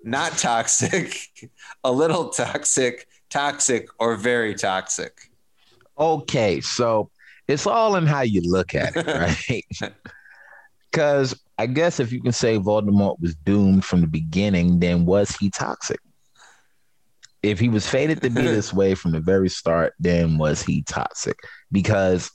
not 0.03 0.33
toxic, 0.39 1.17
a 1.85 1.93
little 1.93 2.31
toxic, 2.31 3.07
toxic, 3.29 3.89
or 3.99 4.17
very 4.17 4.55
toxic. 4.55 5.31
Okay, 5.99 6.61
so 6.61 7.11
it's 7.51 7.67
all 7.67 7.97
in 7.97 8.07
how 8.07 8.23
you 8.23 8.41
look 8.45 8.75
at 8.75 8.97
it, 8.97 9.07
right? 9.83 9.93
Because 10.91 11.39
I 11.59 11.67
guess 11.67 12.01
if 12.01 12.13
you 12.13 12.23
can 12.23 12.33
say 12.33 12.59
Voldemort 12.59 13.21
was 13.21 13.35
doomed 13.35 13.85
from 13.85 14.01
the 14.01 14.07
beginning, 14.07 14.81
then 14.81 15.05
was 15.07 15.31
he 15.37 15.51
toxic? 15.51 16.01
If 17.43 17.59
he 17.59 17.69
was 17.69 17.89
fated 17.89 18.23
to 18.23 18.31
be 18.31 18.43
this 18.43 18.73
way 18.73 18.95
from 18.95 19.13
the 19.13 19.21
very 19.21 19.49
start, 19.49 19.95
then 19.99 20.39
was 20.39 20.63
he 20.63 20.83
toxic? 20.83 21.39
Because 21.73 22.31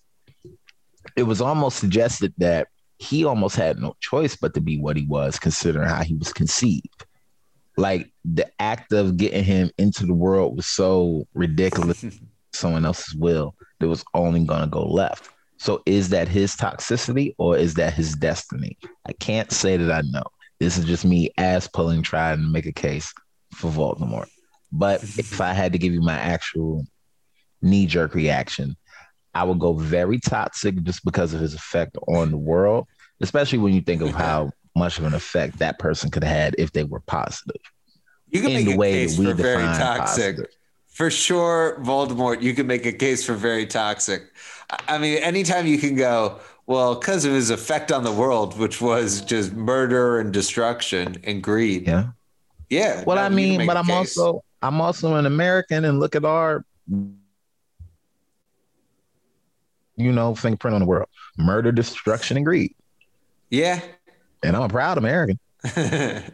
it 1.16 1.24
was 1.24 1.42
almost 1.42 1.80
suggested 1.80 2.34
that 2.38 2.68
he 2.98 3.26
almost 3.26 3.56
had 3.56 3.80
no 3.80 3.96
choice 4.00 4.36
but 4.36 4.54
to 4.54 4.62
be 4.62 4.80
what 4.80 4.98
he 4.98 5.06
was, 5.06 5.38
considering 5.38 5.88
how 5.88 6.04
he 6.04 6.16
was 6.16 6.34
conceived. 6.34 7.06
Like 7.78 8.12
the 8.24 8.50
act 8.60 8.94
of 8.94 9.18
getting 9.18 9.44
him 9.44 9.70
into 9.78 10.06
the 10.06 10.14
world 10.14 10.56
was 10.56 10.66
so 10.66 11.28
ridiculous, 11.34 12.04
someone 12.54 12.86
else's 12.86 13.14
will, 13.14 13.54
that 13.86 13.90
was 13.90 14.04
only 14.16 14.44
going 14.44 14.62
to 14.62 14.68
go 14.68 14.84
left. 14.84 15.30
So 15.58 15.84
is 15.86 16.10
that 16.10 16.28
his 16.28 16.56
toxicity 16.56 17.36
or 17.38 17.56
is 17.56 17.76
that 17.76 17.94
his 17.94 18.16
destiny? 18.16 18.78
I 19.08 19.14
can't 19.14 19.52
say 19.52 19.78
that 19.78 19.92
I 19.92 20.02
know. 20.10 20.24
This 20.60 20.78
is 20.78 20.86
just 20.86 21.06
me 21.06 21.30
ass 21.38 21.68
pulling, 21.68 22.02
trying 22.02 22.38
to 22.38 22.44
make 22.44 22.66
a 22.66 22.72
case 22.72 23.14
for 23.54 23.70
Voldemort. 23.70 24.28
But 24.72 25.04
if 25.04 25.40
I 25.40 25.54
had 25.54 25.72
to 25.74 25.78
give 25.78 25.94
you 25.94 26.02
my 26.02 26.18
actual 26.18 26.86
knee 27.62 27.86
jerk 27.86 28.16
reaction, 28.16 28.76
I 29.36 29.44
would 29.44 29.60
go 29.60 29.74
very 29.74 30.20
toxic 30.20 30.82
just 30.82 31.06
because 31.06 31.34
of 31.34 31.42
his 31.42 31.54
effect 31.54 31.96
on 32.08 32.32
the 32.32 32.38
world, 32.38 32.88
especially 33.22 33.60
when 33.60 33.74
you 33.74 33.82
think 33.82 34.02
of 34.02 34.10
how 34.10 34.52
much 34.76 34.98
of 34.98 35.06
an 35.06 35.14
effect 35.14 35.60
that 35.60 35.78
person 35.78 36.10
could 36.10 36.24
have 36.24 36.36
had 36.36 36.56
if 36.58 36.72
they 36.72 36.84
were 36.84 37.02
positive. 37.02 37.62
You 38.30 38.42
can 38.42 38.54
make 38.54 38.68
a 38.68 38.78
case 38.78 39.16
for 39.18 39.34
very 39.36 39.62
toxic. 39.62 40.38
Positive. 40.38 40.56
For 40.96 41.12
sure, 41.12 41.78
Voldemort, 41.82 42.42
you 42.42 42.54
can 42.54 42.68
make 42.68 42.86
a 42.86 42.92
case 42.94 43.26
for 43.26 43.34
very 43.34 43.66
toxic. 43.66 44.32
I 44.88 44.98
mean, 44.98 45.18
anytime 45.18 45.68
you 45.68 45.78
can 45.78 45.96
go, 45.96 46.40
well, 46.68 46.96
because 46.96 47.26
of 47.26 47.34
his 47.34 47.50
effect 47.50 47.92
on 47.92 48.06
the 48.06 48.14
world, 48.14 48.58
which 48.58 48.80
was 48.80 49.20
just 49.20 49.52
murder 49.52 50.22
and 50.22 50.32
destruction 50.32 51.18
and 51.26 51.44
greed. 51.44 51.86
Yeah. 51.86 52.12
Yeah. 52.70 53.04
Well, 53.06 53.18
no, 53.18 53.24
I 53.24 53.30
mean, 53.30 53.68
but 53.68 53.76
I'm 53.76 53.88
case. 53.88 54.18
also 54.18 54.42
I'm 54.62 54.80
also 54.80 55.16
an 55.16 55.26
American 55.26 55.84
and 55.84 56.00
look 56.00 56.16
at 56.16 56.24
our 56.24 56.64
you 59.98 60.12
know, 60.14 60.34
fingerprint 60.34 60.76
on 60.76 60.80
the 60.80 60.88
world. 60.88 61.10
Murder, 61.38 61.74
destruction, 61.74 62.38
and 62.38 62.46
greed. 62.46 62.74
Yeah. 63.50 63.82
And 64.44 64.56
I'm 64.56 64.64
a 64.64 64.70
proud 64.70 64.98
American. 64.98 65.40
and 65.76 66.32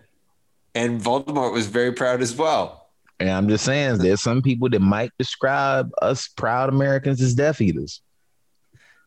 Voldemort 1.01 1.51
was 1.51 1.65
very 1.65 1.93
proud 1.93 2.21
as 2.21 2.35
well. 2.35 2.80
And 3.21 3.29
I'm 3.29 3.47
just 3.47 3.63
saying, 3.63 3.99
there's 3.99 4.21
some 4.21 4.41
people 4.41 4.67
that 4.69 4.81
might 4.81 5.11
describe 5.19 5.91
us 6.01 6.27
proud 6.27 6.69
Americans 6.69 7.21
as 7.21 7.35
Death 7.35 7.61
Eaters. 7.61 8.01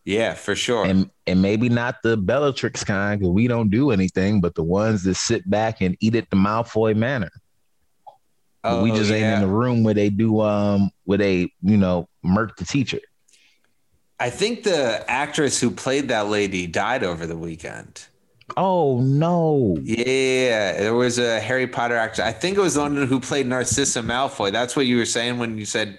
Yeah, 0.04 0.34
for 0.34 0.54
sure. 0.54 0.84
And 0.84 1.10
and 1.26 1.42
maybe 1.42 1.68
not 1.68 1.96
the 2.02 2.16
Bellatrix 2.16 2.84
kind, 2.84 3.18
because 3.18 3.32
we 3.32 3.48
don't 3.48 3.70
do 3.70 3.90
anything, 3.90 4.40
but 4.40 4.54
the 4.54 4.62
ones 4.62 5.02
that 5.04 5.16
sit 5.16 5.48
back 5.48 5.80
and 5.80 5.96
eat 6.00 6.14
it 6.14 6.28
the 6.30 6.36
Malfoy 6.36 6.94
Manor. 6.94 7.32
Oh, 8.62 8.82
we 8.82 8.92
just 8.92 9.10
yeah. 9.10 9.16
ain't 9.16 9.34
in 9.34 9.40
the 9.40 9.54
room 9.54 9.82
where 9.82 9.94
they 9.94 10.10
do 10.10 10.40
um 10.40 10.90
where 11.04 11.18
they, 11.18 11.52
you 11.62 11.76
know, 11.76 12.08
murk 12.22 12.56
the 12.56 12.64
teacher. 12.64 13.00
I 14.20 14.30
think 14.30 14.62
the 14.62 15.04
actress 15.08 15.60
who 15.60 15.70
played 15.70 16.08
that 16.08 16.28
lady 16.28 16.66
died 16.66 17.02
over 17.02 17.26
the 17.26 17.36
weekend. 17.36 18.06
Oh 18.56 19.00
no! 19.00 19.76
Yeah, 19.82 20.74
there 20.74 20.94
was 20.94 21.18
a 21.18 21.40
Harry 21.40 21.66
Potter 21.66 21.96
actor. 21.96 22.22
I 22.22 22.32
think 22.32 22.56
it 22.56 22.60
was 22.60 22.74
the 22.74 22.82
one 22.82 23.06
who 23.06 23.18
played 23.18 23.46
Narcissa 23.46 24.00
Malfoy. 24.00 24.52
That's 24.52 24.76
what 24.76 24.86
you 24.86 24.96
were 24.96 25.06
saying 25.06 25.38
when 25.38 25.58
you 25.58 25.64
said 25.64 25.98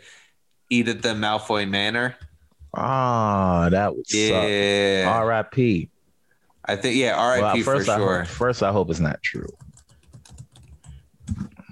eat 0.70 0.88
at 0.88 1.01
the 1.01 1.10
Malfoy 1.10 1.68
Manor." 1.68 2.16
Ah, 2.74 3.68
that 3.70 3.95
was 3.95 4.14
yeah. 4.14 5.06
R.I.P. 5.08 5.89
I 6.64 6.76
think 6.76 6.95
yeah, 6.95 7.16
R.I.P. 7.16 7.64
Well, 7.64 7.78
for 7.78 7.84
sure. 7.84 8.16
I 8.16 8.20
hope, 8.20 8.28
first, 8.28 8.64
I 8.64 8.72
hope 8.72 8.89
it's 8.89 8.99
not 8.99 9.22
true. 9.22 9.49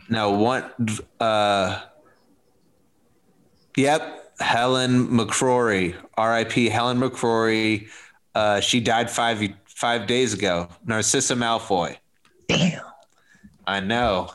No, 0.09 0.31
one. 0.31 0.65
Uh, 1.19 1.81
yep, 3.77 4.33
Helen 4.39 5.07
McCrory, 5.07 5.95
R.I.P. 6.15 6.69
Helen 6.69 6.99
McCrory. 6.99 7.87
Uh, 8.35 8.59
she 8.59 8.79
died 8.79 9.09
five 9.09 9.41
five 9.75 10.07
days 10.07 10.33
ago. 10.33 10.69
Narcissa 10.85 11.35
Malfoy. 11.35 11.97
Damn. 12.47 12.81
I 13.65 13.79
know. 13.79 14.31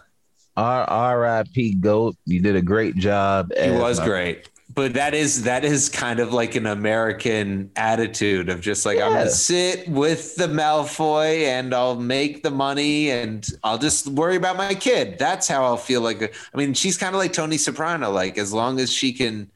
R.I.P. 0.56 1.74
Goat. 1.74 2.16
You 2.24 2.40
did 2.40 2.56
a 2.56 2.62
great 2.62 2.96
job. 2.96 3.52
He 3.56 3.70
was 3.70 4.00
great. 4.00 4.48
But 4.74 4.94
that 4.94 5.14
is 5.14 5.42
that 5.42 5.64
is 5.64 5.88
kind 5.88 6.20
of 6.20 6.32
like 6.32 6.54
an 6.54 6.66
American 6.66 7.70
attitude 7.74 8.48
of 8.48 8.60
just 8.60 8.86
like 8.86 8.98
yeah. 8.98 9.06
I'm 9.06 9.12
gonna 9.12 9.30
sit 9.30 9.88
with 9.88 10.36
the 10.36 10.46
Malfoy 10.46 11.44
and 11.44 11.74
I'll 11.74 11.98
make 11.98 12.42
the 12.42 12.50
money 12.50 13.10
and 13.10 13.44
I'll 13.64 13.78
just 13.78 14.06
worry 14.06 14.36
about 14.36 14.56
my 14.56 14.74
kid. 14.74 15.18
That's 15.18 15.48
how 15.48 15.64
I'll 15.64 15.78
feel 15.78 16.00
like. 16.00 16.22
I 16.22 16.56
mean, 16.56 16.74
she's 16.74 16.96
kind 16.96 17.14
of 17.14 17.18
like 17.18 17.32
Tony 17.32 17.56
Soprano. 17.56 18.10
Like 18.10 18.38
as 18.38 18.52
long 18.52 18.78
as 18.78 18.92
she 18.92 19.12
can 19.12 19.50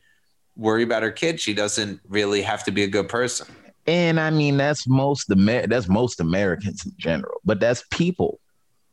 worry 0.56 0.82
about 0.82 1.02
her 1.02 1.10
kid. 1.10 1.40
She 1.40 1.54
doesn't 1.54 2.00
really 2.08 2.42
have 2.42 2.64
to 2.64 2.70
be 2.70 2.82
a 2.82 2.88
good 2.88 3.08
person. 3.08 3.46
And 3.86 4.20
I 4.20 4.30
mean, 4.30 4.56
that's 4.56 4.86
most 4.86 5.30
Amer- 5.30 5.66
that's 5.66 5.88
most 5.88 6.20
Americans 6.20 6.84
in 6.84 6.92
general, 6.96 7.40
but 7.44 7.60
that's 7.60 7.82
people. 7.90 8.38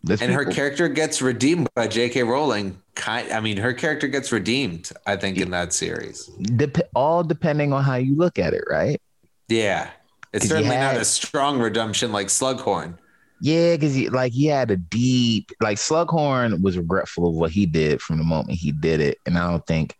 That's 0.03 0.21
and 0.21 0.31
people. 0.31 0.45
her 0.45 0.51
character 0.51 0.87
gets 0.87 1.21
redeemed 1.21 1.69
by 1.75 1.87
J.K. 1.87 2.23
Rowling. 2.23 2.81
Kind, 2.95 3.31
I 3.31 3.39
mean, 3.39 3.57
her 3.57 3.73
character 3.73 4.07
gets 4.07 4.31
redeemed. 4.31 4.91
I 5.05 5.15
think 5.15 5.37
in 5.37 5.51
that 5.51 5.73
series. 5.73 6.25
Dep- 6.25 6.89
all 6.95 7.23
depending 7.23 7.73
on 7.73 7.83
how 7.83 7.95
you 7.95 8.15
look 8.15 8.39
at 8.39 8.53
it, 8.53 8.63
right? 8.69 8.99
Yeah, 9.47 9.89
it's 10.33 10.47
certainly 10.47 10.75
had, 10.75 10.93
not 10.93 11.01
a 11.01 11.05
strong 11.05 11.59
redemption 11.59 12.11
like 12.11 12.27
Slughorn. 12.27 12.97
Yeah, 13.41 13.75
because 13.75 13.97
like 14.09 14.33
he 14.33 14.47
had 14.47 14.71
a 14.71 14.77
deep 14.77 15.51
like 15.61 15.77
Slughorn 15.77 16.61
was 16.61 16.77
regretful 16.77 17.27
of 17.27 17.35
what 17.35 17.51
he 17.51 17.65
did 17.65 18.01
from 18.01 18.17
the 18.17 18.23
moment 18.23 18.57
he 18.57 18.71
did 18.71 19.01
it, 19.01 19.17
and 19.25 19.37
I 19.37 19.49
don't 19.49 19.65
think 19.65 19.95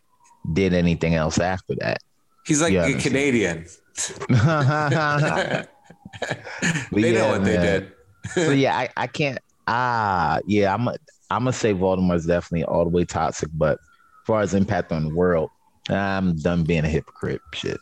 did 0.52 0.74
anything 0.74 1.14
else 1.14 1.38
after 1.38 1.74
that. 1.76 1.98
He's 2.46 2.60
like 2.60 2.74
a 2.74 2.94
Canadian. 2.94 3.66
They 6.92 7.12
yeah, 7.12 7.12
know 7.12 7.28
what 7.30 7.42
man. 7.42 7.44
they 7.44 7.56
did. 7.56 7.92
so 8.34 8.50
yeah, 8.52 8.76
I, 8.76 8.88
I 8.96 9.06
can't. 9.06 9.38
Ah, 9.66 10.40
yeah, 10.46 10.74
I'm. 10.74 10.88
A, 10.88 10.96
I'm 11.30 11.42
gonna 11.42 11.52
say 11.52 11.72
Voldemort's 11.72 12.26
definitely 12.26 12.64
all 12.64 12.84
the 12.84 12.90
way 12.90 13.04
toxic, 13.04 13.50
but 13.54 13.74
as 13.74 14.26
far 14.26 14.40
as 14.40 14.54
impact 14.54 14.92
on 14.92 15.04
the 15.04 15.14
world, 15.14 15.50
I'm 15.88 16.36
done 16.36 16.64
being 16.64 16.84
a 16.84 16.88
hypocrite. 16.88 17.40
Shit. 17.54 17.78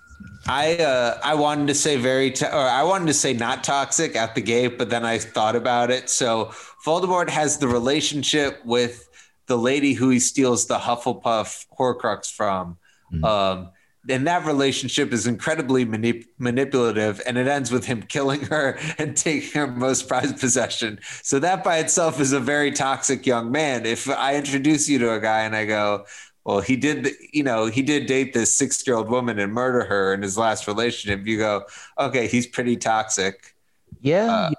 I 0.46 0.76
uh, 0.76 1.18
I 1.22 1.34
wanted 1.34 1.68
to 1.68 1.74
say 1.74 1.96
very, 1.96 2.30
to- 2.32 2.54
or 2.54 2.60
I 2.60 2.82
wanted 2.82 3.06
to 3.06 3.14
say 3.14 3.32
not 3.32 3.64
toxic 3.64 4.16
at 4.16 4.34
the 4.34 4.40
gate, 4.40 4.78
but 4.78 4.90
then 4.90 5.04
I 5.04 5.18
thought 5.18 5.56
about 5.56 5.90
it. 5.90 6.10
So 6.10 6.46
Voldemort 6.84 7.30
has 7.30 7.58
the 7.58 7.68
relationship 7.68 8.60
with 8.64 9.08
the 9.46 9.58
lady 9.58 9.94
who 9.94 10.10
he 10.10 10.20
steals 10.20 10.66
the 10.66 10.78
Hufflepuff 10.78 11.66
Horcrux 11.78 12.30
from. 12.30 12.76
Mm-hmm. 13.12 13.24
Um, 13.24 13.70
and 14.08 14.26
that 14.26 14.46
relationship 14.46 15.12
is 15.12 15.26
incredibly 15.26 15.84
manip- 15.84 16.26
manipulative, 16.38 17.20
and 17.26 17.36
it 17.36 17.46
ends 17.46 17.70
with 17.70 17.86
him 17.86 18.02
killing 18.02 18.42
her 18.46 18.78
and 18.98 19.16
taking 19.16 19.50
her 19.60 19.66
most 19.66 20.08
prized 20.08 20.38
possession. 20.38 20.98
So 21.22 21.38
that 21.40 21.64
by 21.64 21.78
itself 21.78 22.20
is 22.20 22.32
a 22.32 22.40
very 22.40 22.72
toxic 22.72 23.26
young 23.26 23.50
man. 23.50 23.86
If 23.86 24.08
I 24.08 24.36
introduce 24.36 24.88
you 24.88 24.98
to 25.00 25.12
a 25.12 25.20
guy 25.20 25.40
and 25.40 25.54
I 25.54 25.66
go, 25.66 26.06
"Well, 26.44 26.60
he 26.60 26.76
did, 26.76 27.08
you 27.32 27.42
know, 27.42 27.66
he 27.66 27.82
did 27.82 28.06
date 28.06 28.32
this 28.32 28.54
six-year-old 28.54 29.10
woman 29.10 29.38
and 29.38 29.52
murder 29.52 29.84
her 29.84 30.14
in 30.14 30.22
his 30.22 30.38
last 30.38 30.66
relationship," 30.66 31.26
you 31.26 31.38
go, 31.38 31.64
"Okay, 31.98 32.28
he's 32.28 32.46
pretty 32.46 32.76
toxic." 32.76 33.54
Yeah, 34.00 34.30
uh, 34.30 34.50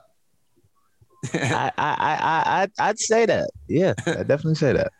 I, 1.33 1.71
I, 1.77 1.81
I, 1.87 2.67
I, 2.79 2.87
would 2.87 2.99
say 2.99 3.25
that. 3.25 3.49
Yeah, 3.67 3.93
I 4.05 4.23
definitely 4.23 4.55
say 4.55 4.73
that. 4.73 4.91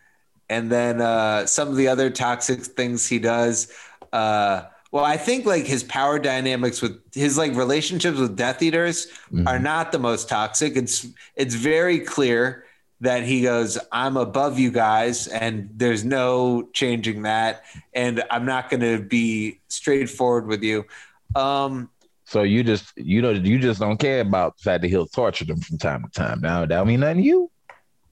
And 0.50 0.72
then 0.72 1.02
uh, 1.02 1.46
some 1.46 1.68
of 1.68 1.76
the 1.76 1.88
other 1.88 2.10
toxic 2.10 2.62
things 2.62 3.08
he 3.08 3.20
does. 3.20 3.72
Uh, 4.14 4.64
Well, 4.92 5.06
I 5.06 5.18
think 5.18 5.46
like 5.46 5.66
his 5.68 5.84
power 5.84 6.18
dynamics 6.18 6.82
with 6.82 6.98
his 7.14 7.38
like 7.38 7.54
relationships 7.56 8.18
with 8.18 8.36
Death 8.36 8.60
Eaters 8.64 9.08
Mhm. 9.32 9.48
are 9.48 9.60
not 9.60 9.92
the 9.92 10.00
most 10.00 10.28
toxic. 10.28 10.76
It's 10.76 11.06
it's 11.36 11.54
very 11.54 12.00
clear 12.00 12.66
that 13.02 13.22
he 13.24 13.44
goes, 13.44 13.78
I'm 13.92 14.18
above 14.18 14.58
you 14.58 14.72
guys, 14.72 15.28
and 15.28 15.70
there's 15.78 16.04
no 16.04 16.68
changing 16.74 17.22
that. 17.22 17.64
And 17.94 18.24
I'm 18.32 18.46
not 18.46 18.70
going 18.72 18.82
to 18.82 18.98
be 19.02 19.60
straightforward 19.70 20.48
with 20.48 20.64
you. 20.64 20.86
Um, 21.36 21.90
So 22.26 22.42
you 22.44 22.64
just 22.64 22.86
you 22.98 23.22
know 23.22 23.32
you 23.32 23.60
just 23.60 23.80
don't 23.80 24.00
care 24.00 24.22
about 24.22 24.58
the 24.58 24.64
fact 24.64 24.82
that 24.82 24.90
he'll 24.90 25.06
torture 25.08 25.46
them 25.46 25.62
from 25.62 25.78
time 25.78 26.02
to 26.04 26.10
time. 26.10 26.42
Now 26.42 26.62
that 26.62 26.70
don't 26.70 26.88
mean 26.88 27.02
nothing 27.02 27.18
to 27.18 27.24
you. 27.24 27.52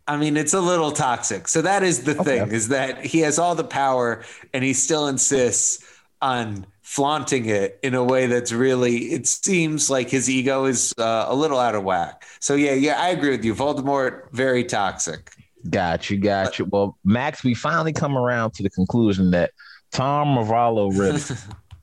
I 0.08 0.18
mean, 0.18 0.38
it's 0.38 0.54
a 0.54 0.62
little 0.62 0.92
toxic. 0.92 1.48
So 1.48 1.62
that 1.62 1.84
is 1.84 2.04
the 2.04 2.12
Okay. 2.20 2.40
thing: 2.40 2.52
is 2.52 2.70
that 2.70 3.04
he 3.06 3.20
has 3.20 3.38
all 3.38 3.56
the 3.56 3.64
power, 3.64 4.24
and 4.54 4.64
he 4.64 4.74
still 4.74 5.08
insists 5.08 5.84
on 6.22 6.66
flaunting 6.82 7.46
it 7.48 7.80
in 7.84 7.94
a 7.94 8.04
way 8.04 8.28
that's 8.28 8.52
really. 8.52 9.12
It 9.14 9.28
seems 9.28 9.90
like 9.90 10.10
his 10.10 10.30
ego 10.30 10.66
is 10.66 10.94
uh, 10.98 11.26
a 11.28 11.36
little 11.36 11.60
out 11.60 11.76
of 11.76 11.84
whack. 11.84 12.24
So 12.40 12.56
yeah, 12.56 12.74
yeah, 12.74 13.02
I 13.02 13.10
agree 13.10 13.32
with 13.32 13.44
you. 13.44 13.54
Voldemort, 13.54 14.32
very 14.32 14.64
toxic. 14.64 15.32
Got 15.70 16.10
you, 16.10 16.18
got 16.18 16.58
you. 16.60 16.66
Well, 16.66 16.98
Max, 17.04 17.44
we 17.44 17.54
finally 17.54 17.92
come 17.92 18.18
around 18.18 18.52
to 18.54 18.64
the 18.64 18.70
conclusion 18.70 19.32
that 19.32 19.52
Tom 19.92 20.30
Marvolo 20.30 20.98
really 20.98 21.20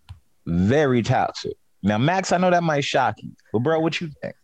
very 0.46 1.02
toxic. 1.02 1.52
Now, 1.82 1.98
Max, 1.98 2.32
I 2.32 2.38
know 2.38 2.50
that 2.50 2.62
might 2.62 2.84
shock 2.84 3.16
you, 3.18 3.32
but 3.52 3.58
bro, 3.58 3.78
what 3.80 4.00
you 4.00 4.10
think? 4.22 4.34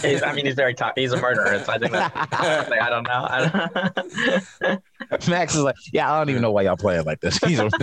He's, 0.00 0.22
I 0.22 0.32
mean, 0.32 0.46
he's 0.46 0.54
very 0.54 0.74
tough. 0.74 0.92
He's 0.94 1.12
a 1.12 1.20
murderer. 1.20 1.58
So 1.64 1.72
I 1.72 1.78
think 1.78 1.90
that, 1.92 2.14
like, 2.70 2.80
I 2.82 2.88
don't 2.88 3.02
know. 3.02 3.26
I 3.28 4.80
don't, 5.10 5.28
Max 5.28 5.54
is 5.56 5.62
like, 5.62 5.74
yeah, 5.92 6.12
I 6.12 6.18
don't 6.18 6.30
even 6.30 6.40
know 6.40 6.52
why 6.52 6.62
y'all 6.62 6.76
playing 6.76 7.04
like 7.04 7.20
this. 7.20 7.36
He's 7.38 7.58
a- 7.58 7.66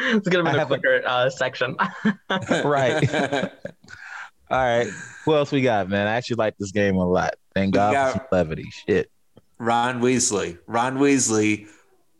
it's 0.00 0.28
gonna 0.28 0.48
I 0.48 0.52
be 0.52 0.56
a 0.56 0.58
have 0.58 0.70
a- 0.72 0.78
quicker 0.78 1.02
uh, 1.06 1.30
section. 1.30 1.76
right. 2.64 3.50
All 4.50 4.58
right. 4.62 4.88
Who 5.24 5.34
else 5.34 5.52
we 5.52 5.62
got, 5.62 5.88
man? 5.88 6.06
I 6.08 6.12
actually 6.16 6.36
like 6.36 6.56
this 6.58 6.72
game 6.72 6.96
a 6.96 7.08
lot. 7.08 7.34
Thank 7.54 7.68
We 7.74 7.76
God 7.76 7.92
got- 7.92 8.12
for 8.12 8.18
some 8.18 8.26
levity. 8.32 8.68
Shit. 8.88 9.10
Ron 9.58 10.00
Weasley. 10.00 10.58
Ron 10.66 10.98
Weasley, 10.98 11.68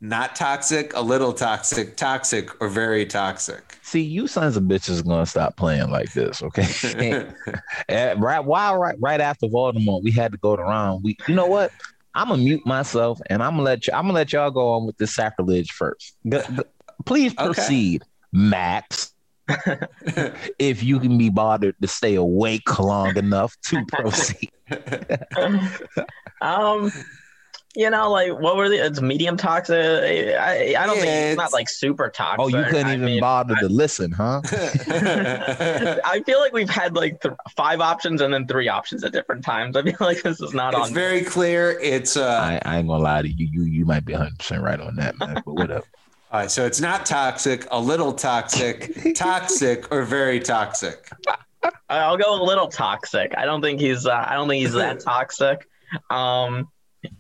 not 0.05 0.37
toxic, 0.37 0.93
a 0.95 1.01
little 1.01 1.33
toxic, 1.33 1.97
toxic, 1.97 2.61
or 2.61 2.69
very 2.69 3.07
toxic. 3.07 3.79
See, 3.83 4.03
you 4.03 4.27
sons 4.27 4.57
of 4.57 4.65
bitches 4.65 5.01
are 5.01 5.05
gonna 5.05 5.25
stop 5.25 5.57
playing 5.57 5.91
like 5.91 6.13
this, 6.13 6.43
okay? 6.43 7.27
And 7.89 8.21
right 8.21 8.45
while 8.45 8.77
right 8.77 8.97
right 9.01 9.21
after 9.21 9.47
Voldemort, 9.47 10.03
we 10.03 10.11
had 10.11 10.33
to 10.33 10.39
go 10.39 10.57
to 10.57 10.63
Ron. 10.63 11.01
We, 11.03 11.17
you 11.27 11.35
know 11.35 11.47
what? 11.47 11.73
I'm 12.15 12.29
gonna 12.29 12.43
mute 12.43 12.65
myself 12.67 13.19
and 13.31 13.43
I'm 13.43 13.53
gonna 13.53 13.63
let 13.63 13.87
you. 13.87 13.95
I'm 13.95 14.03
gonna 14.05 14.13
let 14.15 14.33
y'all 14.33 14.51
go 14.51 14.73
on 14.75 14.87
with 14.87 14.97
this 14.99 15.15
sacrilege 15.15 15.73
first. 15.73 16.17
G- 16.29 16.39
g- 16.55 16.63
please 17.07 17.33
Okay. 17.33 17.45
proceed, 17.47 18.03
Max. 18.33 19.13
if 20.59 20.83
you 20.83 20.99
can 21.01 21.19
be 21.19 21.29
bothered 21.31 21.75
to 21.81 21.89
stay 21.89 22.15
awake 22.15 22.79
long 22.79 23.17
enough 23.17 23.55
to 23.67 23.85
proceed. 23.87 24.51
um, 26.41 26.91
you 27.77 27.91
know, 27.91 28.11
like 28.11 28.33
what 28.39 28.57
were 28.57 28.69
the? 28.69 28.77
It's 28.85 29.01
medium 29.01 29.37
toxic. 29.37 29.75
I, 29.77 30.75
I 30.79 30.87
don't 30.87 30.97
Yeah, 30.97 31.03
think 31.03 31.13
it's 31.13 31.33
it's- 31.33 31.37
not 31.37 31.53
like 31.53 31.69
super 31.69 32.09
toxic. 32.09 32.41
Oh, 32.41 32.49
you 32.49 32.63
couldn't 32.65 32.87
I 32.87 32.95
even 32.95 33.05
mean, 33.07 33.21
bother 33.21 33.55
to 33.57 33.69
listen, 33.69 34.13
huh? 34.13 34.41
I 36.05 36.23
feel 36.25 36.41
like 36.41 36.53
we've 36.53 36.71
had 36.71 36.95
like 36.95 37.21
th- 37.21 37.35
five 37.57 37.81
options 37.81 38.21
and 38.21 38.33
then 38.33 38.47
three 38.47 38.69
options 38.69 39.05
at 39.05 39.13
different 39.13 39.45
times. 39.45 39.77
I 39.77 39.83
feel 39.83 39.97
like 40.01 40.23
this 40.23 40.41
is 40.41 40.55
not 40.55 40.75
on 40.75 40.81
it's 40.83 40.91
on. 40.91 40.95
very 40.95 41.23
clear. 41.23 41.79
It's 41.81 42.17
uh, 42.17 42.27
I, 42.27 42.61
I 42.65 42.79
ain't 42.79 42.89
gonna 42.89 43.03
lie 43.03 43.23
to 43.23 43.29
you. 43.29 43.49
You 43.53 43.63
you 43.65 43.85
might 43.85 44.05
be 44.05 44.13
100 44.13 44.39
percent 44.39 44.63
right 44.63 44.81
on 44.81 44.97
that, 44.97 45.19
man. 45.19 45.43
But 45.45 45.55
whatever. 45.55 45.85
all 46.33 46.41
right. 46.41 46.51
So 46.51 46.65
it's 46.67 46.81
not 46.81 47.07
toxic, 47.07 47.67
a 47.71 47.81
little 47.81 48.13
toxic, 48.13 49.15
toxic, 49.15 49.91
or 49.93 50.03
very 50.05 50.41
toxic. 50.41 51.09
I'll 51.89 52.17
go 52.17 52.41
a 52.41 52.43
little 52.43 52.69
toxic. 52.69 53.33
I 53.37 53.45
don't 53.45 53.63
think 53.63 53.81
he's. 53.81 54.07
Uh, 54.07 54.25
I 54.27 54.35
don't 54.35 54.49
think 54.49 54.63
he's 54.63 54.75
that 54.75 55.01
toxic. 55.01 55.67
Um, 56.11 56.69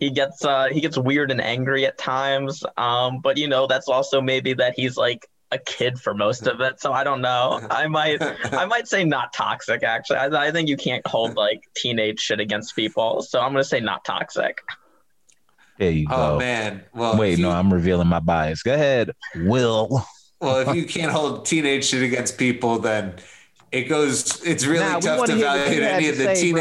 he 0.04 0.10
gets 0.10 0.44
uh, 0.44 0.66
he 0.70 0.80
gets 0.82 0.98
weird 0.98 1.30
and 1.30 1.40
angry 1.40 1.86
at 1.86 1.96
times. 1.96 2.62
Um, 2.76 3.20
but 3.20 3.38
you 3.38 3.48
know 3.48 3.66
that's 3.66 3.88
also 3.88 4.20
maybe 4.20 4.52
that 4.54 4.74
he's 4.76 4.96
like 4.98 5.26
a 5.50 5.58
kid 5.58 5.98
for 5.98 6.14
most 6.14 6.46
of 6.46 6.60
it. 6.60 6.78
So 6.80 6.92
I 6.92 7.04
don't 7.04 7.22
know. 7.22 7.66
I 7.70 7.86
might 7.86 8.20
I 8.52 8.66
might 8.66 8.86
say 8.86 9.04
not 9.04 9.32
toxic. 9.32 9.82
Actually, 9.82 10.18
I, 10.18 10.46
I 10.48 10.50
think 10.50 10.68
you 10.68 10.76
can't 10.76 11.06
hold 11.06 11.36
like 11.36 11.62
teenage 11.74 12.20
shit 12.20 12.38
against 12.38 12.76
people. 12.76 13.22
So 13.22 13.40
I'm 13.40 13.52
gonna 13.52 13.64
say 13.64 13.80
not 13.80 14.04
toxic. 14.04 14.58
There 15.78 15.90
you 15.90 16.06
go. 16.06 16.34
Oh 16.34 16.38
man. 16.38 16.84
Well, 16.94 17.16
Wait, 17.16 17.32
if 17.32 17.38
you, 17.38 17.46
no, 17.46 17.50
I'm 17.50 17.72
revealing 17.72 18.08
my 18.08 18.20
bias. 18.20 18.62
Go 18.62 18.74
ahead, 18.74 19.10
Will. 19.34 20.04
well, 20.40 20.68
if 20.68 20.76
you 20.76 20.84
can't 20.84 21.10
hold 21.12 21.46
teenage 21.46 21.86
shit 21.86 22.02
against 22.02 22.36
people, 22.36 22.78
then 22.78 23.14
it 23.72 23.84
goes. 23.84 24.44
It's 24.44 24.66
really 24.66 24.84
Nah, 24.84 25.00
tough 25.00 25.18
wanna 25.20 25.32
to 25.34 25.38
evaluate 25.40 25.82
any 25.82 26.04
to 26.04 26.10
of 26.10 26.18
the 26.18 26.36
say, 26.36 26.52
bro. 26.52 26.60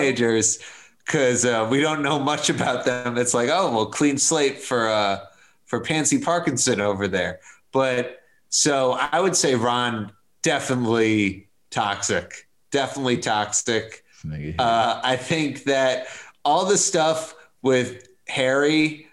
Because 1.06 1.46
uh, 1.46 1.68
we 1.70 1.82
don't 1.82 2.02
know 2.02 2.20
much 2.20 2.50
about 2.50 2.86
them. 2.86 3.18
It's 3.18 3.34
like, 3.34 3.50
oh, 3.50 3.72
well, 3.72 3.86
clean 3.88 4.18
slate 4.18 4.60
for 4.60 4.88
uh, 4.88 5.20
for 5.66 5.80
Pansy 5.80 6.20
Parkinson 6.20 6.82
over 6.82 7.08
there. 7.08 7.40
But 7.72 8.22
so 8.50 8.94
I 9.00 9.20
would 9.20 9.36
say 9.36 9.56
Ron 9.56 10.12
definitely 10.44 11.48
toxic, 11.72 12.48
definitely 12.72 13.18
toxic. 13.18 14.04
Uh, 14.60 15.02
I 15.04 15.16
think 15.16 15.64
that 15.66 16.08
all 16.46 16.66
the 16.66 16.78
stuff 16.78 17.36
with 17.62 18.08
Harry, 18.28 19.08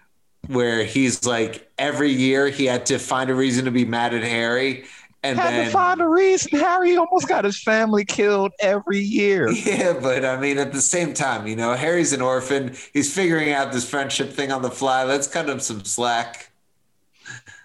where 0.47 0.83
he's 0.83 1.25
like 1.25 1.69
every 1.77 2.11
year 2.11 2.47
he 2.47 2.65
had 2.65 2.85
to 2.87 2.99
find 2.99 3.29
a 3.29 3.33
reason 3.33 3.65
to 3.65 3.71
be 3.71 3.85
mad 3.85 4.13
at 4.13 4.23
Harry, 4.23 4.85
and 5.23 5.37
Had 5.37 5.53
then 5.53 5.65
to 5.65 5.71
find 5.71 6.01
a 6.01 6.07
reason. 6.07 6.59
Harry 6.59 6.97
almost 6.97 7.27
got 7.27 7.45
his 7.45 7.61
family 7.61 8.03
killed 8.05 8.51
every 8.59 8.99
year. 8.99 9.51
yeah, 9.51 9.93
but 9.93 10.25
I 10.25 10.39
mean, 10.39 10.57
at 10.57 10.73
the 10.73 10.81
same 10.81 11.13
time, 11.13 11.45
you 11.47 11.55
know, 11.55 11.73
Harry's 11.73 12.11
an 12.11 12.21
orphan. 12.21 12.75
He's 12.93 13.13
figuring 13.13 13.51
out 13.51 13.71
this 13.71 13.87
friendship 13.87 14.31
thing 14.31 14.51
on 14.51 14.61
the 14.61 14.71
fly. 14.71 15.03
Let's 15.03 15.27
cut 15.27 15.47
him 15.47 15.59
some 15.59 15.83
slack. 15.85 16.51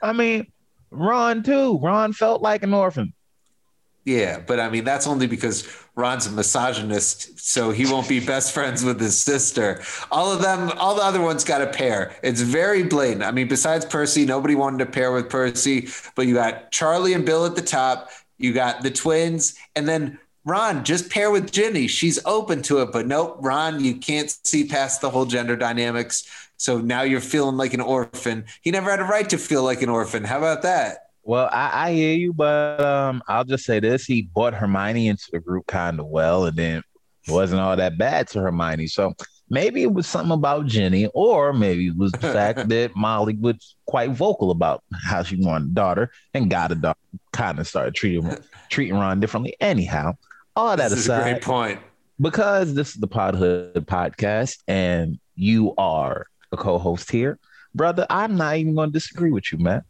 I 0.02 0.12
mean, 0.12 0.52
Ron 0.90 1.42
too. 1.42 1.78
Ron 1.78 2.12
felt 2.12 2.42
like 2.42 2.62
an 2.62 2.74
orphan. 2.74 3.14
Yeah, 4.04 4.38
but 4.38 4.60
I 4.60 4.68
mean, 4.68 4.84
that's 4.84 5.06
only 5.06 5.26
because 5.26 5.66
Ron's 5.96 6.26
a 6.26 6.30
misogynist, 6.30 7.40
so 7.40 7.70
he 7.70 7.86
won't 7.86 8.06
be 8.06 8.20
best 8.20 8.52
friends 8.52 8.84
with 8.84 9.00
his 9.00 9.18
sister. 9.18 9.82
All 10.10 10.30
of 10.30 10.42
them, 10.42 10.70
all 10.76 10.94
the 10.94 11.02
other 11.02 11.22
ones 11.22 11.42
got 11.42 11.62
a 11.62 11.66
pair. 11.66 12.14
It's 12.22 12.42
very 12.42 12.82
blatant. 12.82 13.24
I 13.24 13.30
mean, 13.30 13.48
besides 13.48 13.86
Percy, 13.86 14.26
nobody 14.26 14.54
wanted 14.54 14.78
to 14.80 14.86
pair 14.86 15.10
with 15.10 15.30
Percy, 15.30 15.88
but 16.14 16.26
you 16.26 16.34
got 16.34 16.70
Charlie 16.70 17.14
and 17.14 17.24
Bill 17.24 17.46
at 17.46 17.56
the 17.56 17.62
top. 17.62 18.10
You 18.36 18.52
got 18.52 18.82
the 18.82 18.90
twins, 18.90 19.56
and 19.74 19.88
then 19.88 20.18
Ron 20.44 20.84
just 20.84 21.10
pair 21.10 21.30
with 21.30 21.50
Ginny. 21.50 21.86
She's 21.86 22.18
open 22.26 22.60
to 22.62 22.82
it, 22.82 22.92
but 22.92 23.06
nope, 23.06 23.38
Ron, 23.40 23.82
you 23.82 23.96
can't 23.96 24.30
see 24.46 24.68
past 24.68 25.00
the 25.00 25.08
whole 25.08 25.24
gender 25.24 25.56
dynamics. 25.56 26.28
So 26.58 26.78
now 26.78 27.02
you're 27.02 27.20
feeling 27.22 27.56
like 27.56 27.72
an 27.72 27.80
orphan. 27.80 28.44
He 28.60 28.70
never 28.70 28.90
had 28.90 29.00
a 29.00 29.04
right 29.04 29.28
to 29.30 29.38
feel 29.38 29.62
like 29.62 29.80
an 29.80 29.88
orphan. 29.88 30.24
How 30.24 30.38
about 30.38 30.62
that? 30.62 31.05
Well, 31.26 31.48
I, 31.52 31.88
I 31.88 31.92
hear 31.92 32.14
you, 32.14 32.32
but 32.32 32.80
um, 32.80 33.20
I'll 33.26 33.44
just 33.44 33.64
say 33.64 33.80
this: 33.80 34.04
he 34.04 34.22
bought 34.22 34.54
Hermione 34.54 35.08
into 35.08 35.26
the 35.32 35.40
group 35.40 35.66
kind 35.66 35.98
of 35.98 36.06
well, 36.06 36.44
and 36.46 36.56
then 36.56 36.82
wasn't 37.26 37.60
all 37.60 37.74
that 37.74 37.98
bad 37.98 38.28
to 38.28 38.40
Hermione. 38.40 38.86
So 38.86 39.12
maybe 39.50 39.82
it 39.82 39.92
was 39.92 40.06
something 40.06 40.30
about 40.30 40.66
Ginny, 40.66 41.06
or 41.14 41.52
maybe 41.52 41.88
it 41.88 41.96
was 41.96 42.12
the 42.12 42.18
fact 42.32 42.68
that 42.68 42.94
Molly 42.94 43.34
was 43.34 43.74
quite 43.86 44.10
vocal 44.10 44.52
about 44.52 44.84
how 45.04 45.24
she 45.24 45.34
wanted 45.36 45.70
a 45.70 45.74
daughter 45.74 46.12
and 46.32 46.48
got 46.48 46.70
a 46.70 46.76
daughter. 46.76 46.98
Kind 47.32 47.58
of 47.58 47.66
started 47.66 47.96
treating 47.96 48.32
treating 48.68 48.94
Ron 48.94 49.18
differently. 49.18 49.56
Anyhow, 49.60 50.12
all 50.54 50.76
that 50.76 50.90
This 50.90 51.00
aside, 51.00 51.22
great 51.24 51.42
point. 51.42 51.80
because 52.20 52.74
this 52.74 52.90
is 52.90 53.00
the 53.00 53.08
Podhood 53.08 53.74
podcast, 53.86 54.58
and 54.68 55.18
you 55.34 55.74
are 55.76 56.28
a 56.52 56.56
co-host 56.56 57.10
here, 57.10 57.40
brother. 57.74 58.06
I'm 58.08 58.36
not 58.36 58.58
even 58.58 58.76
going 58.76 58.90
to 58.90 58.92
disagree 58.92 59.32
with 59.32 59.50
you, 59.50 59.58
man. 59.58 59.82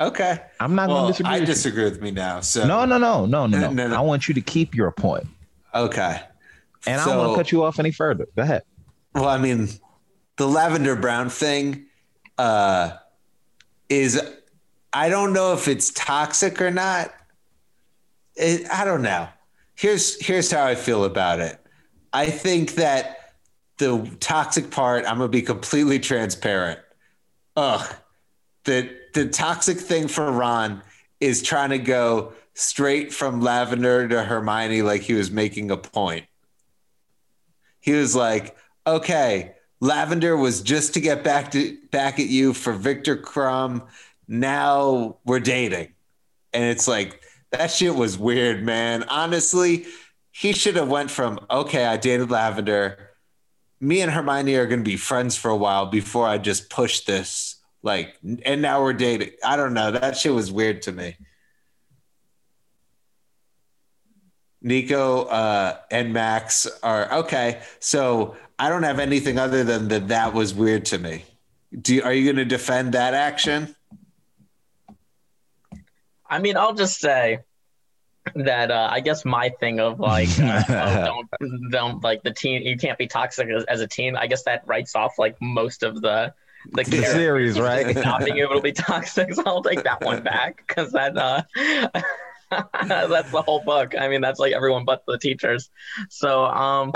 Okay. 0.00 0.40
I'm 0.58 0.74
not 0.74 0.88
going 0.88 1.02
to 1.06 1.12
disagree. 1.12 1.30
I 1.30 1.34
with 1.40 1.48
you. 1.48 1.54
disagree 1.54 1.84
with 1.84 2.00
me 2.02 2.10
now. 2.10 2.40
So 2.40 2.66
No, 2.66 2.84
no, 2.84 2.98
no, 2.98 3.26
no, 3.26 3.46
no, 3.46 3.58
no. 3.60 3.70
No, 3.72 3.88
no. 3.88 3.96
I 3.96 4.00
want 4.00 4.26
you 4.28 4.34
to 4.34 4.40
keep 4.40 4.74
your 4.74 4.90
point, 4.90 5.26
Okay. 5.74 6.20
and 6.86 7.00
I 7.00 7.04
don't 7.04 7.18
want 7.18 7.30
to 7.32 7.36
cut 7.36 7.52
you 7.52 7.62
off 7.64 7.78
any 7.78 7.92
further. 7.92 8.26
Go 8.36 8.42
ahead. 8.42 8.62
Well, 9.14 9.28
I 9.28 9.38
mean, 9.38 9.68
the 10.36 10.48
lavender 10.48 10.96
brown 10.96 11.28
thing 11.28 11.86
uh, 12.38 12.92
is 13.88 14.20
I 14.92 15.08
don't 15.08 15.32
know 15.32 15.52
if 15.52 15.68
it's 15.68 15.90
toxic 15.90 16.60
or 16.60 16.70
not. 16.70 17.12
It, 18.34 18.66
I 18.72 18.84
don't 18.84 19.02
know. 19.02 19.28
Here's 19.74 20.20
here's 20.24 20.50
how 20.50 20.64
I 20.64 20.74
feel 20.74 21.04
about 21.04 21.40
it. 21.40 21.58
I 22.12 22.26
think 22.30 22.74
that 22.76 23.34
the 23.78 24.10
toxic 24.20 24.70
part, 24.70 25.04
I'm 25.06 25.18
gonna 25.18 25.28
be 25.28 25.42
completely 25.42 25.98
transparent. 25.98 26.80
Ugh. 27.56 27.94
The 28.64 28.90
the 29.12 29.28
toxic 29.28 29.78
thing 29.78 30.08
for 30.08 30.30
Ron 30.30 30.82
is 31.20 31.42
trying 31.42 31.70
to 31.70 31.78
go 31.78 32.32
straight 32.54 33.12
from 33.12 33.40
Lavender 33.40 34.08
to 34.08 34.24
Hermione 34.24 34.82
like 34.82 35.02
he 35.02 35.14
was 35.14 35.30
making 35.30 35.70
a 35.70 35.76
point. 35.76 36.26
He 37.80 37.92
was 37.92 38.14
like, 38.14 38.56
okay, 38.86 39.54
Lavender 39.80 40.36
was 40.36 40.62
just 40.62 40.94
to 40.94 41.00
get 41.00 41.24
back 41.24 41.50
to 41.52 41.76
back 41.90 42.18
at 42.20 42.26
you 42.28 42.52
for 42.54 42.72
Viktor 42.72 43.16
Krum. 43.16 43.86
Now 44.28 45.18
we're 45.24 45.40
dating. 45.40 45.94
And 46.52 46.64
it's 46.64 46.86
like 46.88 47.20
That 47.52 47.70
shit 47.70 47.94
was 47.94 48.18
weird, 48.18 48.62
man. 48.64 49.04
Honestly, 49.04 49.86
he 50.30 50.52
should 50.52 50.76
have 50.76 50.88
went 50.88 51.10
from 51.10 51.38
okay, 51.50 51.84
I 51.86 51.96
dated 51.98 52.30
Lavender. 52.30 53.10
Me 53.80 54.00
and 54.00 54.10
Hermione 54.12 54.54
are 54.56 54.66
going 54.66 54.80
to 54.80 54.90
be 54.90 54.96
friends 54.96 55.36
for 55.36 55.50
a 55.50 55.56
while 55.56 55.86
before 55.86 56.26
I 56.26 56.38
just 56.38 56.70
push 56.70 57.00
this. 57.00 57.51
Like, 57.82 58.16
and 58.44 58.62
now 58.62 58.82
we're 58.82 58.92
dating. 58.92 59.30
I 59.44 59.56
don't 59.56 59.74
know. 59.74 59.90
That 59.90 60.16
shit 60.16 60.32
was 60.32 60.52
weird 60.52 60.82
to 60.82 60.92
me. 60.92 61.16
Nico 64.60 65.24
uh, 65.24 65.78
and 65.90 66.12
Max 66.12 66.68
are 66.82 67.12
okay. 67.12 67.62
So 67.80 68.36
I 68.58 68.68
don't 68.68 68.84
have 68.84 69.00
anything 69.00 69.38
other 69.38 69.64
than 69.64 69.88
that. 69.88 70.08
That 70.08 70.34
was 70.34 70.54
weird 70.54 70.84
to 70.86 70.98
me. 70.98 71.24
Do 71.80 71.96
you, 71.96 72.02
are 72.02 72.12
you 72.12 72.24
going 72.24 72.36
to 72.36 72.44
defend 72.44 72.94
that 72.94 73.14
action? 73.14 73.74
I 76.28 76.38
mean, 76.38 76.56
I'll 76.56 76.74
just 76.74 77.00
say 77.00 77.40
that 78.36 78.70
uh, 78.70 78.88
I 78.90 79.00
guess 79.00 79.24
my 79.24 79.48
thing 79.60 79.80
of 79.80 79.98
like 79.98 80.28
uh, 80.38 80.62
oh, 80.68 81.26
don't 81.40 81.70
don't 81.70 82.04
like 82.04 82.22
the 82.22 82.30
team 82.30 82.62
you 82.62 82.76
can't 82.76 82.96
be 82.96 83.06
toxic 83.06 83.48
as, 83.48 83.64
as, 83.64 83.80
a 83.80 83.86
team. 83.86 84.16
I 84.16 84.26
guess 84.28 84.44
that 84.44 84.66
writes 84.66 84.94
off 84.94 85.18
like 85.18 85.36
most 85.40 85.82
of 85.82 86.00
the 86.00 86.32
the, 86.70 86.84
the 86.84 87.04
series, 87.04 87.58
right? 87.58 87.94
Not 88.04 88.24
being 88.24 88.38
able 88.38 88.54
to 88.54 88.60
be 88.60 88.72
toxic, 88.72 89.34
so 89.34 89.42
I'll 89.46 89.62
take 89.62 89.82
that 89.84 90.00
one 90.02 90.22
back 90.22 90.64
because 90.66 90.92
that 90.92 91.16
uh, 91.16 91.42
that's 92.86 93.30
the 93.30 93.42
whole 93.42 93.60
book. 93.60 93.94
I 93.98 94.08
mean, 94.08 94.20
that's 94.20 94.38
like 94.38 94.52
everyone 94.52 94.84
but 94.84 95.02
the 95.06 95.18
teachers. 95.18 95.70
So, 96.08 96.44
um, 96.46 96.92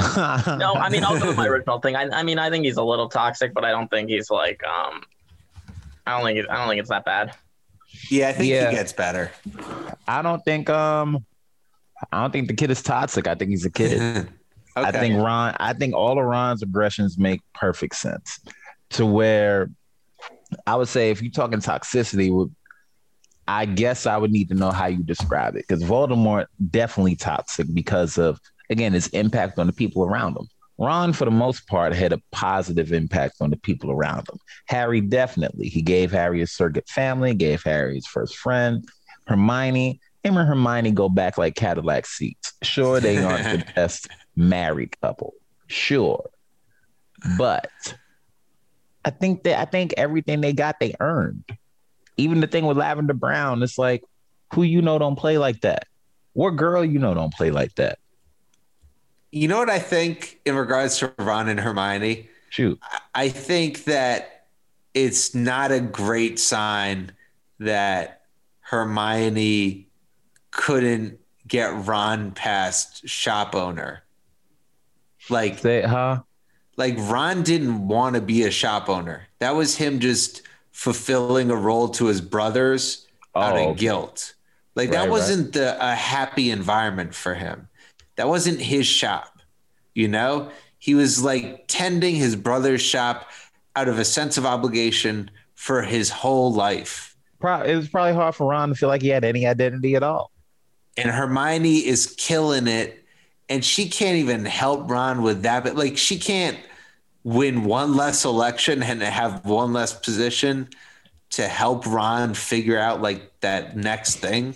no, 0.59 0.75
I 0.75 0.89
mean, 0.91 1.05
I'll 1.05 1.19
go 1.19 1.29
with 1.29 1.37
my 1.37 1.47
original 1.49 1.81
thing. 1.81 1.97
I, 1.97 2.09
I 2.11 2.23
mean, 2.23 2.39
I 2.39 2.51
think 2.51 2.64
he's 2.64 2.77
a 2.77 2.83
little 2.83 3.09
toxic, 3.09 3.55
but 3.55 3.64
I 3.64 3.71
don't 3.71 3.89
think 3.89 4.09
he's 4.09 4.31
like, 4.31 4.62
um, 4.64 5.03
I 6.07 6.17
don't 6.17 6.27
think, 6.27 6.49
I 6.51 6.57
don't 6.57 6.69
think 6.69 6.81
it's 6.81 6.91
that 6.91 7.05
bad. 7.05 7.35
Yeah, 8.11 8.29
I 8.29 8.33
think 8.33 8.51
yeah. 8.51 8.71
he 8.71 8.77
gets 8.77 8.93
better. 8.93 9.33
I 10.07 10.23
don't 10.23 10.45
think, 10.45 10.69
um, 10.71 11.25
I 12.12 12.21
don't 12.21 12.31
think 12.31 12.49
the 12.49 12.55
kid 12.55 12.71
is 12.71 12.83
toxic. 12.83 13.27
I 13.27 13.35
think 13.35 13.51
he's 13.51 13.64
a 13.64 13.71
kid. 13.71 14.01
okay. 14.01 14.29
I 14.77 14.93
think 14.93 15.17
Ron, 15.17 15.57
I 15.59 15.73
think 15.73 15.95
all 15.95 16.19
of 16.19 16.25
Ron's 16.25 16.62
aggressions 16.62 17.17
make 17.19 17.41
perfect 17.55 17.97
sense 17.97 18.41
to 18.91 19.07
where 19.07 19.70
I 20.66 20.76
would 20.76 20.89
say 20.89 21.11
if 21.11 21.22
you're 21.22 21.32
talking 21.32 21.61
toxicity, 21.61 22.51
I 23.49 23.66
guess 23.66 24.07
I 24.07 24.16
would 24.16 24.32
need 24.32 24.49
to 24.49 24.55
know 24.55 24.70
how 24.70 24.87
you 24.87 25.03
describe 25.03 25.57
it 25.57 25.64
because 25.68 25.84
Voldemort 25.84 26.47
definitely 26.70 27.16
toxic 27.16 27.66
because 27.72 28.18
of 28.18 28.41
again 28.70 28.93
his 28.93 29.09
impact 29.09 29.59
on 29.59 29.66
the 29.66 29.72
people 29.72 30.05
around 30.05 30.37
him. 30.37 30.49
Ron, 30.78 31.12
for 31.14 31.24
the 31.24 31.30
most 31.30 31.66
part, 31.68 31.95
had 31.95 32.12
a 32.12 32.20
positive 32.32 32.93
impact 32.93 33.37
on 33.41 33.51
the 33.51 33.57
people 33.57 33.91
around 33.91 34.28
him. 34.28 34.39
Harry 34.66 35.01
definitely. 35.01 35.68
He 35.68 35.80
gave 35.80 36.12
Harry 36.12 36.43
a 36.43 36.47
surrogate 36.47 36.89
family, 36.89 37.32
gave 37.32 37.62
Harry 37.62 37.95
his 37.95 38.07
first 38.07 38.37
friend. 38.37 38.87
Hermione, 39.26 40.01
him 40.22 40.37
and 40.37 40.47
Hermione 40.47 40.91
go 40.91 41.09
back 41.09 41.39
like 41.39 41.55
Cadillac 41.55 42.05
seats. 42.07 42.53
Sure, 42.62 43.01
they 43.01 43.16
aren't 43.18 43.66
the 43.66 43.72
best 43.74 44.09
married 44.34 45.01
couple. 45.01 45.32
Sure. 45.66 46.28
But 47.39 47.70
I 49.07 49.11
think 49.11 49.45
that 49.45 49.59
I 49.59 49.65
think 49.65 49.95
everything 49.97 50.43
they 50.43 50.53
got, 50.53 50.79
they 50.81 50.95
earned 51.01 51.57
even 52.17 52.41
the 52.41 52.47
thing 52.47 52.67
with 52.67 52.77
Lavender 52.77 53.15
Brown, 53.15 53.63
it's 53.63 53.79
like, 53.79 54.03
who 54.55 54.63
you 54.63 54.81
know 54.81 54.99
don't 54.99 55.17
play 55.17 55.39
like 55.39 55.61
that? 55.63 55.87
What 56.33 56.51
girl 56.51 56.85
you 56.85 56.99
know 56.99 57.15
don't 57.15 57.33
play 57.33 57.51
like 57.51 57.75
that? 57.77 57.99
You 59.33 59.49
know 59.49 59.59
what 59.59 59.71
I 59.71 59.79
think 59.79 60.41
in 60.47 60.55
regards 60.55 60.99
to 60.99 61.13
Ron 61.19 61.49
and 61.49 61.61
Hermione? 61.61 62.29
Shoot. 62.51 62.81
I 63.15 63.29
think 63.29 63.85
that 63.85 64.47
it's 64.95 65.35
not 65.35 65.73
a 65.73 65.81
great 65.81 66.39
sign 66.39 67.13
that 67.59 68.23
Hermione 68.61 69.89
couldn't 70.51 71.19
get 71.47 71.87
Ron 71.87 72.33
past 72.33 73.07
shop 73.09 73.55
owner. 73.55 74.05
Like, 75.29 75.59
Say, 75.59 75.83
huh? 75.83 76.21
Like 76.77 76.95
Ron 76.99 77.43
didn't 77.43 77.89
want 77.89 78.16
to 78.16 78.20
be 78.20 78.45
a 78.45 78.51
shop 78.51 78.89
owner. 78.89 79.27
That 79.39 79.55
was 79.55 79.77
him 79.77 79.99
just 79.99 80.43
fulfilling 80.72 81.51
a 81.51 81.57
role 81.57 81.89
to 81.89 82.07
his 82.07 82.20
brothers 82.20 83.07
oh, 83.35 83.41
out 83.41 83.57
of 83.57 83.66
oh, 83.66 83.74
guilt. 83.74 84.35
Like 84.74 84.91
right, 84.91 85.05
that 85.05 85.11
wasn't 85.11 85.47
right. 85.47 85.53
the 85.53 85.79
a 85.81 85.95
happy 85.95 86.51
environment 86.51 87.14
for 87.14 87.35
him. 87.35 87.68
That 88.16 88.29
wasn't 88.29 88.61
his 88.61 88.87
shop. 88.87 89.41
You 89.95 90.09
know, 90.09 90.51
he 90.79 90.95
was 90.95 91.24
like 91.24 91.64
tending 91.66 92.14
his 92.14 92.37
brother's 92.37 92.83
shop 92.83 93.31
out 93.74 93.89
of 93.89 93.99
a 93.99 94.05
sense 94.05 94.37
of 94.37 94.45
obligation 94.45 95.31
for 95.55 95.83
his 95.83 96.11
whole 96.11 96.53
life. 96.53 97.16
It 97.43 97.77
was 97.77 97.89
probably 97.89 98.12
hard 98.12 98.35
for 98.35 98.49
Ron 98.49 98.70
to 98.70 98.74
feel 98.74 98.89
like 98.89 99.03
he 99.03 99.09
had 99.09 99.24
any 99.24 99.47
identity 99.47 99.95
at 99.95 100.03
all. 100.03 100.31
And 100.97 101.11
Hermione 101.11 101.87
is 101.87 102.14
killing 102.18 102.66
it, 102.66 103.05
and 103.49 103.65
she 103.65 103.89
can't 103.89 104.17
even 104.17 104.45
help 104.45 104.91
Ron 104.91 105.23
with 105.23 105.43
that. 105.43 105.65
But 105.65 105.77
like, 105.77 105.97
she 105.97 106.19
can't 106.19 106.59
win 107.25 107.65
one 107.65 107.97
less 107.97 108.25
election 108.25 108.83
and 108.83 109.03
have 109.03 109.45
one 109.45 109.73
less 109.73 109.93
position 109.93 110.69
to 111.31 111.49
help 111.49 111.85
Ron 111.87 112.35
figure 112.35 112.79
out 112.79 113.03
like 113.03 113.41
that 113.41 113.77
next 113.77 114.17
thing? 114.17 114.55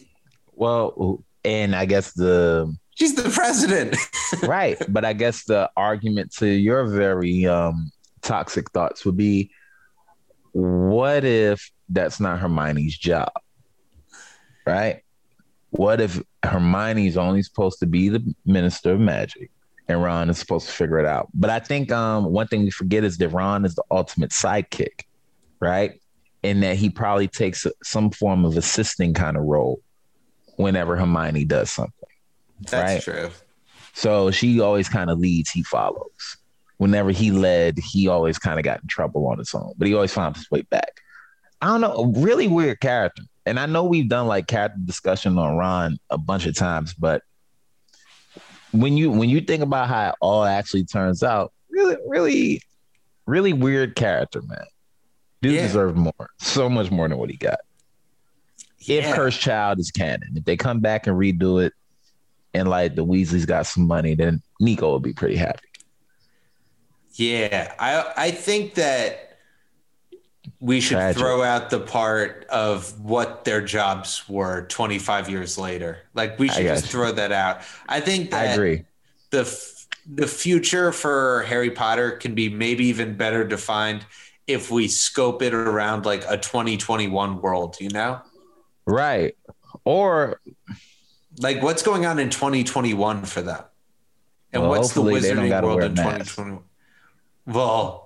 Well, 0.54 1.22
and 1.44 1.74
I 1.74 1.84
guess 1.84 2.12
the 2.12 2.74
she's 2.94 3.14
the 3.14 3.28
president, 3.30 3.96
right? 4.42 4.80
But 4.88 5.04
I 5.04 5.12
guess 5.12 5.44
the 5.44 5.70
argument 5.76 6.32
to 6.36 6.46
your 6.46 6.86
very 6.86 7.46
um, 7.46 7.90
toxic 8.22 8.70
thoughts 8.70 9.04
would 9.04 9.16
be, 9.16 9.50
what 10.52 11.24
if 11.24 11.70
that's 11.88 12.20
not 12.20 12.38
Hermione's 12.38 12.96
job, 12.96 13.32
right? 14.66 15.02
What 15.70 16.00
if 16.00 16.20
Hermione's 16.44 17.16
only 17.16 17.42
supposed 17.42 17.78
to 17.80 17.86
be 17.86 18.08
the 18.08 18.34
minister 18.44 18.92
of 18.92 19.00
magic? 19.00 19.50
and 19.90 20.02
Ron 20.02 20.30
is 20.30 20.38
supposed 20.38 20.66
to 20.66 20.72
figure 20.72 20.98
it 20.98 21.06
out. 21.06 21.28
But 21.34 21.50
I 21.50 21.58
think 21.58 21.90
um, 21.90 22.26
one 22.26 22.46
thing 22.46 22.62
we 22.62 22.70
forget 22.70 23.02
is 23.02 23.18
that 23.18 23.28
Ron 23.30 23.64
is 23.64 23.74
the 23.74 23.82
ultimate 23.90 24.30
sidekick, 24.30 25.04
right? 25.58 26.00
In 26.42 26.60
that 26.60 26.76
he 26.76 26.90
probably 26.90 27.26
takes 27.26 27.66
some 27.82 28.10
form 28.10 28.44
of 28.44 28.56
assisting 28.56 29.14
kind 29.14 29.36
of 29.36 29.42
role 29.42 29.82
whenever 30.56 30.96
Hermione 30.96 31.44
does 31.44 31.70
something. 31.70 32.08
That's 32.60 32.72
right? 32.72 33.02
true. 33.02 33.30
So 33.92 34.30
she 34.30 34.60
always 34.60 34.88
kind 34.88 35.10
of 35.10 35.18
leads, 35.18 35.50
he 35.50 35.64
follows. 35.64 36.36
Whenever 36.76 37.10
he 37.10 37.30
led, 37.30 37.78
he 37.78 38.08
always 38.08 38.38
kind 38.38 38.58
of 38.58 38.64
got 38.64 38.80
in 38.80 38.88
trouble 38.88 39.26
on 39.26 39.38
his 39.38 39.52
own, 39.54 39.72
but 39.76 39.88
he 39.88 39.94
always 39.94 40.12
found 40.12 40.36
his 40.36 40.50
way 40.50 40.62
back. 40.62 41.00
I 41.60 41.66
don't 41.66 41.80
know, 41.80 41.92
a 41.92 42.20
really 42.20 42.48
weird 42.48 42.80
character. 42.80 43.22
And 43.50 43.58
I 43.58 43.66
know 43.66 43.82
we've 43.82 44.08
done 44.08 44.28
like 44.28 44.46
character 44.46 44.78
discussion 44.84 45.36
on 45.36 45.56
Ron 45.56 45.98
a 46.08 46.16
bunch 46.16 46.46
of 46.46 46.54
times, 46.54 46.94
but 46.94 47.24
when 48.70 48.96
you 48.96 49.10
when 49.10 49.28
you 49.28 49.40
think 49.40 49.60
about 49.60 49.88
how 49.88 50.10
it 50.10 50.14
all 50.20 50.44
actually 50.44 50.84
turns 50.84 51.24
out, 51.24 51.52
really, 51.68 51.96
really, 52.06 52.62
really 53.26 53.52
weird 53.52 53.96
character, 53.96 54.40
man. 54.42 54.64
Dude 55.42 55.54
yeah. 55.54 55.62
deserved 55.62 55.96
more, 55.96 56.30
so 56.38 56.68
much 56.68 56.92
more 56.92 57.08
than 57.08 57.18
what 57.18 57.28
he 57.28 57.36
got. 57.36 57.58
Yeah. 58.78 59.08
If 59.10 59.16
Cursed 59.16 59.40
Child 59.40 59.80
is 59.80 59.90
canon, 59.90 60.36
if 60.36 60.44
they 60.44 60.56
come 60.56 60.78
back 60.78 61.08
and 61.08 61.16
redo 61.16 61.60
it, 61.60 61.72
and 62.54 62.70
like 62.70 62.94
the 62.94 63.04
Weasleys 63.04 63.48
got 63.48 63.66
some 63.66 63.84
money, 63.84 64.14
then 64.14 64.42
Nico 64.60 64.88
will 64.90 65.00
be 65.00 65.12
pretty 65.12 65.34
happy. 65.34 65.66
Yeah, 67.14 67.74
I 67.80 68.12
I 68.16 68.30
think 68.30 68.74
that 68.74 69.29
we 70.60 70.80
should 70.80 70.96
Tragic. 70.96 71.18
throw 71.18 71.42
out 71.42 71.70
the 71.70 71.80
part 71.80 72.44
of 72.50 73.00
what 73.00 73.44
their 73.44 73.62
jobs 73.62 74.28
were 74.28 74.66
25 74.66 75.30
years 75.30 75.56
later. 75.56 75.98
Like 76.14 76.38
we 76.38 76.48
should 76.48 76.64
just 76.64 76.86
throw 76.86 77.12
that 77.12 77.32
out. 77.32 77.62
I 77.88 78.00
think 78.00 78.32
I 78.34 78.44
agree. 78.44 78.84
The 79.30 79.44
the 80.06 80.26
future 80.26 80.92
for 80.92 81.44
Harry 81.48 81.70
Potter 81.70 82.12
can 82.12 82.34
be 82.34 82.48
maybe 82.48 82.86
even 82.86 83.16
better 83.16 83.44
defined 83.44 84.04
if 84.46 84.70
we 84.70 84.88
scope 84.88 85.42
it 85.42 85.54
around 85.54 86.04
like 86.04 86.24
a 86.28 86.36
2021 86.36 87.40
world, 87.40 87.76
you 87.80 87.88
know? 87.88 88.20
Right. 88.84 89.36
Or 89.84 90.40
like 91.38 91.62
what's 91.62 91.82
going 91.82 92.06
on 92.06 92.18
in 92.18 92.30
2021 92.30 93.24
for 93.24 93.42
them? 93.42 93.62
And 94.52 94.62
well, 94.62 94.72
what's 94.72 94.92
the 94.92 95.02
wizarding 95.02 95.62
world 95.62 95.84
in 95.84 95.94
2021? 95.94 96.64
Well, 97.46 97.99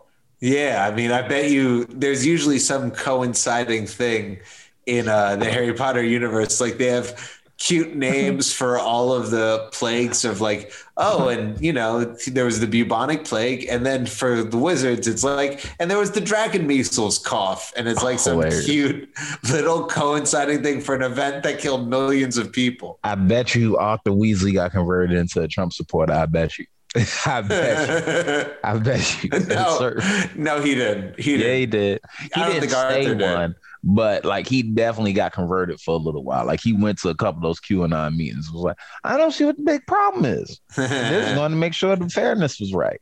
yeah, 0.44 0.86
I 0.86 0.94
mean, 0.94 1.10
I 1.10 1.26
bet 1.26 1.50
you 1.50 1.86
there's 1.86 2.26
usually 2.26 2.58
some 2.58 2.90
coinciding 2.90 3.86
thing 3.86 4.40
in 4.84 5.08
uh, 5.08 5.36
the 5.36 5.46
Harry 5.46 5.72
Potter 5.72 6.02
universe. 6.02 6.60
Like 6.60 6.76
they 6.76 6.88
have 6.88 7.40
cute 7.56 7.96
names 7.96 8.52
for 8.58 8.78
all 8.78 9.14
of 9.14 9.30
the 9.30 9.70
plagues 9.72 10.22
of 10.22 10.42
like, 10.42 10.70
oh, 10.98 11.28
and 11.28 11.58
you 11.62 11.72
know, 11.72 12.04
there 12.26 12.44
was 12.44 12.60
the 12.60 12.66
bubonic 12.66 13.24
plague, 13.24 13.66
and 13.70 13.86
then 13.86 14.04
for 14.04 14.44
the 14.44 14.58
wizards, 14.58 15.08
it's 15.08 15.24
like, 15.24 15.64
and 15.80 15.90
there 15.90 15.96
was 15.96 16.10
the 16.10 16.20
dragon 16.20 16.66
measles 16.66 17.18
cough, 17.18 17.72
and 17.74 17.88
it's 17.88 18.02
like 18.02 18.18
some 18.18 18.42
cute 18.66 19.08
little 19.50 19.86
coinciding 19.86 20.62
thing 20.62 20.82
for 20.82 20.94
an 20.94 21.00
event 21.00 21.42
that 21.44 21.58
killed 21.58 21.88
millions 21.88 22.36
of 22.36 22.52
people. 22.52 22.98
I 23.02 23.14
bet 23.14 23.54
you 23.54 23.78
Arthur 23.78 24.10
Weasley 24.10 24.52
got 24.52 24.72
converted 24.72 25.16
into 25.16 25.40
a 25.40 25.48
Trump 25.48 25.72
supporter. 25.72 26.12
I 26.12 26.26
bet 26.26 26.58
you. 26.58 26.66
I 27.26 27.40
bet 27.40 28.46
you. 28.46 28.54
I 28.64 28.78
bet 28.78 29.24
you. 29.24 29.30
No, 29.48 29.96
no, 30.36 30.60
he 30.60 30.74
didn't. 30.74 31.18
He 31.18 31.36
didn't. 31.36 31.46
Yeah, 31.46 31.56
he 31.56 31.66
did. 31.66 32.00
He 32.34 32.44
didn't 32.44 32.70
say 32.70 33.14
one, 33.14 33.56
But 33.82 34.24
like 34.24 34.46
he 34.46 34.62
definitely 34.62 35.12
got 35.12 35.32
converted 35.32 35.80
for 35.80 35.94
a 35.94 35.98
little 35.98 36.22
while. 36.22 36.46
Like 36.46 36.60
he 36.60 36.72
went 36.72 36.98
to 37.00 37.08
a 37.08 37.14
couple 37.14 37.38
of 37.38 37.42
those 37.42 37.60
QAnon 37.60 38.16
meetings. 38.16 38.50
Was 38.52 38.62
like, 38.62 38.78
I 39.02 39.16
don't 39.16 39.32
see 39.32 39.44
what 39.44 39.56
the 39.56 39.62
big 39.62 39.86
problem 39.86 40.24
is. 40.24 40.60
They're 40.76 41.34
going 41.34 41.50
to 41.50 41.56
make 41.56 41.74
sure 41.74 41.96
the 41.96 42.08
fairness 42.08 42.60
was 42.60 42.72
right. 42.72 43.00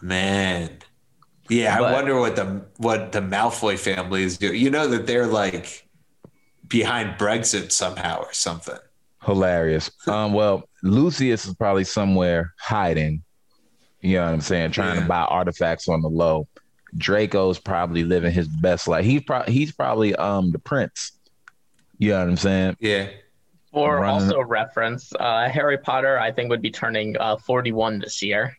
Man, 0.00 0.70
yeah, 1.48 1.78
but, 1.78 1.88
I 1.88 1.92
wonder 1.92 2.20
what 2.20 2.36
the 2.36 2.64
what 2.76 3.12
the 3.12 3.20
Malfoy 3.20 3.78
family 3.78 4.22
is 4.22 4.38
doing. 4.38 4.60
You 4.60 4.70
know 4.70 4.86
that 4.88 5.06
they're 5.06 5.26
like 5.26 5.88
behind 6.66 7.18
Brexit 7.18 7.72
somehow 7.72 8.20
or 8.20 8.32
something. 8.32 8.76
Hilarious. 9.24 9.90
Um, 10.06 10.32
well, 10.32 10.67
Lucius 10.82 11.46
is 11.46 11.54
probably 11.54 11.84
somewhere 11.84 12.54
hiding. 12.58 13.22
You 14.00 14.16
know 14.16 14.26
what 14.26 14.34
I'm 14.34 14.40
saying? 14.40 14.72
Trying 14.72 14.96
yeah. 14.96 15.02
to 15.02 15.08
buy 15.08 15.22
artifacts 15.22 15.88
on 15.88 16.02
the 16.02 16.08
low. 16.08 16.46
Draco's 16.96 17.58
probably 17.58 18.04
living 18.04 18.32
his 18.32 18.48
best 18.48 18.88
life. 18.88 19.04
He's 19.04 19.22
probably 19.22 19.52
he's 19.52 19.72
probably 19.72 20.14
um 20.14 20.52
the 20.52 20.58
prince. 20.58 21.12
You 21.98 22.10
know 22.10 22.20
what 22.20 22.28
I'm 22.28 22.36
saying? 22.36 22.76
Yeah. 22.80 23.08
For 23.72 24.04
also 24.04 24.40
reference, 24.40 25.12
uh, 25.20 25.48
Harry 25.48 25.76
Potter, 25.76 26.18
I 26.18 26.32
think 26.32 26.48
would 26.48 26.62
be 26.62 26.70
turning 26.70 27.16
uh, 27.18 27.36
41 27.36 27.98
this 27.98 28.22
year. 28.22 28.56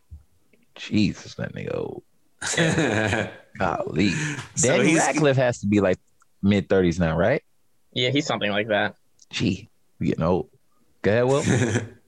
Jesus, 0.76 1.34
that 1.34 1.52
nigga 1.52 1.76
old. 1.76 2.04
Golly. 3.58 4.10
So 4.54 4.76
Daniel 4.76 4.96
Radcliffe 4.98 5.36
has 5.36 5.60
to 5.60 5.66
be 5.66 5.80
like 5.80 5.98
mid 6.42 6.68
30s 6.68 7.00
now, 7.00 7.16
right? 7.16 7.42
Yeah, 7.92 8.10
he's 8.10 8.24
something 8.24 8.50
like 8.50 8.68
that. 8.68 8.94
Gee, 9.30 9.68
we 9.98 10.06
getting 10.06 10.22
old. 10.24 10.48
Go 11.02 11.10
ahead, 11.10 11.26
Will. 11.26 11.82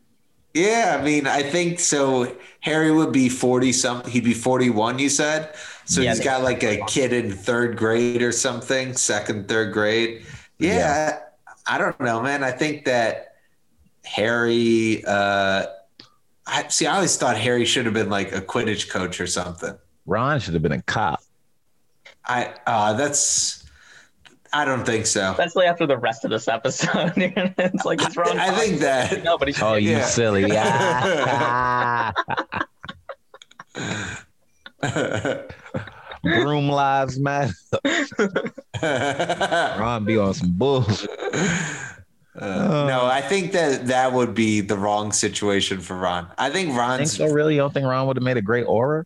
yeah, 0.54 0.96
I 0.98 1.02
mean, 1.02 1.26
I 1.26 1.42
think 1.42 1.80
so. 1.80 2.36
Harry 2.60 2.90
would 2.90 3.12
be 3.12 3.28
40 3.28 3.72
something. 3.72 4.10
He'd 4.10 4.24
be 4.24 4.34
41, 4.34 4.98
you 4.98 5.08
said? 5.08 5.54
So 5.84 6.00
yeah, 6.00 6.10
he's 6.10 6.20
got 6.20 6.42
like 6.42 6.62
a 6.62 6.82
kid 6.86 7.12
in 7.12 7.32
third 7.32 7.76
grade 7.76 8.22
or 8.22 8.32
something, 8.32 8.94
second, 8.94 9.48
third 9.48 9.72
grade. 9.72 10.24
Yeah, 10.58 10.76
yeah. 10.76 11.18
I 11.66 11.78
don't 11.78 11.98
know, 12.00 12.22
man. 12.22 12.44
I 12.44 12.50
think 12.50 12.84
that 12.84 13.36
Harry, 14.04 15.02
uh, 15.06 15.66
I 16.46 16.68
see. 16.68 16.86
I 16.86 16.96
always 16.96 17.16
thought 17.16 17.36
Harry 17.36 17.64
should 17.64 17.84
have 17.84 17.94
been 17.94 18.10
like 18.10 18.32
a 18.32 18.40
Quidditch 18.40 18.90
coach 18.90 19.20
or 19.20 19.26
something. 19.26 19.76
Ron 20.06 20.40
should 20.40 20.54
have 20.54 20.62
been 20.62 20.72
a 20.72 20.82
cop. 20.82 21.22
I 22.24 22.54
uh 22.66 22.92
that's 22.94 23.61
I 24.52 24.64
don't 24.64 24.84
think 24.84 25.06
so. 25.06 25.30
Especially 25.30 25.66
after 25.66 25.86
the 25.86 25.96
rest 25.96 26.24
of 26.24 26.30
this 26.30 26.46
episode. 26.48 27.12
it's 27.16 27.84
like 27.84 28.02
it's 28.02 28.16
wrong. 28.16 28.38
I 28.38 28.50
think 28.50 28.80
that 28.80 29.24
nobody 29.30 29.54
Oh, 29.60 29.74
you 29.74 29.90
yeah. 29.90 30.04
silly. 30.04 30.42
Broom 36.22 36.68
lives 36.68 37.18
matter. 37.18 37.54
Ron 38.82 40.04
be 40.04 40.18
on 40.18 40.34
some 40.34 40.52
bullshit. 40.52 41.10
Uh, 42.34 42.86
no, 42.86 43.04
I 43.06 43.20
think 43.20 43.52
that 43.52 43.86
that 43.88 44.12
would 44.12 44.34
be 44.34 44.60
the 44.60 44.76
wrong 44.76 45.12
situation 45.12 45.80
for 45.80 45.96
Ron. 45.96 46.28
I 46.38 46.50
think 46.50 46.76
Ron. 46.76 46.98
Think 46.98 47.10
so? 47.10 47.26
Really? 47.26 47.54
You 47.54 47.60
don't 47.60 47.74
think 47.74 47.86
Ron 47.86 48.06
would 48.06 48.16
have 48.16 48.24
made 48.24 48.36
a 48.36 48.42
great 48.42 48.66
Auror? 48.66 49.04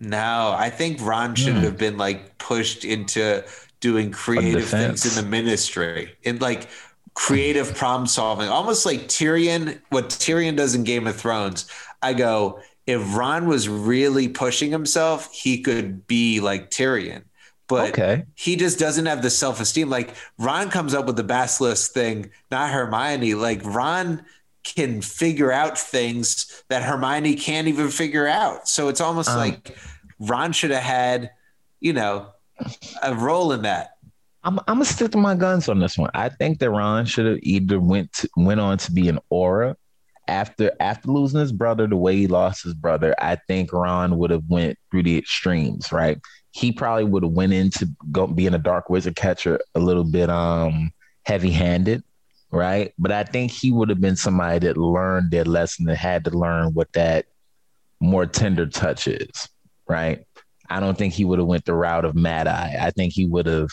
No, 0.00 0.54
I 0.56 0.70
think 0.70 1.00
Ron 1.00 1.34
should 1.34 1.54
mm. 1.54 1.62
have 1.62 1.78
been 1.78 1.96
like 1.96 2.36
pushed 2.38 2.84
into 2.84 3.44
doing 3.84 4.10
creative 4.10 4.64
things 4.64 5.04
in 5.04 5.22
the 5.22 5.30
ministry 5.30 6.16
in 6.22 6.38
like 6.38 6.68
creative 7.12 7.74
problem 7.74 8.06
solving, 8.06 8.48
almost 8.48 8.86
like 8.86 9.02
Tyrion. 9.02 9.78
What 9.90 10.08
Tyrion 10.08 10.56
does 10.56 10.74
in 10.74 10.84
Game 10.84 11.06
of 11.06 11.16
Thrones, 11.16 11.68
I 12.00 12.14
go. 12.14 12.60
If 12.86 13.14
Ron 13.14 13.46
was 13.46 13.68
really 13.68 14.28
pushing 14.28 14.70
himself, 14.70 15.32
he 15.32 15.60
could 15.62 16.06
be 16.06 16.40
like 16.40 16.70
Tyrion 16.70 17.24
but 17.66 17.90
okay. 17.90 18.24
he 18.34 18.56
just 18.56 18.78
doesn't 18.78 19.06
have 19.06 19.22
the 19.22 19.30
self 19.30 19.58
esteem. 19.58 19.88
Like 19.88 20.14
Ron 20.38 20.70
comes 20.70 20.92
up 20.92 21.06
with 21.06 21.16
the 21.16 21.24
basilisk 21.24 21.92
thing, 21.92 22.30
not 22.50 22.70
Hermione. 22.70 23.34
Like 23.34 23.62
Ron 23.64 24.22
can 24.64 25.00
figure 25.00 25.50
out 25.50 25.78
things 25.78 26.62
that 26.68 26.82
Hermione 26.82 27.36
can't 27.36 27.68
even 27.68 27.88
figure 27.88 28.26
out. 28.26 28.68
So 28.68 28.88
it's 28.88 29.00
almost 29.00 29.30
um, 29.30 29.38
like 29.38 29.78
Ron 30.18 30.52
should 30.52 30.72
have 30.72 30.82
had, 30.82 31.30
you 31.80 31.94
know, 31.94 32.33
a 33.02 33.14
role 33.14 33.52
in 33.52 33.62
that. 33.62 33.90
I'm, 34.42 34.58
I'm 34.60 34.76
gonna 34.76 34.84
stick 34.84 35.10
to 35.12 35.18
my 35.18 35.34
guns 35.34 35.68
on 35.68 35.78
this 35.78 35.96
one. 35.96 36.10
I 36.14 36.28
think 36.28 36.58
that 36.58 36.70
Ron 36.70 37.06
should 37.06 37.26
have 37.26 37.38
either 37.42 37.80
went 37.80 38.12
to, 38.14 38.28
went 38.36 38.60
on 38.60 38.78
to 38.78 38.92
be 38.92 39.08
an 39.08 39.18
Auror 39.32 39.76
after 40.28 40.70
after 40.80 41.10
losing 41.10 41.40
his 41.40 41.52
brother 41.52 41.86
the 41.86 41.96
way 41.96 42.16
he 42.16 42.26
lost 42.26 42.64
his 42.64 42.74
brother. 42.74 43.14
I 43.18 43.36
think 43.48 43.72
Ron 43.72 44.18
would 44.18 44.30
have 44.30 44.44
went 44.48 44.78
through 44.90 45.04
the 45.04 45.16
extremes, 45.16 45.92
right? 45.92 46.18
he 46.54 46.70
probably 46.70 47.04
would 47.04 47.24
have 47.24 47.32
went 47.32 47.52
into 47.52 47.88
go, 48.12 48.28
being 48.28 48.54
a 48.54 48.58
dark 48.58 48.88
wizard 48.88 49.16
catcher 49.16 49.58
a 49.74 49.80
little 49.80 50.04
bit 50.04 50.30
um 50.30 50.92
heavy 51.26 51.50
handed, 51.50 52.02
right? 52.52 52.92
But 52.96 53.10
I 53.10 53.24
think 53.24 53.50
he 53.50 53.72
would 53.72 53.88
have 53.88 54.00
been 54.00 54.16
somebody 54.16 54.60
that 54.60 54.76
learned 54.76 55.32
their 55.32 55.44
lesson 55.44 55.88
and 55.88 55.98
had 55.98 56.24
to 56.24 56.30
learn 56.30 56.72
what 56.72 56.92
that 56.92 57.26
more 57.98 58.24
tender 58.24 58.66
touch 58.66 59.08
is, 59.08 59.48
right? 59.88 60.24
I 60.68 60.80
don't 60.80 60.96
think 60.96 61.14
he 61.14 61.24
would 61.24 61.38
have 61.38 61.48
went 61.48 61.64
the 61.64 61.74
route 61.74 62.04
of 62.04 62.14
Mad 62.14 62.46
Eye. 62.46 62.76
I 62.80 62.90
think 62.90 63.12
he 63.12 63.26
would 63.26 63.46
have 63.46 63.68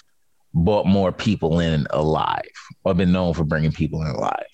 brought 0.53 0.85
more 0.85 1.11
people 1.11 1.59
in 1.59 1.87
alive 1.91 2.41
or 2.83 2.93
been 2.93 3.11
known 3.11 3.33
for 3.33 3.43
bringing 3.43 3.71
people 3.71 4.01
in 4.01 4.07
alive. 4.07 4.45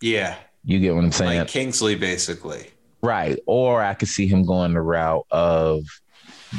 Yeah. 0.00 0.36
You 0.64 0.80
get 0.80 0.94
what 0.94 1.04
I'm 1.04 1.12
saying? 1.12 1.38
Like 1.38 1.48
Kingsley, 1.48 1.94
basically. 1.94 2.70
Right. 3.02 3.38
Or 3.46 3.82
I 3.82 3.94
could 3.94 4.08
see 4.08 4.26
him 4.26 4.44
going 4.44 4.74
the 4.74 4.80
route 4.80 5.26
of 5.30 5.84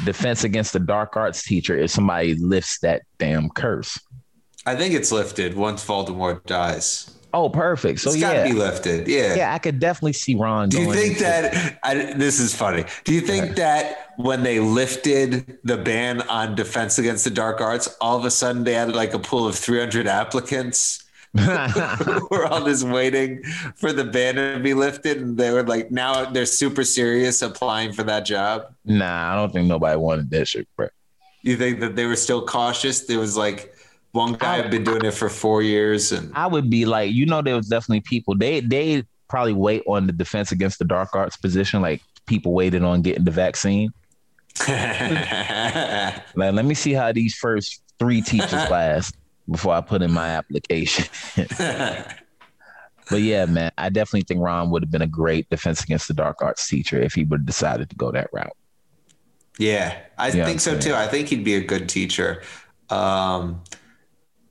defense 0.04 0.44
against 0.44 0.72
the 0.72 0.80
dark 0.80 1.16
arts 1.16 1.44
teacher 1.44 1.76
if 1.76 1.90
somebody 1.90 2.34
lifts 2.34 2.78
that 2.80 3.02
damn 3.18 3.50
curse. 3.50 3.98
I 4.66 4.76
think 4.76 4.94
it's 4.94 5.12
lifted 5.12 5.54
once 5.54 5.84
Voldemort 5.84 6.44
dies. 6.44 7.14
Oh, 7.32 7.48
perfect. 7.48 8.00
So 8.00 8.10
it's 8.10 8.18
yeah, 8.18 8.44
be 8.44 8.52
lifted. 8.52 9.06
Yeah, 9.06 9.34
yeah. 9.34 9.54
I 9.54 9.58
could 9.58 9.78
definitely 9.78 10.14
see 10.14 10.34
Ron. 10.34 10.68
Do 10.68 10.80
you 10.80 10.92
think 10.92 11.18
that? 11.18 11.78
I, 11.82 12.12
this 12.14 12.40
is 12.40 12.54
funny. 12.54 12.84
Do 13.04 13.14
you 13.14 13.20
think 13.20 13.48
yeah. 13.48 13.54
that 13.54 14.14
when 14.16 14.42
they 14.42 14.58
lifted 14.58 15.58
the 15.64 15.76
ban 15.76 16.22
on 16.22 16.54
defense 16.54 16.98
against 16.98 17.24
the 17.24 17.30
dark 17.30 17.60
arts, 17.60 17.94
all 18.00 18.18
of 18.18 18.24
a 18.24 18.30
sudden 18.30 18.64
they 18.64 18.74
had 18.74 18.94
like 18.94 19.14
a 19.14 19.18
pool 19.18 19.46
of 19.46 19.56
300 19.56 20.06
applicants? 20.06 21.04
we're 21.34 22.46
all 22.46 22.64
just 22.64 22.84
waiting 22.84 23.44
for 23.76 23.92
the 23.92 24.02
ban 24.02 24.34
to 24.34 24.58
be 24.60 24.74
lifted, 24.74 25.18
and 25.18 25.38
they 25.38 25.52
were 25.52 25.62
like, 25.62 25.88
now 25.92 26.28
they're 26.28 26.44
super 26.44 26.82
serious 26.82 27.40
applying 27.40 27.92
for 27.92 28.02
that 28.02 28.24
job. 28.24 28.74
Nah, 28.84 29.32
I 29.32 29.36
don't 29.36 29.52
think 29.52 29.68
nobody 29.68 29.96
wanted 29.96 30.28
that 30.30 30.48
shit, 30.48 30.66
bro. 30.76 30.88
You 31.42 31.56
think 31.56 31.78
that 31.80 31.94
they 31.94 32.06
were 32.06 32.16
still 32.16 32.44
cautious? 32.44 33.06
There 33.06 33.20
was 33.20 33.36
like 33.36 33.72
one 34.12 34.34
guy 34.34 34.56
had 34.56 34.70
been 34.70 34.84
doing 34.84 35.04
it 35.04 35.14
for 35.14 35.28
four 35.28 35.62
years, 35.62 36.12
and 36.12 36.32
I 36.34 36.46
would 36.46 36.68
be 36.68 36.84
like, 36.84 37.12
you 37.12 37.26
know, 37.26 37.42
there 37.42 37.56
was 37.56 37.68
definitely 37.68 38.00
people 38.00 38.36
they 38.36 38.60
they 38.60 39.04
probably 39.28 39.52
wait 39.52 39.82
on 39.86 40.06
the 40.06 40.12
defense 40.12 40.52
against 40.52 40.78
the 40.78 40.84
dark 40.84 41.14
arts 41.14 41.36
position, 41.36 41.80
like 41.80 42.02
people 42.26 42.52
waited 42.52 42.82
on 42.82 43.02
getting 43.02 43.24
the 43.24 43.30
vaccine. 43.30 43.92
like, 44.68 46.34
let 46.34 46.64
me 46.64 46.74
see 46.74 46.92
how 46.92 47.12
these 47.12 47.34
first 47.34 47.82
three 47.98 48.20
teachers 48.20 48.52
last 48.70 49.16
before 49.48 49.74
I 49.74 49.80
put 49.80 50.02
in 50.02 50.12
my 50.12 50.28
application. 50.28 51.06
but 51.36 53.20
yeah, 53.20 53.46
man, 53.46 53.70
I 53.78 53.88
definitely 53.88 54.22
think 54.22 54.40
Ron 54.40 54.70
would 54.70 54.82
have 54.82 54.90
been 54.90 55.02
a 55.02 55.06
great 55.06 55.48
defense 55.50 55.82
against 55.82 56.08
the 56.08 56.14
dark 56.14 56.42
arts 56.42 56.68
teacher 56.68 57.00
if 57.00 57.14
he 57.14 57.24
would 57.24 57.40
have 57.40 57.46
decided 57.46 57.88
to 57.90 57.96
go 57.96 58.10
that 58.10 58.28
route. 58.32 58.56
Yeah, 59.58 59.98
I 60.18 60.28
you 60.28 60.44
think 60.44 60.60
so 60.60 60.78
too. 60.78 60.94
I 60.94 61.06
think 61.06 61.28
he'd 61.28 61.44
be 61.44 61.54
a 61.54 61.64
good 61.64 61.88
teacher. 61.88 62.42
Um, 62.88 63.62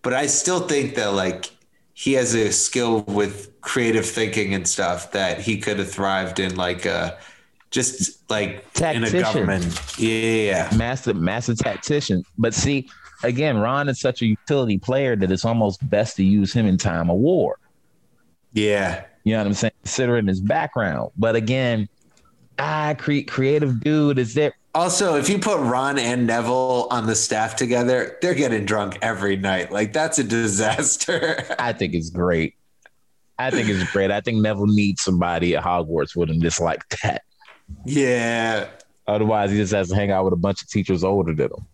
but 0.10 0.18
I 0.18 0.26
still 0.26 0.62
think 0.62 0.96
that 0.96 1.14
like 1.14 1.52
he 1.94 2.14
has 2.14 2.34
a 2.34 2.52
skill 2.52 3.02
with 3.02 3.62
creative 3.62 4.08
thinking 4.08 4.56
and 4.56 4.68
stuff 4.68 5.12
that 5.12 5.40
he 5.40 5.60
could 5.60 5.78
have 5.78 5.92
thrived 5.92 6.40
in 6.40 6.56
like 6.56 6.88
a 6.88 7.16
just 7.70 8.28
like 8.28 8.66
tactician. 8.74 9.16
in 9.16 9.22
a 9.22 9.24
government. 9.24 10.00
Yeah. 10.00 10.68
Massive, 10.76 11.16
massive 11.16 11.60
tactician. 11.60 12.24
But 12.40 12.56
see, 12.56 12.90
again, 13.22 13.60
Ron 13.60 13.88
is 13.88 14.00
such 14.00 14.24
a 14.24 14.26
utility 14.26 14.80
player 14.80 15.16
that 15.16 15.32
it's 15.32 15.46
almost 15.46 15.88
best 15.88 16.16
to 16.16 16.24
use 16.24 16.52
him 16.52 16.66
in 16.66 16.80
time 16.80 17.12
of 17.12 17.18
war. 17.18 17.60
Yeah. 18.54 19.06
You 19.26 19.34
know 19.34 19.42
what 19.42 19.48
I'm 19.48 19.54
saying? 19.54 19.74
Considering 19.84 20.26
his 20.26 20.42
background. 20.42 21.12
But 21.18 21.36
again, 21.36 21.88
ah, 22.58 22.96
cre- 22.98 23.28
creative 23.28 23.80
dude 23.80 24.18
is 24.18 24.34
there. 24.34 24.56
Also, 24.80 25.16
if 25.16 25.28
you 25.28 25.40
put 25.40 25.60
Ron 25.60 26.00
and 26.00 26.26
Neville 26.26 26.88
on 26.90 27.06
the 27.06 27.14
staff 27.14 27.58
together, 27.58 28.18
they're 28.22 28.34
getting 28.34 28.64
drunk 28.64 28.98
every 29.02 29.36
night. 29.36 29.74
Like 29.74 29.92
that's 29.92 30.20
a 30.20 30.24
disaster. 30.40 31.44
I 31.60 31.74
think 31.74 31.94
it's 31.94 32.10
great. 32.10 32.56
I 33.38 33.52
think 33.52 33.68
it's 33.68 33.92
great. 33.92 34.10
I 34.10 34.22
think 34.22 34.38
Neville 34.38 34.68
needs 34.68 35.02
somebody 35.02 35.54
at 35.58 35.66
Hogwarts 35.66 36.16
with 36.16 36.30
him 36.30 36.40
just 36.40 36.62
like 36.62 36.88
that. 37.04 37.24
Yeah. 37.84 38.70
Otherwise, 39.06 39.52
he 39.52 39.58
just 39.58 39.74
has 39.74 39.90
to 39.90 39.96
hang 39.96 40.12
out 40.12 40.24
with 40.24 40.32
a 40.32 40.38
bunch 40.38 40.62
of 40.62 40.70
teachers 40.70 41.04
older 41.04 41.36
than 41.36 41.48
him. 41.48 41.66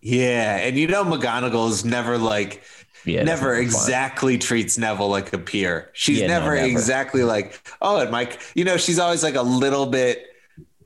Yeah, 0.00 0.56
and 0.56 0.76
you 0.76 0.88
know 0.88 1.04
McGonagall 1.04 1.70
is 1.70 1.84
never 1.84 2.18
like 2.18 2.64
yeah, 3.04 3.22
never 3.22 3.54
exactly 3.54 4.34
fun. 4.34 4.40
treats 4.40 4.76
Neville 4.76 5.08
like 5.08 5.32
a 5.32 5.38
peer. 5.38 5.90
She's 5.92 6.18
yeah, 6.18 6.26
never, 6.26 6.56
no, 6.56 6.62
never, 6.62 6.66
exactly 6.66 7.22
like, 7.22 7.60
oh, 7.80 8.00
and 8.00 8.10
Mike, 8.10 8.40
you 8.56 8.64
know, 8.64 8.76
she's 8.76 8.98
always 8.98 9.22
like 9.22 9.36
a 9.36 9.42
little 9.42 9.86
bit 9.86 10.32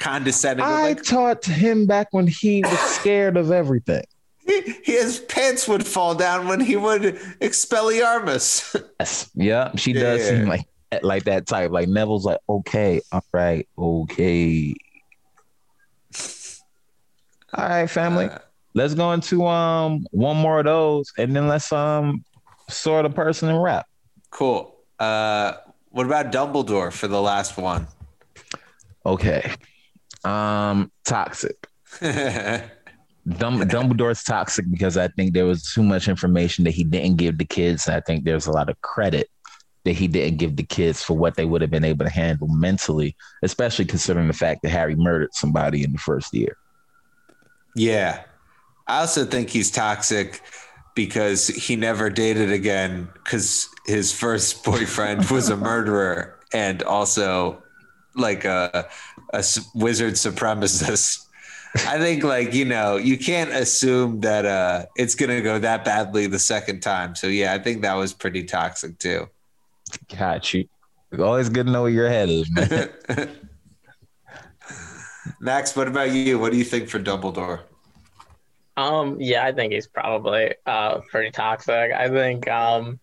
condescending. 0.00 0.64
I 0.66 0.82
like, 0.82 1.02
taught 1.04 1.44
him 1.44 1.86
back 1.86 2.08
when 2.10 2.26
he 2.26 2.62
was 2.62 2.78
scared 2.98 3.36
of 3.36 3.52
everything. 3.52 4.02
he, 4.44 4.60
his 4.82 5.20
pants 5.20 5.68
would 5.68 5.86
fall 5.86 6.16
down 6.16 6.48
when 6.48 6.58
he 6.58 6.74
would 6.76 7.02
Expelliarmus. 7.40 8.74
Yes. 8.98 9.30
Yeah, 9.34 9.70
she 9.76 9.92
does 9.92 10.20
Yeah. 10.20 10.28
seem 10.40 10.48
like 10.48 10.66
like 11.02 11.24
that 11.24 11.46
type. 11.46 11.70
Like 11.70 11.86
Neville's 11.88 12.24
like, 12.24 12.40
okay, 12.48 13.00
all 13.12 13.24
right, 13.32 13.68
okay. 13.78 14.74
All 17.54 17.68
right, 17.68 17.88
family. 17.90 18.26
Uh, 18.26 18.38
let's 18.74 18.94
go 18.94 19.12
into 19.12 19.46
um 19.46 20.06
one 20.10 20.36
more 20.36 20.60
of 20.60 20.64
those 20.64 21.12
and 21.18 21.34
then 21.34 21.48
let's 21.48 21.72
um 21.72 22.24
sort 22.68 23.04
of 23.04 23.14
person 23.14 23.48
and 23.48 23.62
wrap. 23.62 23.86
cool. 24.30 24.76
Uh, 24.98 25.54
what 25.90 26.06
about 26.06 26.30
Dumbledore 26.30 26.92
for 26.92 27.08
the 27.08 27.20
last 27.20 27.56
one? 27.56 27.86
Okay. 29.06 29.50
Um 30.24 30.90
toxic. 31.04 31.66
Dum- 32.00 33.60
Dumbledore's 33.60 34.24
toxic 34.24 34.70
because 34.70 34.96
I 34.96 35.08
think 35.08 35.34
there 35.34 35.44
was 35.44 35.72
too 35.72 35.82
much 35.82 36.08
information 36.08 36.64
that 36.64 36.72
he 36.72 36.84
didn't 36.84 37.16
give 37.16 37.38
the 37.38 37.44
kids. 37.44 37.86
And 37.86 37.96
I 37.96 38.00
think 38.00 38.24
there's 38.24 38.46
a 38.46 38.52
lot 38.52 38.70
of 38.70 38.80
credit 38.80 39.28
that 39.84 39.92
he 39.92 40.08
didn't 40.08 40.38
give 40.38 40.56
the 40.56 40.62
kids 40.62 41.02
for 41.02 41.16
what 41.16 41.36
they 41.36 41.44
would 41.44 41.60
have 41.60 41.70
been 41.70 41.84
able 41.84 42.04
to 42.04 42.10
handle 42.10 42.48
mentally, 42.48 43.16
especially 43.42 43.84
considering 43.84 44.26
the 44.26 44.34
fact 44.34 44.62
that 44.62 44.70
Harry 44.70 44.94
murdered 44.94 45.32
somebody 45.32 45.84
in 45.84 45.92
the 45.92 45.98
first 45.98 46.34
year. 46.34 46.56
Yeah. 47.76 48.22
I 48.86 49.00
also 49.00 49.24
think 49.24 49.50
he's 49.50 49.70
toxic 49.70 50.42
because 50.94 51.46
he 51.46 51.76
never 51.76 52.10
dated 52.10 52.50
again 52.50 53.08
because 53.14 53.68
his 53.86 54.12
first 54.12 54.64
boyfriend 54.64 55.30
was 55.30 55.48
a 55.48 55.56
murderer 55.56 56.38
and 56.52 56.82
also 56.82 57.62
like 58.16 58.44
a, 58.44 58.88
a 59.32 59.38
s- 59.38 59.70
wizard 59.74 60.14
supremacist. 60.14 61.26
I 61.86 61.98
think 61.98 62.24
like, 62.24 62.52
you 62.52 62.64
know, 62.64 62.96
you 62.96 63.16
can't 63.16 63.50
assume 63.50 64.20
that 64.20 64.44
uh 64.44 64.86
it's 64.96 65.14
going 65.14 65.30
to 65.30 65.40
go 65.40 65.58
that 65.58 65.84
badly 65.84 66.26
the 66.26 66.38
second 66.38 66.80
time. 66.80 67.14
So 67.14 67.28
yeah, 67.28 67.54
I 67.54 67.58
think 67.58 67.82
that 67.82 67.94
was 67.94 68.12
pretty 68.12 68.44
toxic 68.44 68.98
too. 68.98 69.28
Got 70.16 70.52
you. 70.52 70.68
It's 71.12 71.22
always 71.22 71.48
good 71.48 71.66
to 71.66 71.72
know 71.72 71.82
where 71.82 71.90
your 71.90 72.08
head 72.08 72.28
is, 72.28 72.50
man. 72.50 72.90
Max, 75.40 75.74
what 75.76 75.88
about 75.88 76.10
you? 76.12 76.38
What 76.38 76.52
do 76.52 76.58
you 76.58 76.64
think 76.64 76.88
for 76.88 76.98
Dumbledore? 76.98 77.60
Um, 78.76 79.16
yeah, 79.20 79.44
I 79.44 79.52
think 79.52 79.72
he's 79.72 79.86
probably 79.86 80.54
uh 80.66 81.00
pretty 81.10 81.30
toxic. 81.30 81.92
I 81.92 82.08
think 82.08 82.48
um 82.48 82.98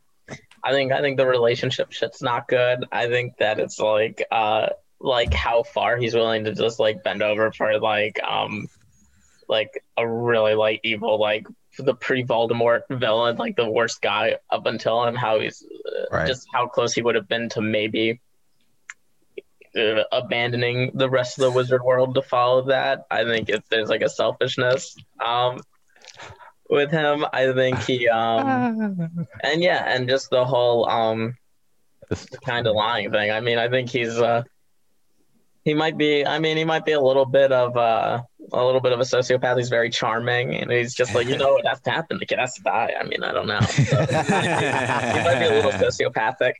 I 0.63 0.71
think 0.71 0.91
I 0.91 1.01
think 1.01 1.17
the 1.17 1.27
relationship 1.27 1.91
shit's 1.91 2.21
not 2.21 2.47
good. 2.47 2.85
I 2.91 3.07
think 3.07 3.37
that 3.37 3.59
it's 3.59 3.79
like 3.79 4.25
uh 4.31 4.67
like 4.99 5.33
how 5.33 5.63
far 5.63 5.97
he's 5.97 6.15
willing 6.15 6.43
to 6.45 6.53
just 6.53 6.79
like 6.79 7.03
bend 7.03 7.21
over 7.21 7.51
for 7.51 7.79
like 7.79 8.19
um 8.23 8.67
like 9.47 9.83
a 9.95 10.07
really 10.07 10.55
like 10.55 10.79
evil 10.83 11.19
like 11.19 11.45
the 11.79 11.93
pre-Voldemort 11.93 12.81
villain, 12.89 13.37
like 13.37 13.55
the 13.55 13.69
worst 13.69 14.01
guy 14.01 14.37
up 14.49 14.65
until 14.65 15.03
him, 15.05 15.15
how 15.15 15.39
he's 15.39 15.63
uh, 15.63 16.05
Right. 16.11 16.27
just 16.27 16.47
how 16.51 16.67
close 16.67 16.93
he 16.93 17.01
would 17.01 17.15
have 17.15 17.27
been 17.27 17.49
to 17.49 17.61
maybe 17.61 18.19
uh, 19.77 20.03
abandoning 20.11 20.91
the 20.95 21.09
rest 21.09 21.37
of 21.37 21.43
the 21.43 21.51
wizard 21.51 21.83
world 21.83 22.15
to 22.15 22.21
follow 22.21 22.63
that. 22.63 23.05
I 23.11 23.25
think 23.25 23.49
if 23.49 23.67
there's 23.69 23.89
like 23.89 24.01
a 24.01 24.09
selfishness 24.09 24.97
um, 25.23 25.59
with 26.69 26.91
him. 26.91 27.25
I 27.31 27.53
think 27.53 27.79
he 27.83 28.07
um, 28.09 29.27
and 29.43 29.61
yeah, 29.61 29.83
and 29.85 30.09
just 30.09 30.29
the 30.29 30.45
whole 30.45 30.89
um, 30.89 31.35
kind 32.45 32.67
of 32.67 32.75
lying 32.75 33.11
thing. 33.11 33.31
I 33.31 33.39
mean, 33.41 33.57
I 33.57 33.69
think 33.69 33.89
he's 33.89 34.17
uh, 34.17 34.43
he 35.67 35.73
might 35.73 35.97
be. 35.97 36.25
I 36.25 36.39
mean, 36.39 36.55
he 36.55 36.63
might 36.63 36.85
be 36.85 36.93
a 36.93 37.01
little 37.01 37.25
bit 37.25 37.51
of 37.51 37.75
uh, 37.75 38.23
a 38.53 38.65
little 38.65 38.79
bit 38.79 38.93
of 38.93 39.01
a 39.01 39.03
sociopath. 39.03 39.57
He's 39.57 39.67
very 39.67 39.89
charming, 39.89 40.55
and 40.55 40.71
he's 40.71 40.95
just 40.95 41.13
like, 41.13 41.27
you 41.27 41.37
know, 41.37 41.57
it 41.57 41.67
has 41.67 41.81
to 41.81 41.91
happen. 41.91 42.19
The 42.19 42.25
kid 42.25 42.39
has 42.39 42.53
to 42.53 42.63
die. 42.63 42.93
I 42.97 43.03
mean, 43.03 43.21
I 43.21 43.33
don't 43.33 43.47
know. 43.47 43.59
So, 43.59 43.83
he 44.05 44.13
might 44.13 45.39
be 45.39 45.45
a 45.45 45.61
little 45.61 45.73
sociopathic. 45.73 46.53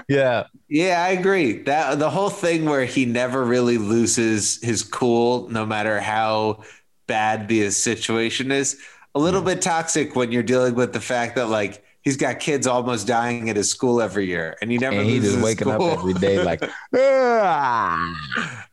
yeah. 0.08 0.48
Yeah, 0.68 1.02
I 1.02 1.12
agree. 1.12 1.62
That 1.62 1.98
the 1.98 2.10
whole 2.10 2.28
thing 2.28 2.66
where 2.66 2.84
he 2.84 3.06
never 3.06 3.42
really 3.42 3.78
loses 3.78 4.62
his 4.62 4.82
cool, 4.82 5.48
no 5.48 5.64
matter 5.64 5.98
how 5.98 6.62
bad 7.06 7.48
the 7.48 7.70
situation 7.70 8.52
is, 8.52 8.78
a 9.14 9.18
little 9.18 9.40
bit 9.40 9.62
toxic 9.62 10.14
when 10.14 10.30
you're 10.30 10.42
dealing 10.42 10.74
with 10.74 10.92
the 10.92 11.00
fact 11.00 11.36
that 11.36 11.46
like 11.46 11.82
he's 12.02 12.16
got 12.16 12.40
kids 12.40 12.66
almost 12.66 13.06
dying 13.06 13.48
at 13.48 13.56
his 13.56 13.70
school 13.70 14.00
every 14.00 14.26
year, 14.26 14.56
and 14.60 14.70
he 14.70 14.78
never 14.78 14.96
And 14.96 15.08
he 15.08 15.20
just 15.20 15.42
waking 15.42 15.68
up 15.68 15.80
every 15.80 16.14
day 16.14 16.42
like, 16.42 16.62
ah, 16.94 18.66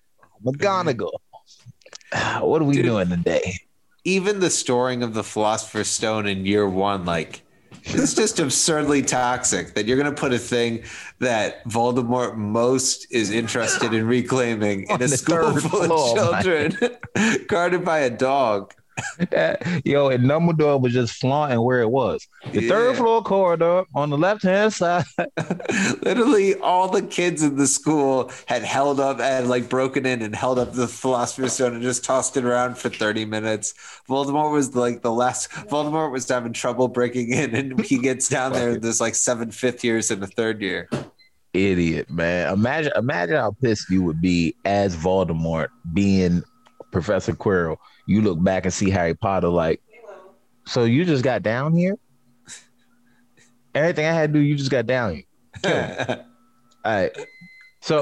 McGonagall. 0.46 1.20
What 2.42 2.62
are 2.62 2.66
we 2.66 2.76
Dude. 2.76 2.86
doing 2.86 3.10
today? 3.10 3.56
Even 4.04 4.40
the 4.40 4.50
storing 4.50 5.04
of 5.04 5.14
the 5.14 5.24
Philosopher's 5.24 5.88
Stone 5.88 6.28
in 6.28 6.46
year 6.46 6.68
one, 6.68 7.06
like. 7.06 7.44
It's 7.84 8.14
just 8.14 8.40
absurdly 8.40 9.02
toxic 9.02 9.74
that 9.76 9.86
you're 9.86 9.98
going 9.98 10.14
to 10.14 10.20
put 10.20 10.34
a 10.34 10.40
thing 10.40 10.84
that 11.20 11.64
Voldemort 11.66 12.36
most 12.36 13.08
is 13.12 13.32
interested 13.32 13.94
in 13.94 14.06
reclaiming 14.08 14.88
in 14.90 15.02
a 15.02 15.08
school 15.08 15.56
full 15.60 15.86
floor, 15.86 16.20
of 16.20 16.44
children 16.44 16.78
guarded 17.48 17.86
by 17.86 18.00
a 18.00 18.10
dog. 18.10 18.74
Yo, 19.86 20.10
and 20.10 20.26
Dumbledore 20.26 20.82
was 20.82 20.94
just 20.94 21.14
flaunting 21.14 21.62
where 21.62 21.82
it 21.82 21.90
was. 21.90 22.28
The 22.52 22.68
third 22.68 22.98
floor 22.98 23.22
corridor 23.24 23.84
on 23.96 24.10
the 24.10 24.18
left 24.18 24.44
hand 24.44 24.74
side. 24.74 25.06
Literally, 26.02 26.56
all 26.56 26.88
the 26.88 27.02
kids 27.02 27.44
in 27.44 27.58
the 27.58 27.68
school 27.68 28.32
had 28.46 28.64
held 28.64 29.00
up 29.00 29.20
and 29.20 29.50
like 29.50 29.70
broken 29.70 30.06
in 30.06 30.22
and 30.22 30.36
held 30.36 30.60
up 30.60 30.74
the 30.74 30.88
Philosopher's 30.88 31.54
Stone 31.54 31.74
and 31.74 31.84
just 31.84 32.04
tossed 32.04 32.38
it 32.38 32.46
around 32.46 32.78
for 32.78 32.90
30 32.90 33.26
minutes. 33.26 33.74
Voldemort 34.08 34.52
was 34.52 34.76
like 34.76 35.02
the 35.02 35.12
last, 35.12 35.50
Voldemort 35.52 36.12
was 36.12 36.28
having 36.28 36.54
trouble 36.54 36.88
breaking 36.88 37.32
in, 37.32 37.56
and 37.56 37.86
he 37.86 37.98
gets 37.98 38.30
down 38.30 38.54
there, 38.54 38.72
and 38.72 38.82
there's 38.82 39.02
like 39.02 39.16
seven 39.16 39.52
fifth 39.52 39.84
years 39.84 40.12
and 40.12 40.24
a 40.24 40.28
third 40.28 40.62
year. 40.62 40.90
Idiot, 41.54 42.10
man. 42.12 42.54
Imagine 42.54 42.92
imagine 42.96 43.36
how 43.36 43.56
pissed 43.60 43.90
you 43.90 44.04
would 44.04 44.22
be 44.22 44.56
as 44.66 44.96
Voldemort 44.96 45.70
being 45.94 46.44
Professor 46.92 47.34
Quirrell. 47.34 47.78
You 48.10 48.24
look 48.24 48.42
back 48.44 48.66
and 48.66 48.74
see 48.74 48.90
Harry 48.90 49.14
Potter 49.14 49.50
like, 49.50 49.82
so 50.66 50.84
you 50.84 51.06
just 51.06 51.24
got 51.24 51.44
down 51.44 51.76
here? 51.76 51.96
Everything 53.76 54.08
I 54.08 54.14
had 54.14 54.34
to 54.34 54.40
do, 54.40 54.44
you 54.44 54.56
just 54.56 54.72
got 54.72 54.88
down 54.88 55.14
here. 55.14 55.26
All 56.84 56.92
right. 56.92 57.12
So 57.82 58.02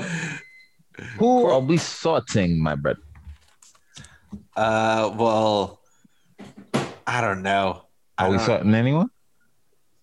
who 1.19 1.45
are 1.47 1.59
we 1.59 1.75
sorting, 1.75 2.63
my 2.63 2.75
brother? 2.75 3.01
uh, 4.55 5.13
well, 5.13 5.81
I 7.05 7.19
don't 7.19 7.41
know. 7.43 7.83
I 8.17 8.27
Are 8.27 8.31
we 8.31 8.39
sorting 8.39 8.73
anyone? 8.75 9.09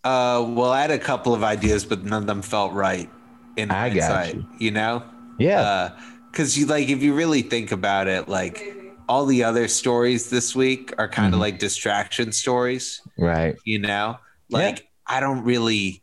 Uh, 0.05 0.45
well, 0.47 0.71
I 0.71 0.83
had 0.83 0.91
a 0.91 0.99
couple 0.99 1.33
of 1.33 1.43
ideas, 1.43 1.87
but 1.87 2.05
none 2.05 2.23
of 2.25 2.27
them 2.27 2.43
felt 2.43 2.75
right. 2.75 3.09
In 3.57 3.71
I 3.71 3.89
hindsight, 3.89 4.35
you. 4.35 4.47
you 4.59 4.71
know. 4.71 5.03
Yeah. 5.39 5.93
because 6.31 6.59
you 6.59 6.67
like 6.67 6.91
if 6.91 7.03
you 7.03 7.15
really 7.15 7.41
think 7.41 7.73
about 7.73 8.07
it 8.07 8.29
like 8.29 8.84
all 9.09 9.27
the 9.27 9.45
other 9.45 9.69
stories 9.69 10.31
this 10.31 10.55
week 10.57 10.93
are 10.99 11.09
kind 11.09 11.35
of 11.35 11.39
Mhm. 11.39 11.43
like 11.43 11.59
distraction 11.59 12.33
stories 12.33 13.01
right. 13.19 13.57
you 13.65 13.79
know 13.79 14.19
like 14.51 14.89
i 15.07 15.21
don't 15.21 15.43
really 15.45 16.03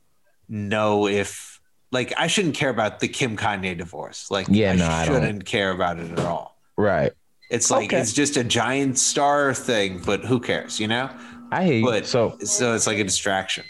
know 0.50 1.08
if 1.08 1.60
like 1.92 2.14
i 2.18 2.28
shouldn't 2.28 2.56
care 2.56 2.70
about 2.70 3.00
the 3.00 3.08
kim 3.08 3.36
kanye 3.38 3.78
divorce 3.78 4.30
like 4.30 4.48
Yeah, 4.50 4.72
i 4.74 4.76
no, 4.76 4.88
I 4.88 5.06
don't. 5.06 5.16
shouldn't 5.22 5.46
care 5.46 5.72
about 5.72 6.00
it 6.00 6.12
at 6.12 6.20
all 6.20 6.58
Right. 6.78 7.12
it's 7.50 7.70
like 7.72 7.86
Okay. 7.94 8.00
it's 8.02 8.14
just 8.14 8.38
a 8.38 8.44
giant 8.44 8.98
star 9.00 9.54
thing 9.54 10.02
but 10.06 10.26
who 10.26 10.40
cares 10.40 10.80
you 10.80 10.88
know 10.88 11.10
I 11.54 11.66
hear 11.66 11.74
you. 11.80 11.86
But- 11.86 12.06
so 12.06 12.38
so 12.44 12.74
it's 12.76 12.88
like 12.88 12.98
a 12.98 13.04
distraction 13.04 13.66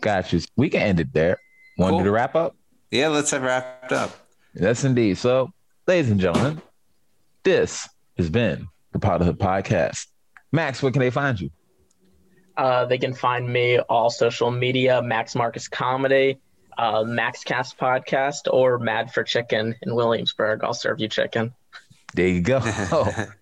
got 0.00 0.32
you. 0.32 0.40
We 0.56 0.68
can 0.68 0.80
end 0.82 1.00
it 1.00 1.12
there. 1.12 1.38
Want 1.78 1.92
Cool. 1.92 2.04
to 2.04 2.10
wrap 2.10 2.34
up? 2.34 2.56
yeah 2.90 3.08
let's 3.08 3.30
have 3.30 3.42
wrapped 3.42 3.92
up 3.92 4.10
Yes, 4.56 4.84
indeed. 4.84 5.18
So, 5.18 5.52
ladies 5.88 6.12
and 6.12 6.20
gentlemen, 6.20 6.62
this 7.42 7.88
has 8.16 8.30
been 8.30 8.68
the 8.92 8.98
Potterhood 8.98 9.38
Podcast. 9.38 10.06
Max, 10.52 10.82
where 10.82 10.92
can 10.92 11.00
they 11.00 11.10
find 11.10 11.40
you? 11.40 11.50
Uh, 12.56 12.84
they 12.84 12.98
can 12.98 13.14
find 13.14 13.48
me 13.48 13.78
all 13.80 14.10
social 14.10 14.50
media, 14.50 15.02
Max 15.02 15.34
Marcus 15.34 15.66
Comedy, 15.66 16.38
uh, 16.78 17.02
MaxCast 17.02 17.76
Podcast, 17.76 18.52
or 18.52 18.78
Mad 18.78 19.12
for 19.12 19.24
Chicken 19.24 19.74
in 19.82 19.94
Williamsburg. 19.94 20.62
I'll 20.62 20.74
serve 20.74 21.00
you 21.00 21.08
chicken. 21.08 21.52
There 22.14 22.28
you 22.28 22.40
go. 22.40 22.62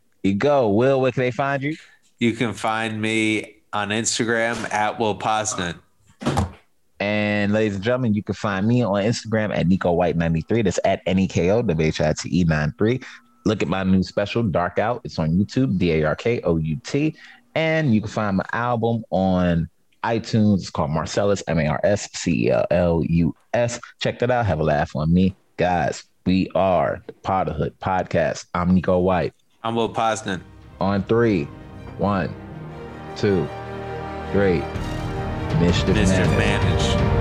you 0.22 0.34
go. 0.34 0.70
Will, 0.70 1.00
where 1.00 1.12
can 1.12 1.22
they 1.22 1.30
find 1.30 1.62
you? 1.62 1.76
you 2.22 2.32
can 2.34 2.52
find 2.52 3.02
me 3.02 3.56
on 3.72 3.88
instagram 3.88 4.72
at 4.72 4.96
will 5.00 5.18
posnan 5.18 5.76
And 7.00 7.52
ladies 7.52 7.74
and 7.74 7.82
gentlemen, 7.82 8.14
you 8.14 8.22
can 8.22 8.36
find 8.36 8.64
me 8.64 8.84
on 8.84 9.02
Instagram 9.02 9.50
at 9.50 9.66
Neko 9.66 9.90
White93. 9.98 10.62
That's 10.62 10.78
at 10.84 11.02
N-E-K-O, 11.04 11.62
W-H-I-T-E 11.62 12.44
93. 12.44 13.00
Look 13.44 13.62
at 13.62 13.68
my 13.68 13.82
new 13.82 14.02
special, 14.02 14.42
Dark 14.42 14.78
Out. 14.78 15.00
It's 15.04 15.18
on 15.18 15.30
YouTube, 15.30 15.78
D-A-R-K-O-U-T. 15.78 17.16
And 17.54 17.94
you 17.94 18.00
can 18.00 18.10
find 18.10 18.36
my 18.36 18.44
album 18.52 19.04
on 19.10 19.68
iTunes. 20.04 20.58
It's 20.60 20.70
called 20.70 20.90
Marscellus, 20.90 21.42
M-A-R-S-C-E-L-L-U-S. 21.48 23.80
Check 24.00 24.18
that 24.20 24.30
out. 24.30 24.46
Have 24.46 24.60
a 24.60 24.64
laugh 24.64 24.94
on 24.96 25.12
me. 25.12 25.34
Guys, 25.56 26.04
we 26.24 26.48
are 26.54 27.02
the 27.06 27.12
Potterhood 27.14 27.72
Podcast. 27.82 28.46
I'm 28.54 28.80
Neko 28.80 29.02
White. 29.02 29.34
i'm 29.64 29.74
will 29.74 29.92
posnan 29.92 30.40
On 30.80 31.02
three, 31.04 31.44
one, 31.98 32.34
two, 33.16 33.46
Great. 34.32 34.62
Mischief, 35.60 35.94
Mischief 35.94 36.26
managed. 36.30 36.38
managed. 36.38 37.11